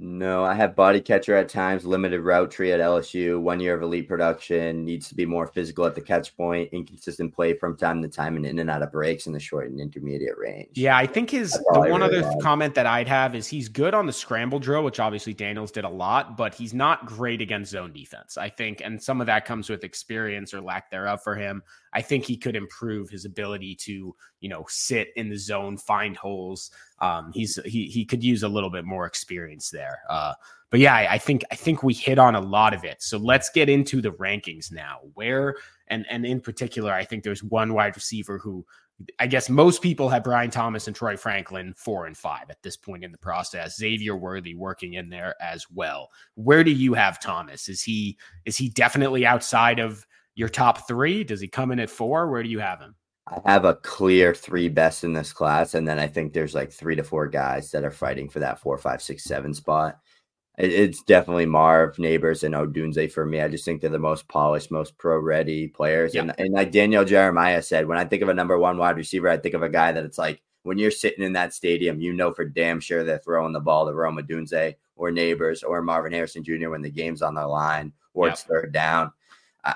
No, 0.00 0.44
I 0.44 0.54
have 0.54 0.76
body 0.76 1.00
catcher 1.00 1.34
at 1.34 1.48
times, 1.48 1.84
limited 1.84 2.20
route 2.20 2.52
tree 2.52 2.70
at 2.70 2.78
LSU, 2.78 3.40
one 3.40 3.58
year 3.58 3.74
of 3.74 3.82
elite 3.82 4.06
production, 4.06 4.84
needs 4.84 5.08
to 5.08 5.14
be 5.16 5.26
more 5.26 5.48
physical 5.48 5.86
at 5.86 5.96
the 5.96 6.00
catch 6.00 6.36
point, 6.36 6.68
inconsistent 6.72 7.34
play 7.34 7.54
from 7.54 7.76
time 7.76 8.00
to 8.02 8.08
time, 8.08 8.36
and 8.36 8.46
in 8.46 8.60
and 8.60 8.70
out 8.70 8.82
of 8.82 8.92
breaks 8.92 9.26
in 9.26 9.32
the 9.32 9.40
short 9.40 9.68
and 9.68 9.80
intermediate 9.80 10.38
range. 10.38 10.70
Yeah, 10.74 10.96
I 10.96 11.04
think 11.04 11.30
his 11.30 11.50
the 11.52 11.80
one 11.80 12.00
really 12.00 12.18
other 12.18 12.32
comment 12.40 12.76
that 12.76 12.86
I'd 12.86 13.08
have 13.08 13.34
is 13.34 13.48
he's 13.48 13.68
good 13.68 13.92
on 13.92 14.06
the 14.06 14.12
scramble 14.12 14.60
drill, 14.60 14.84
which 14.84 15.00
obviously 15.00 15.34
Daniels 15.34 15.72
did 15.72 15.84
a 15.84 15.88
lot, 15.88 16.36
but 16.36 16.54
he's 16.54 16.72
not 16.72 17.04
great 17.04 17.40
against 17.40 17.72
zone 17.72 17.92
defense. 17.92 18.38
I 18.38 18.50
think, 18.50 18.80
and 18.84 19.02
some 19.02 19.20
of 19.20 19.26
that 19.26 19.46
comes 19.46 19.68
with 19.68 19.82
experience 19.82 20.54
or 20.54 20.60
lack 20.60 20.92
thereof 20.92 21.24
for 21.24 21.34
him. 21.34 21.60
I 21.92 22.02
think 22.02 22.24
he 22.24 22.36
could 22.36 22.56
improve 22.56 23.10
his 23.10 23.24
ability 23.24 23.74
to, 23.82 24.14
you 24.40 24.48
know, 24.48 24.64
sit 24.68 25.08
in 25.16 25.28
the 25.28 25.38
zone, 25.38 25.76
find 25.76 26.16
holes. 26.16 26.70
Um, 27.00 27.32
he's 27.32 27.58
he 27.64 27.86
he 27.86 28.04
could 28.04 28.22
use 28.22 28.42
a 28.42 28.48
little 28.48 28.70
bit 28.70 28.84
more 28.84 29.06
experience 29.06 29.70
there. 29.70 30.00
Uh, 30.08 30.34
but 30.70 30.80
yeah, 30.80 30.94
I, 30.94 31.14
I 31.14 31.18
think 31.18 31.44
I 31.50 31.54
think 31.54 31.82
we 31.82 31.94
hit 31.94 32.18
on 32.18 32.34
a 32.34 32.40
lot 32.40 32.74
of 32.74 32.84
it. 32.84 33.02
So 33.02 33.18
let's 33.18 33.50
get 33.50 33.68
into 33.68 34.00
the 34.00 34.12
rankings 34.12 34.70
now. 34.70 34.98
Where 35.14 35.56
and 35.88 36.06
and 36.10 36.26
in 36.26 36.40
particular, 36.40 36.92
I 36.92 37.04
think 37.04 37.24
there's 37.24 37.42
one 37.42 37.72
wide 37.72 37.96
receiver 37.96 38.38
who 38.38 38.66
I 39.20 39.28
guess 39.28 39.48
most 39.48 39.80
people 39.80 40.08
have 40.08 40.24
Brian 40.24 40.50
Thomas 40.50 40.88
and 40.88 40.96
Troy 40.96 41.16
Franklin 41.16 41.72
four 41.76 42.06
and 42.06 42.16
five 42.16 42.50
at 42.50 42.62
this 42.62 42.76
point 42.76 43.04
in 43.04 43.12
the 43.12 43.18
process. 43.18 43.76
Xavier 43.76 44.16
Worthy 44.16 44.54
working 44.54 44.94
in 44.94 45.08
there 45.08 45.36
as 45.40 45.66
well. 45.70 46.10
Where 46.34 46.64
do 46.64 46.72
you 46.72 46.94
have 46.94 47.20
Thomas? 47.20 47.68
Is 47.68 47.82
he 47.82 48.18
is 48.44 48.56
he 48.56 48.68
definitely 48.68 49.24
outside 49.24 49.78
of 49.78 50.04
your 50.38 50.48
top 50.48 50.86
three? 50.86 51.24
Does 51.24 51.40
he 51.40 51.48
come 51.48 51.72
in 51.72 51.80
at 51.80 51.90
four? 51.90 52.30
Where 52.30 52.44
do 52.44 52.48
you 52.48 52.60
have 52.60 52.80
him? 52.80 52.94
I 53.26 53.52
have 53.52 53.64
a 53.64 53.74
clear 53.74 54.34
three 54.34 54.68
best 54.68 55.02
in 55.02 55.12
this 55.12 55.32
class, 55.32 55.74
and 55.74 55.86
then 55.86 55.98
I 55.98 56.06
think 56.06 56.32
there's 56.32 56.54
like 56.54 56.72
three 56.72 56.94
to 56.96 57.02
four 57.02 57.26
guys 57.26 57.72
that 57.72 57.84
are 57.84 57.90
fighting 57.90 58.28
for 58.28 58.38
that 58.38 58.60
four, 58.60 58.78
five, 58.78 59.02
six, 59.02 59.24
seven 59.24 59.52
spot. 59.52 59.98
it's 60.56 61.02
definitely 61.02 61.46
Marv, 61.46 61.96
Nabers, 61.96 62.44
and 62.44 62.54
Odunze 62.54 63.10
for 63.12 63.26
me. 63.26 63.40
I 63.40 63.48
just 63.48 63.64
think 63.64 63.80
they're 63.80 63.90
the 63.90 63.98
most 63.98 64.28
polished, 64.28 64.70
most 64.70 64.96
pro 64.96 65.18
ready 65.18 65.66
players. 65.66 66.14
And, 66.14 66.32
and 66.38 66.54
like 66.54 66.70
Daniel 66.70 67.04
Jeremiah 67.04 67.60
said, 67.60 67.86
when 67.86 67.98
I 67.98 68.04
think 68.04 68.22
of 68.22 68.28
a 68.28 68.34
number 68.34 68.56
one 68.58 68.78
wide 68.78 68.96
receiver, 68.96 69.28
I 69.28 69.36
think 69.36 69.54
of 69.54 69.62
a 69.62 69.68
guy 69.68 69.92
that 69.92 70.04
it's 70.04 70.18
like 70.18 70.40
when 70.62 70.78
you're 70.78 70.90
sitting 70.90 71.24
in 71.24 71.32
that 71.32 71.52
stadium, 71.52 72.00
you 72.00 72.12
know 72.12 72.32
for 72.32 72.44
damn 72.44 72.80
sure 72.80 73.02
they're 73.02 73.18
throwing 73.18 73.52
the 73.52 73.60
ball 73.60 73.86
to 73.86 73.92
Rome 73.92 74.18
Odunze 74.18 74.76
or 74.96 75.10
Neighbors 75.10 75.62
or 75.62 75.82
Marvin 75.82 76.12
Harrison 76.12 76.44
Jr. 76.44 76.70
when 76.70 76.82
the 76.82 76.90
game's 76.90 77.22
on 77.22 77.34
the 77.34 77.46
line 77.46 77.92
or 78.14 78.28
it's 78.28 78.44
third 78.44 78.72
down. 78.72 79.12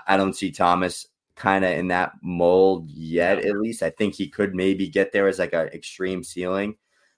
I, 0.07 0.17
don't 0.17 0.35
see 0.35 0.51
Thomas 0.51 1.07
kind 1.35 1.65
of 1.65 1.73
in 1.73 1.89
that 1.89 2.13
mold 2.23 2.89
yet. 2.89 3.45
At 3.45 3.59
least 3.59 3.83
I 3.83 3.91
think 3.91 4.15
he 4.15 4.29
could 4.29 4.55
maybe 4.55 4.89
get 4.89 5.13
there 5.13 5.29
as 5.29 5.39
like 5.39 5.53
an 5.53 5.69
extreme 5.69 6.23
ceiling, 6.23 6.77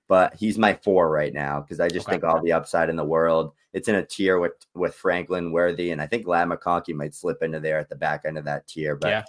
but 0.08 0.34
he's 0.34 0.58
my 0.58 0.74
four 0.74 1.10
right 1.10 1.32
now 1.32 1.60
because 1.60 1.80
I 1.80 1.88
just 1.88 2.06
okay. 2.06 2.14
think 2.14 2.24
all 2.24 2.42
the 2.42 2.52
upside 2.52 2.88
in 2.88 2.96
the 2.96 3.04
world. 3.04 3.52
It's 3.72 3.88
in 3.88 3.96
a 3.96 4.04
tier 4.04 4.38
with 4.38 4.52
with 4.74 4.94
Franklin 4.94 5.50
Worthy, 5.50 5.90
and 5.90 6.00
I 6.00 6.06
think 6.06 6.26
Ladd 6.26 6.48
McConkey 6.48 6.94
might 6.94 7.14
slip 7.14 7.42
into 7.42 7.60
there 7.60 7.78
at 7.78 7.88
the 7.88 7.96
back 7.96 8.22
end 8.24 8.38
of 8.38 8.44
that 8.44 8.68
tier. 8.68 8.94
But 8.94 9.08
yeah. 9.08 9.24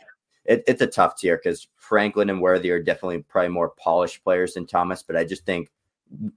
it, 0.45 0.63
it's 0.67 0.81
a 0.81 0.87
tough 0.87 1.17
tier 1.17 1.37
because 1.37 1.67
Franklin 1.77 2.29
and 2.29 2.41
Worthy 2.41 2.69
are 2.69 2.81
definitely 2.81 3.23
probably 3.23 3.49
more 3.49 3.69
polished 3.69 4.23
players 4.23 4.53
than 4.53 4.67
Thomas. 4.67 5.01
But 5.01 5.17
I 5.17 5.23
just 5.23 5.45
think 5.45 5.71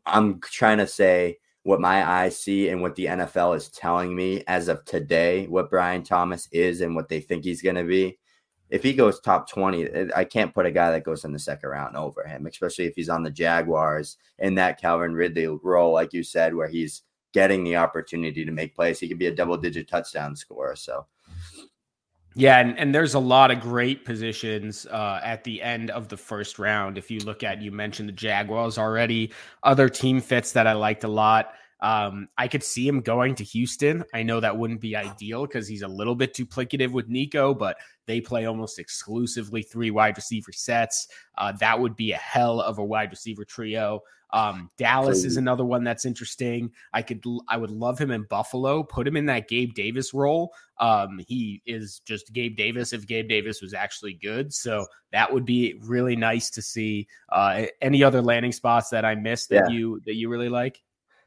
I'm 0.07 0.41
trying 0.41 0.79
to 0.79 0.87
say 0.87 1.39
what 1.69 1.81
my 1.81 2.09
eyes 2.09 2.39
see 2.39 2.71
and 2.71 2.81
what 2.81 2.97
the 2.97 3.05
NFL 3.05 3.57
is 3.57 3.69
telling 3.69 4.17
me 4.17 4.43
as 4.47 4.69
of 4.69 4.85
today, 4.85 5.47
what 5.47 5.71
Brian 5.71 6.03
Thomas 6.03 6.49
is 6.51 6.81
and 6.81 6.97
what 6.97 7.09
they 7.09 7.21
think 7.21 7.45
he's 7.45 7.63
going 7.63 7.77
to 7.77 7.85
be 7.85 8.19
if 8.71 8.83
he 8.83 8.93
goes 8.93 9.21
top 9.21 9.49
20, 9.49 9.85
eh, 9.85 10.07
I 10.15 10.25
can't 10.25 10.55
put 10.55 10.67
a 10.67 10.71
guy 10.71 10.91
that 10.91 11.05
goes 11.05 11.25
in 11.25 11.33
the 11.33 11.39
second 11.39 11.71
round 11.71 11.97
over 11.97 12.27
him, 12.27 12.47
especially 12.47 12.87
if 12.87 12.95
he's 12.95 13.09
on 13.09 13.23
the 13.23 13.31
Jaguars 13.31 14.19
in 14.39 14.55
that 14.57 14.81
Calvin 14.81 15.15
Ridley 15.15 15.47
role, 15.47 15.93
like 15.93 16.13
you 16.13 16.23
said, 16.23 16.55
where 16.55 16.69
he's 16.69 17.03
getting 17.33 17.65
the 17.65 17.77
opportunity 17.77 18.45
to 18.45 18.53
make 18.53 18.75
plays. 18.75 19.01
He 19.01 19.09
could 19.09 19.19
be 19.19 19.27
a 19.27 19.35
double 19.35 19.57
digit 19.57 19.89
touchdown 19.89 20.37
scorer. 20.37 20.77
So, 20.77 21.07
yeah, 22.39 22.61
and, 22.61 22.79
and 22.79 22.95
there's 22.95 23.15
a 23.15 23.19
lot 23.19 23.51
of 23.51 23.59
great 23.59 24.05
positions 24.05 24.87
uh, 24.87 25.21
at 25.25 25.43
the 25.43 25.61
end 25.61 25.91
of 25.91 26.07
the 26.07 26.17
first 26.17 26.61
round. 26.61 26.97
If 26.97 27.11
you 27.11 27.19
look 27.19 27.43
at, 27.43 27.61
you 27.61 27.73
mentioned 27.73 28.09
the 28.09 28.13
Jaguars 28.13 28.79
already, 28.79 29.33
other 29.65 29.89
team 29.89 30.21
fits 30.21 30.53
that 30.53 30.65
I 30.65 30.75
liked 30.75 31.03
a 31.03 31.09
lot. 31.09 31.55
Um, 31.81 32.29
I 32.37 32.49
could 32.49 32.63
see 32.63 32.87
him 32.87 33.01
going 33.01 33.35
to 33.37 33.45
Houston. 33.45 34.05
I 34.13 34.23
know 34.23 34.41
that 34.41 34.57
wouldn't 34.57 34.81
be 34.81 34.97
ideal 34.97 35.47
because 35.47 35.69
he's 35.69 35.83
a 35.83 35.89
little 35.89 36.15
bit 36.15 36.35
duplicative 36.35 36.91
with 36.91 37.09
Nico, 37.09 37.55
but 37.55 37.77
they 38.07 38.21
play 38.21 38.47
almost 38.47 38.79
exclusively 38.79 39.63
three 39.63 39.91
wide 39.91 40.17
receiver 40.17 40.53
sets. 40.53 41.09
Uh, 41.37 41.53
that 41.53 41.79
would 41.79 41.95
be 41.95 42.13
a 42.13 42.17
hell 42.17 42.61
of 42.61 42.79
a 42.79 42.85
wide 42.85 43.11
receiver 43.11 43.45
trio. 43.45 44.03
Um, 44.31 44.69
Dallas 44.77 45.25
is 45.25 45.39
another 45.39 45.65
one 45.65 45.85
that's 45.85 46.05
interesting. 46.05 46.71
I 46.93 47.01
could, 47.01 47.25
I 47.49 47.57
would 47.57 47.71
love 47.71 47.99
him 47.99 48.11
in 48.11 48.25
Buffalo. 48.25 48.83
Put 48.83 49.09
him 49.09 49.17
in 49.17 49.25
that 49.27 49.49
Gabe 49.49 49.73
Davis 49.73 50.13
role. 50.13 50.53
Um, 50.79 51.19
he 51.27 51.63
is 51.65 52.01
just 52.05 52.33
Gabe 52.33 52.57
Davis 52.57 52.93
if 52.93 53.07
Gabe 53.07 53.29
Davis 53.29 53.63
was 53.63 53.73
actually 53.73 54.15
good. 54.15 54.53
So 54.53 54.87
that 55.13 55.33
would 55.33 55.47
be 55.47 55.81
really 55.83 56.15
nice 56.15 56.51
to 56.51 56.63
see. 56.63 57.09
Uh, 57.31 57.67
any 57.81 58.03
other 58.03 58.21
landing 58.21 58.53
spots 58.53 58.91
that 58.91 59.05
I 59.05 59.15
missed 59.15 59.49
that 59.49 59.71
yeah. 59.71 59.77
you 59.77 60.03
that 60.05 60.15
you 60.15 60.29
really 60.29 60.51
like? 60.51 60.83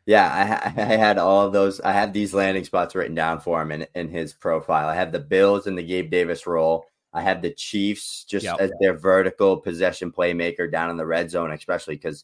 Yeah, 0.06 0.72
I, 0.76 0.82
I, 0.82 0.96
had 0.96 1.18
all 1.18 1.46
of 1.46 1.54
those. 1.54 1.80
I 1.82 1.92
had 1.92 2.14
these 2.14 2.34
landing 2.34 2.64
spots 2.64 2.96
written 2.96 3.16
down 3.16 3.40
for 3.40 3.62
him 3.62 3.72
in, 3.72 3.88
in 3.96 4.10
his 4.10 4.34
profile. 4.34 4.88
I 4.88 4.96
have 4.96 5.12
the 5.12 5.20
Bills 5.20 5.68
in 5.68 5.76
the 5.76 5.84
Gabe 5.84 6.10
Davis 6.10 6.48
role. 6.48 6.86
I 7.14 7.22
have 7.22 7.42
the 7.42 7.52
Chiefs 7.52 8.24
just 8.24 8.46
yep. 8.46 8.58
as 8.60 8.72
their 8.80 8.98
vertical 8.98 9.58
possession 9.58 10.12
playmaker 10.12 10.72
down 10.72 10.90
in 10.90 10.98
the 10.98 11.06
red 11.06 11.30
zone, 11.30 11.52
especially 11.52 11.96
because 11.96 12.24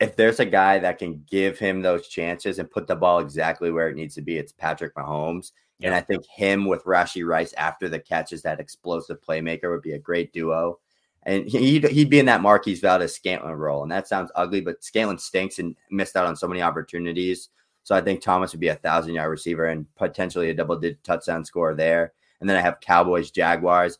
if 0.00 0.16
there's 0.16 0.40
a 0.40 0.44
guy 0.44 0.80
that 0.80 0.98
can 0.98 1.24
give 1.30 1.58
him 1.58 1.80
those 1.80 2.08
chances 2.08 2.58
and 2.58 2.70
put 2.70 2.88
the 2.88 2.96
ball 2.96 3.20
exactly 3.20 3.70
where 3.70 3.88
it 3.88 3.94
needs 3.94 4.16
to 4.16 4.22
be, 4.22 4.36
it's 4.36 4.52
Patrick 4.52 4.94
Mahomes. 4.96 5.52
Yep. 5.78 5.86
And 5.86 5.94
I 5.94 6.00
think 6.00 6.26
him 6.26 6.66
with 6.66 6.84
Rashee 6.84 7.26
Rice 7.26 7.52
after 7.54 7.88
the 7.88 8.00
catches, 8.00 8.42
that 8.42 8.58
explosive 8.58 9.20
playmaker 9.20 9.70
would 9.70 9.82
be 9.82 9.92
a 9.92 9.98
great 9.98 10.32
duo 10.32 10.80
and 11.24 11.46
he'd, 11.46 11.84
he'd 11.84 12.10
be 12.10 12.18
in 12.18 12.26
that 12.26 12.42
Marquez 12.42 12.80
Valdes-Scantling 12.80 13.54
role. 13.54 13.82
And 13.82 13.92
that 13.92 14.08
sounds 14.08 14.32
ugly, 14.34 14.60
but 14.60 14.82
Scantling 14.82 15.18
stinks 15.18 15.58
and 15.58 15.76
missed 15.90 16.16
out 16.16 16.26
on 16.26 16.36
so 16.36 16.48
many 16.48 16.62
opportunities. 16.62 17.48
So 17.84 17.94
I 17.94 18.00
think 18.00 18.20
Thomas 18.20 18.52
would 18.52 18.60
be 18.60 18.68
a 18.68 18.76
thousand 18.76 19.14
yard 19.14 19.30
receiver 19.30 19.66
and 19.66 19.86
potentially 19.96 20.50
a 20.50 20.54
double 20.54 20.78
digit 20.78 21.02
touchdown 21.04 21.44
score 21.44 21.74
there. 21.74 22.12
And 22.40 22.48
then 22.48 22.56
I 22.56 22.60
have 22.60 22.80
Cowboys, 22.80 23.30
Jaguars. 23.30 23.98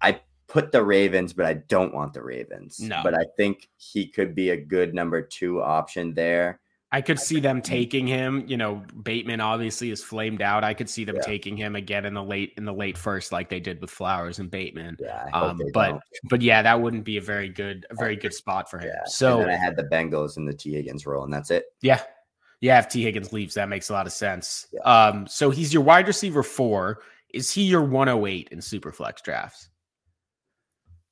I 0.00 0.20
put 0.48 0.72
the 0.72 0.82
Ravens, 0.82 1.32
but 1.32 1.46
I 1.46 1.54
don't 1.54 1.94
want 1.94 2.12
the 2.12 2.22
Ravens. 2.22 2.80
No. 2.80 3.00
But 3.04 3.14
I 3.14 3.24
think 3.36 3.68
he 3.76 4.06
could 4.06 4.34
be 4.34 4.50
a 4.50 4.56
good 4.56 4.94
number 4.94 5.22
two 5.22 5.62
option 5.62 6.14
there. 6.14 6.60
I 6.92 7.00
could 7.02 7.20
see 7.20 7.38
them 7.38 7.62
taking 7.62 8.06
him. 8.06 8.44
You 8.48 8.56
know, 8.56 8.82
Bateman 9.02 9.40
obviously 9.40 9.90
is 9.90 10.02
flamed 10.02 10.42
out. 10.42 10.64
I 10.64 10.74
could 10.74 10.90
see 10.90 11.04
them 11.04 11.16
yeah. 11.16 11.22
taking 11.22 11.56
him 11.56 11.76
again 11.76 12.04
in 12.04 12.14
the 12.14 12.22
late 12.22 12.52
in 12.56 12.64
the 12.64 12.72
late 12.72 12.98
first, 12.98 13.30
like 13.30 13.48
they 13.48 13.60
did 13.60 13.80
with 13.80 13.90
Flowers 13.90 14.40
and 14.40 14.50
Bateman. 14.50 14.96
Yeah, 14.98 15.28
um, 15.32 15.60
but 15.72 15.90
don't. 15.90 16.02
but 16.28 16.42
yeah, 16.42 16.62
that 16.62 16.80
wouldn't 16.80 17.04
be 17.04 17.16
a 17.16 17.20
very 17.20 17.48
good 17.48 17.86
a 17.90 17.94
very 17.94 18.16
good 18.16 18.34
spot 18.34 18.68
for 18.68 18.78
him. 18.78 18.88
Yeah. 18.92 19.04
So 19.06 19.48
I 19.48 19.52
had 19.52 19.76
the 19.76 19.84
Bengals 19.84 20.36
in 20.36 20.44
the 20.44 20.52
Tee 20.52 20.72
Higgins 20.72 21.06
role, 21.06 21.22
and 21.22 21.32
that's 21.32 21.52
it. 21.52 21.66
Yeah, 21.80 22.02
yeah. 22.60 22.80
If 22.80 22.88
Tee 22.88 23.04
Higgins 23.04 23.32
leaves, 23.32 23.54
that 23.54 23.68
makes 23.68 23.88
a 23.88 23.92
lot 23.92 24.06
of 24.06 24.12
sense. 24.12 24.66
Yeah. 24.72 24.80
Um, 24.80 25.28
so 25.28 25.50
he's 25.50 25.72
your 25.72 25.84
wide 25.84 26.08
receiver 26.08 26.42
four. 26.42 27.02
Is 27.32 27.52
he 27.52 27.62
your 27.62 27.82
108 27.82 28.48
in 28.50 28.58
Superflex 28.58 29.22
drafts? 29.22 29.68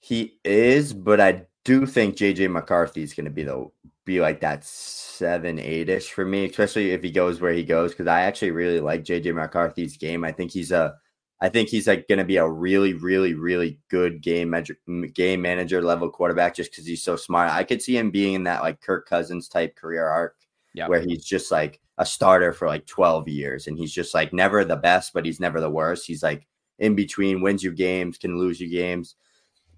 He 0.00 0.40
is, 0.44 0.92
but 0.92 1.20
I 1.20 1.46
do 1.64 1.86
think 1.86 2.16
JJ 2.16 2.50
McCarthy 2.50 3.02
is 3.02 3.14
going 3.14 3.26
to 3.26 3.30
be 3.30 3.44
the 3.44 3.70
be 4.08 4.20
like 4.20 4.40
that 4.40 4.64
seven, 4.64 5.60
eight 5.60 5.88
ish 5.88 6.10
for 6.10 6.24
me, 6.24 6.46
especially 6.46 6.90
if 6.90 7.02
he 7.02 7.12
goes 7.12 7.40
where 7.40 7.52
he 7.52 7.62
goes. 7.62 7.92
Because 7.92 8.08
I 8.08 8.22
actually 8.22 8.50
really 8.50 8.80
like 8.80 9.04
JJ 9.04 9.34
McCarthy's 9.34 9.96
game. 9.96 10.24
I 10.24 10.32
think 10.32 10.50
he's 10.50 10.72
a, 10.72 10.96
I 11.40 11.48
think 11.48 11.68
he's 11.68 11.86
like 11.86 12.08
going 12.08 12.18
to 12.18 12.24
be 12.24 12.38
a 12.38 12.48
really, 12.48 12.94
really, 12.94 13.34
really 13.34 13.78
good 13.88 14.20
game 14.20 14.50
manager, 14.50 14.76
game 15.14 15.42
manager 15.42 15.80
level 15.82 16.10
quarterback 16.10 16.56
just 16.56 16.72
because 16.72 16.86
he's 16.86 17.04
so 17.04 17.14
smart. 17.14 17.52
I 17.52 17.62
could 17.62 17.80
see 17.80 17.96
him 17.96 18.10
being 18.10 18.34
in 18.34 18.44
that 18.44 18.62
like 18.62 18.80
Kirk 18.80 19.08
Cousins 19.08 19.48
type 19.48 19.76
career 19.76 20.06
arc, 20.08 20.34
yep. 20.74 20.88
where 20.88 21.00
he's 21.00 21.24
just 21.24 21.52
like 21.52 21.80
a 21.98 22.06
starter 22.06 22.52
for 22.52 22.66
like 22.66 22.86
twelve 22.86 23.28
years, 23.28 23.66
and 23.68 23.78
he's 23.78 23.92
just 23.92 24.14
like 24.14 24.32
never 24.32 24.64
the 24.64 24.76
best, 24.76 25.12
but 25.12 25.26
he's 25.26 25.38
never 25.38 25.60
the 25.60 25.70
worst. 25.70 26.06
He's 26.06 26.22
like 26.22 26.48
in 26.78 26.96
between, 26.96 27.42
wins 27.42 27.62
you 27.62 27.72
games, 27.72 28.18
can 28.18 28.38
lose 28.38 28.60
you 28.60 28.68
games. 28.68 29.14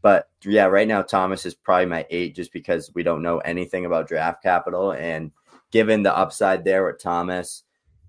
But 0.02 0.30
yeah, 0.44 0.66
right 0.66 0.88
now 0.88 1.02
Thomas 1.02 1.44
is 1.44 1.54
probably 1.54 1.86
my 1.86 2.06
eight 2.10 2.34
just 2.34 2.52
because 2.52 2.90
we 2.94 3.02
don't 3.02 3.22
know 3.22 3.38
anything 3.38 3.84
about 3.84 4.08
draft 4.08 4.42
capital. 4.42 4.92
And 4.92 5.30
given 5.70 6.02
the 6.02 6.16
upside 6.16 6.64
there 6.64 6.86
with 6.86 7.02
Thomas, 7.02 7.64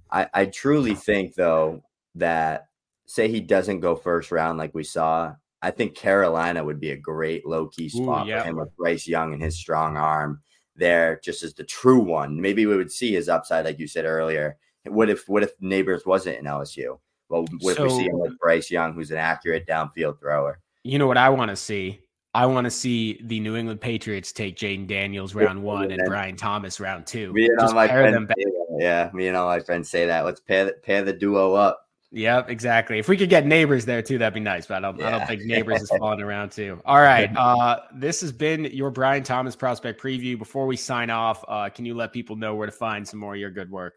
I, 0.09 0.27
I 0.33 0.45
truly 0.45 0.95
think 0.95 1.35
though 1.35 1.83
that 2.15 2.67
say 3.05 3.27
he 3.27 3.41
doesn't 3.41 3.81
go 3.81 3.95
first 3.95 4.31
round 4.31 4.57
like 4.57 4.73
we 4.73 4.83
saw, 4.83 5.35
I 5.61 5.71
think 5.71 5.95
Carolina 5.95 6.63
would 6.63 6.79
be 6.79 6.91
a 6.91 6.97
great 6.97 7.45
low 7.45 7.67
key 7.67 7.89
spot 7.89 8.25
Ooh, 8.25 8.29
yeah. 8.29 8.41
for 8.41 8.49
him 8.49 8.55
with 8.57 8.75
Bryce 8.77 9.07
Young 9.07 9.33
and 9.33 9.41
his 9.41 9.57
strong 9.57 9.97
arm 9.97 10.41
there, 10.75 11.19
just 11.23 11.43
as 11.43 11.53
the 11.53 11.63
true 11.63 11.99
one. 11.99 12.41
Maybe 12.41 12.65
we 12.65 12.77
would 12.77 12.91
see 12.91 13.13
his 13.13 13.29
upside, 13.29 13.65
like 13.65 13.79
you 13.79 13.87
said 13.87 14.05
earlier. 14.05 14.57
What 14.85 15.09
if 15.09 15.29
what 15.29 15.43
if 15.43 15.57
Nabers 15.59 16.05
wasn't 16.05 16.39
in 16.39 16.45
LSU? 16.45 16.99
Well, 17.29 17.45
what 17.59 17.75
so, 17.75 17.85
if 17.85 17.91
we 17.91 17.97
see 17.97 18.09
him 18.09 18.19
with 18.19 18.39
Bryce 18.39 18.71
Young, 18.71 18.93
who's 18.93 19.11
an 19.11 19.17
accurate 19.17 19.67
downfield 19.67 20.19
thrower? 20.19 20.59
You 20.83 20.99
know 20.99 21.07
what 21.07 21.17
I 21.17 21.29
want 21.29 21.49
to 21.49 21.55
see? 21.55 22.01
I 22.33 22.45
want 22.45 22.65
to 22.65 22.71
see 22.71 23.21
the 23.23 23.39
New 23.39 23.57
England 23.57 23.81
Patriots 23.81 24.31
take 24.31 24.55
Jayden 24.55 24.87
Daniels 24.87 25.35
round 25.35 25.61
one 25.61 25.91
and 25.91 26.01
Brian 26.05 26.37
Thomas 26.37 26.79
round 26.79 27.05
two. 27.05 27.33
Me 27.33 27.45
and 27.45 27.59
all 27.59 27.73
my 27.73 27.87
friends, 27.87 28.31
yeah, 28.77 29.09
me 29.13 29.27
and 29.27 29.35
all 29.35 29.47
my 29.47 29.59
friends 29.59 29.89
say 29.89 30.05
that. 30.05 30.23
Let's 30.23 30.39
pair 30.39 30.71
pair 30.83 31.03
the 31.03 31.11
duo 31.13 31.53
up. 31.53 31.87
Yep, 32.13 32.49
exactly. 32.49 32.99
If 32.99 33.07
we 33.07 33.15
could 33.15 33.29
get 33.29 33.45
Nabers 33.45 33.85
there 33.85 34.01
too, 34.01 34.17
that'd 34.17 34.33
be 34.33 34.41
nice. 34.41 34.65
But 34.65 34.75
I 34.75 34.79
don't, 34.79 34.99
yeah. 34.99 35.07
I 35.07 35.11
don't 35.11 35.27
think 35.27 35.41
Nabers 35.43 35.81
is 35.81 35.89
falling 35.99 36.21
around 36.21 36.51
too. 36.51 36.81
All 36.85 37.01
right, 37.01 37.29
uh, 37.37 37.81
this 37.93 38.21
has 38.21 38.31
been 38.31 38.65
your 38.65 38.91
Brian 38.91 39.23
Thomas 39.23 39.55
prospect 39.55 40.01
preview. 40.01 40.37
Before 40.37 40.67
we 40.67 40.77
sign 40.77 41.09
off, 41.09 41.43
uh, 41.47 41.69
can 41.69 41.85
you 41.85 41.95
let 41.95 42.13
people 42.13 42.37
know 42.37 42.55
where 42.55 42.65
to 42.65 42.71
find 42.71 43.07
some 43.07 43.19
more 43.19 43.33
of 43.33 43.39
your 43.39 43.51
good 43.51 43.69
work? 43.69 43.95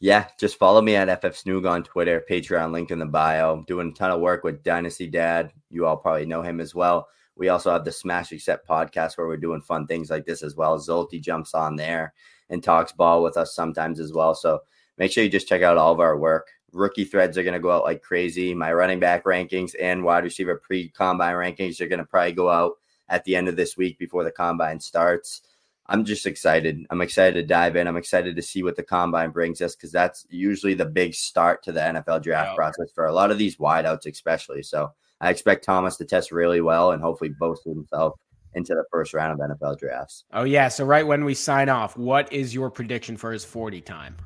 Yeah, 0.00 0.28
just 0.38 0.58
follow 0.58 0.80
me 0.80 0.94
at 0.94 1.20
FF 1.20 1.42
Snoog 1.42 1.68
on 1.68 1.82
Twitter, 1.82 2.24
Patreon 2.30 2.70
link 2.70 2.92
in 2.92 3.00
the 3.00 3.06
bio. 3.06 3.52
I'm 3.52 3.64
doing 3.64 3.88
a 3.88 3.92
ton 3.92 4.12
of 4.12 4.20
work 4.20 4.44
with 4.44 4.62
Dynasty 4.62 5.08
Dad. 5.08 5.52
You 5.70 5.86
all 5.86 5.96
probably 5.96 6.24
know 6.24 6.40
him 6.40 6.60
as 6.60 6.72
well. 6.72 7.08
We 7.34 7.48
also 7.48 7.72
have 7.72 7.84
the 7.84 7.90
Smash 7.90 8.30
Accept 8.30 8.68
podcast 8.68 9.18
where 9.18 9.26
we're 9.26 9.36
doing 9.36 9.60
fun 9.60 9.86
things 9.88 10.08
like 10.08 10.24
this 10.24 10.44
as 10.44 10.54
well. 10.54 10.78
Zolti 10.78 11.20
jumps 11.20 11.52
on 11.52 11.74
there 11.74 12.14
and 12.48 12.62
talks 12.62 12.92
ball 12.92 13.24
with 13.24 13.36
us 13.36 13.54
sometimes 13.56 13.98
as 13.98 14.12
well. 14.12 14.36
So 14.36 14.60
make 14.98 15.10
sure 15.10 15.24
you 15.24 15.30
just 15.30 15.48
check 15.48 15.62
out 15.62 15.76
all 15.76 15.92
of 15.92 16.00
our 16.00 16.16
work. 16.16 16.48
Rookie 16.72 17.04
threads 17.04 17.36
are 17.36 17.42
going 17.42 17.54
to 17.54 17.60
go 17.60 17.72
out 17.72 17.84
like 17.84 18.02
crazy. 18.02 18.54
My 18.54 18.72
running 18.72 19.00
back 19.00 19.24
rankings 19.24 19.74
and 19.80 20.04
wide 20.04 20.24
receiver 20.24 20.56
pre 20.56 20.90
combine 20.90 21.34
rankings 21.34 21.80
are 21.80 21.88
going 21.88 21.98
to 21.98 22.04
probably 22.04 22.32
go 22.32 22.48
out 22.48 22.74
at 23.08 23.24
the 23.24 23.34
end 23.34 23.48
of 23.48 23.56
this 23.56 23.76
week 23.76 23.98
before 23.98 24.22
the 24.22 24.30
combine 24.30 24.78
starts. 24.78 25.42
I'm 25.88 26.04
just 26.04 26.26
excited. 26.26 26.86
I'm 26.90 27.00
excited 27.00 27.34
to 27.34 27.46
dive 27.46 27.76
in. 27.76 27.86
I'm 27.86 27.96
excited 27.96 28.36
to 28.36 28.42
see 28.42 28.62
what 28.62 28.76
the 28.76 28.82
combine 28.82 29.30
brings 29.30 29.62
us 29.62 29.74
because 29.74 29.90
that's 29.90 30.26
usually 30.28 30.74
the 30.74 30.84
big 30.84 31.14
start 31.14 31.62
to 31.64 31.72
the 31.72 31.80
NFL 31.80 32.22
draft 32.22 32.56
process 32.56 32.90
for 32.94 33.06
a 33.06 33.12
lot 33.12 33.30
of 33.30 33.38
these 33.38 33.56
wideouts, 33.56 34.06
especially. 34.06 34.62
So 34.62 34.92
I 35.20 35.30
expect 35.30 35.64
Thomas 35.64 35.96
to 35.96 36.04
test 36.04 36.30
really 36.30 36.60
well 36.60 36.92
and 36.92 37.02
hopefully 37.02 37.30
boast 37.40 37.64
himself 37.64 38.14
into 38.54 38.74
the 38.74 38.84
first 38.90 39.14
round 39.14 39.40
of 39.40 39.50
NFL 39.50 39.78
drafts. 39.78 40.24
Oh 40.32 40.44
yeah. 40.44 40.68
So 40.68 40.84
right 40.84 41.06
when 41.06 41.24
we 41.24 41.32
sign 41.32 41.70
off, 41.70 41.96
what 41.96 42.30
is 42.32 42.54
your 42.54 42.70
prediction 42.70 43.16
for 43.16 43.32
his 43.32 43.44
40 43.44 43.80
time? 43.80 44.16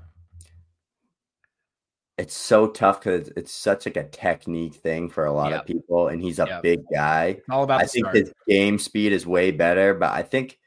It's 2.18 2.34
so 2.34 2.66
tough 2.66 3.00
because 3.00 3.28
it's 3.36 3.52
such 3.52 3.86
like 3.86 3.96
a 3.96 4.04
technique 4.04 4.74
thing 4.74 5.08
for 5.08 5.24
a 5.24 5.32
lot 5.32 5.50
yep. 5.50 5.60
of 5.60 5.66
people, 5.66 6.08
and 6.08 6.20
he's 6.20 6.38
a 6.38 6.46
yep. 6.46 6.62
big 6.62 6.80
guy. 6.92 7.40
All 7.50 7.64
about. 7.64 7.80
I 7.80 7.86
think 7.86 8.04
start. 8.04 8.16
his 8.16 8.32
game 8.46 8.78
speed 8.78 9.12
is 9.12 9.26
way 9.26 9.50
better, 9.50 9.94
but 9.94 10.12
I 10.12 10.22
think 10.22 10.58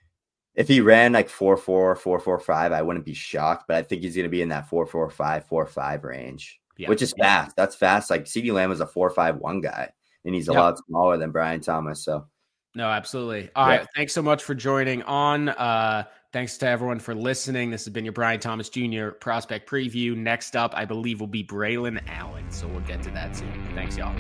if 0.56 0.68
he 0.68 0.82
ran 0.82 1.14
like 1.14 1.30
4 1.30 1.58
4, 1.58 1.96
4 1.96 2.20
4 2.20 2.40
5, 2.40 2.72
I 2.72 2.82
wouldn't 2.82 3.06
be 3.06 3.14
shocked. 3.14 3.66
But 3.68 3.78
I 3.78 3.82
think 3.84 4.02
he's 4.02 4.16
going 4.16 4.24
to 4.24 4.30
be 4.30 4.42
in 4.42 4.50
that 4.50 4.70
4 4.70 4.86
4 4.86 5.10
5, 5.10 5.46
4 5.46 5.66
5 5.66 6.04
range, 6.04 6.60
yeah. 6.78 6.90
which 6.90 7.02
is 7.02 7.14
fast. 7.18 7.56
That's 7.56 7.76
fast. 7.76 8.10
Like 8.10 8.26
CeeDee 8.26 8.54
Lamb 8.54 8.70
was 8.70 8.82
a 8.82 8.88
4 8.88 9.10
5 9.10 9.38
1 9.38 9.62
guy, 9.62 9.92
and 10.24 10.34
he's 10.34 10.48
a 10.48 10.54
yep. 10.54 10.60
lot 10.60 10.78
smaller 10.88 11.18
than 11.18 11.32
Brian 11.32 11.62
Thomas. 11.62 12.04
So, 12.04 12.26
no, 12.74 12.88
absolutely. 12.88 13.50
All 13.56 13.68
yeah. 13.68 13.78
right. 13.78 13.88
Thanks 13.96 14.14
so 14.14 14.22
much 14.22 14.44
for 14.44 14.56
joining 14.56 15.04
on. 15.04 15.50
Uh, 15.50 16.04
thanks 16.32 16.58
to 16.60 16.68
everyone 16.68 17.00
for 17.00 17.16
listening. 17.16 17.70
This 17.70 17.86
has 17.86 17.94
been 17.94 18.06
your 18.06 18.14
Brian 18.14 18.40
Thomas 18.40 18.70
Jr. 18.70 19.10
prospect 19.10 19.70
preview. 19.70 20.16
Next 20.16 20.56
up, 20.56 20.74
I 20.76 20.86
believe, 20.86 21.20
will 21.20 21.28
be 21.28 21.44
Braylon 21.44 22.02
Allen. 22.08 22.50
So 22.50 22.68
we'll 22.68 22.82
get 22.82 23.02
to 23.04 23.12
that 23.12 23.36
soon. 23.36 23.72
Thanks, 23.74 23.98
y'all. 23.98 24.16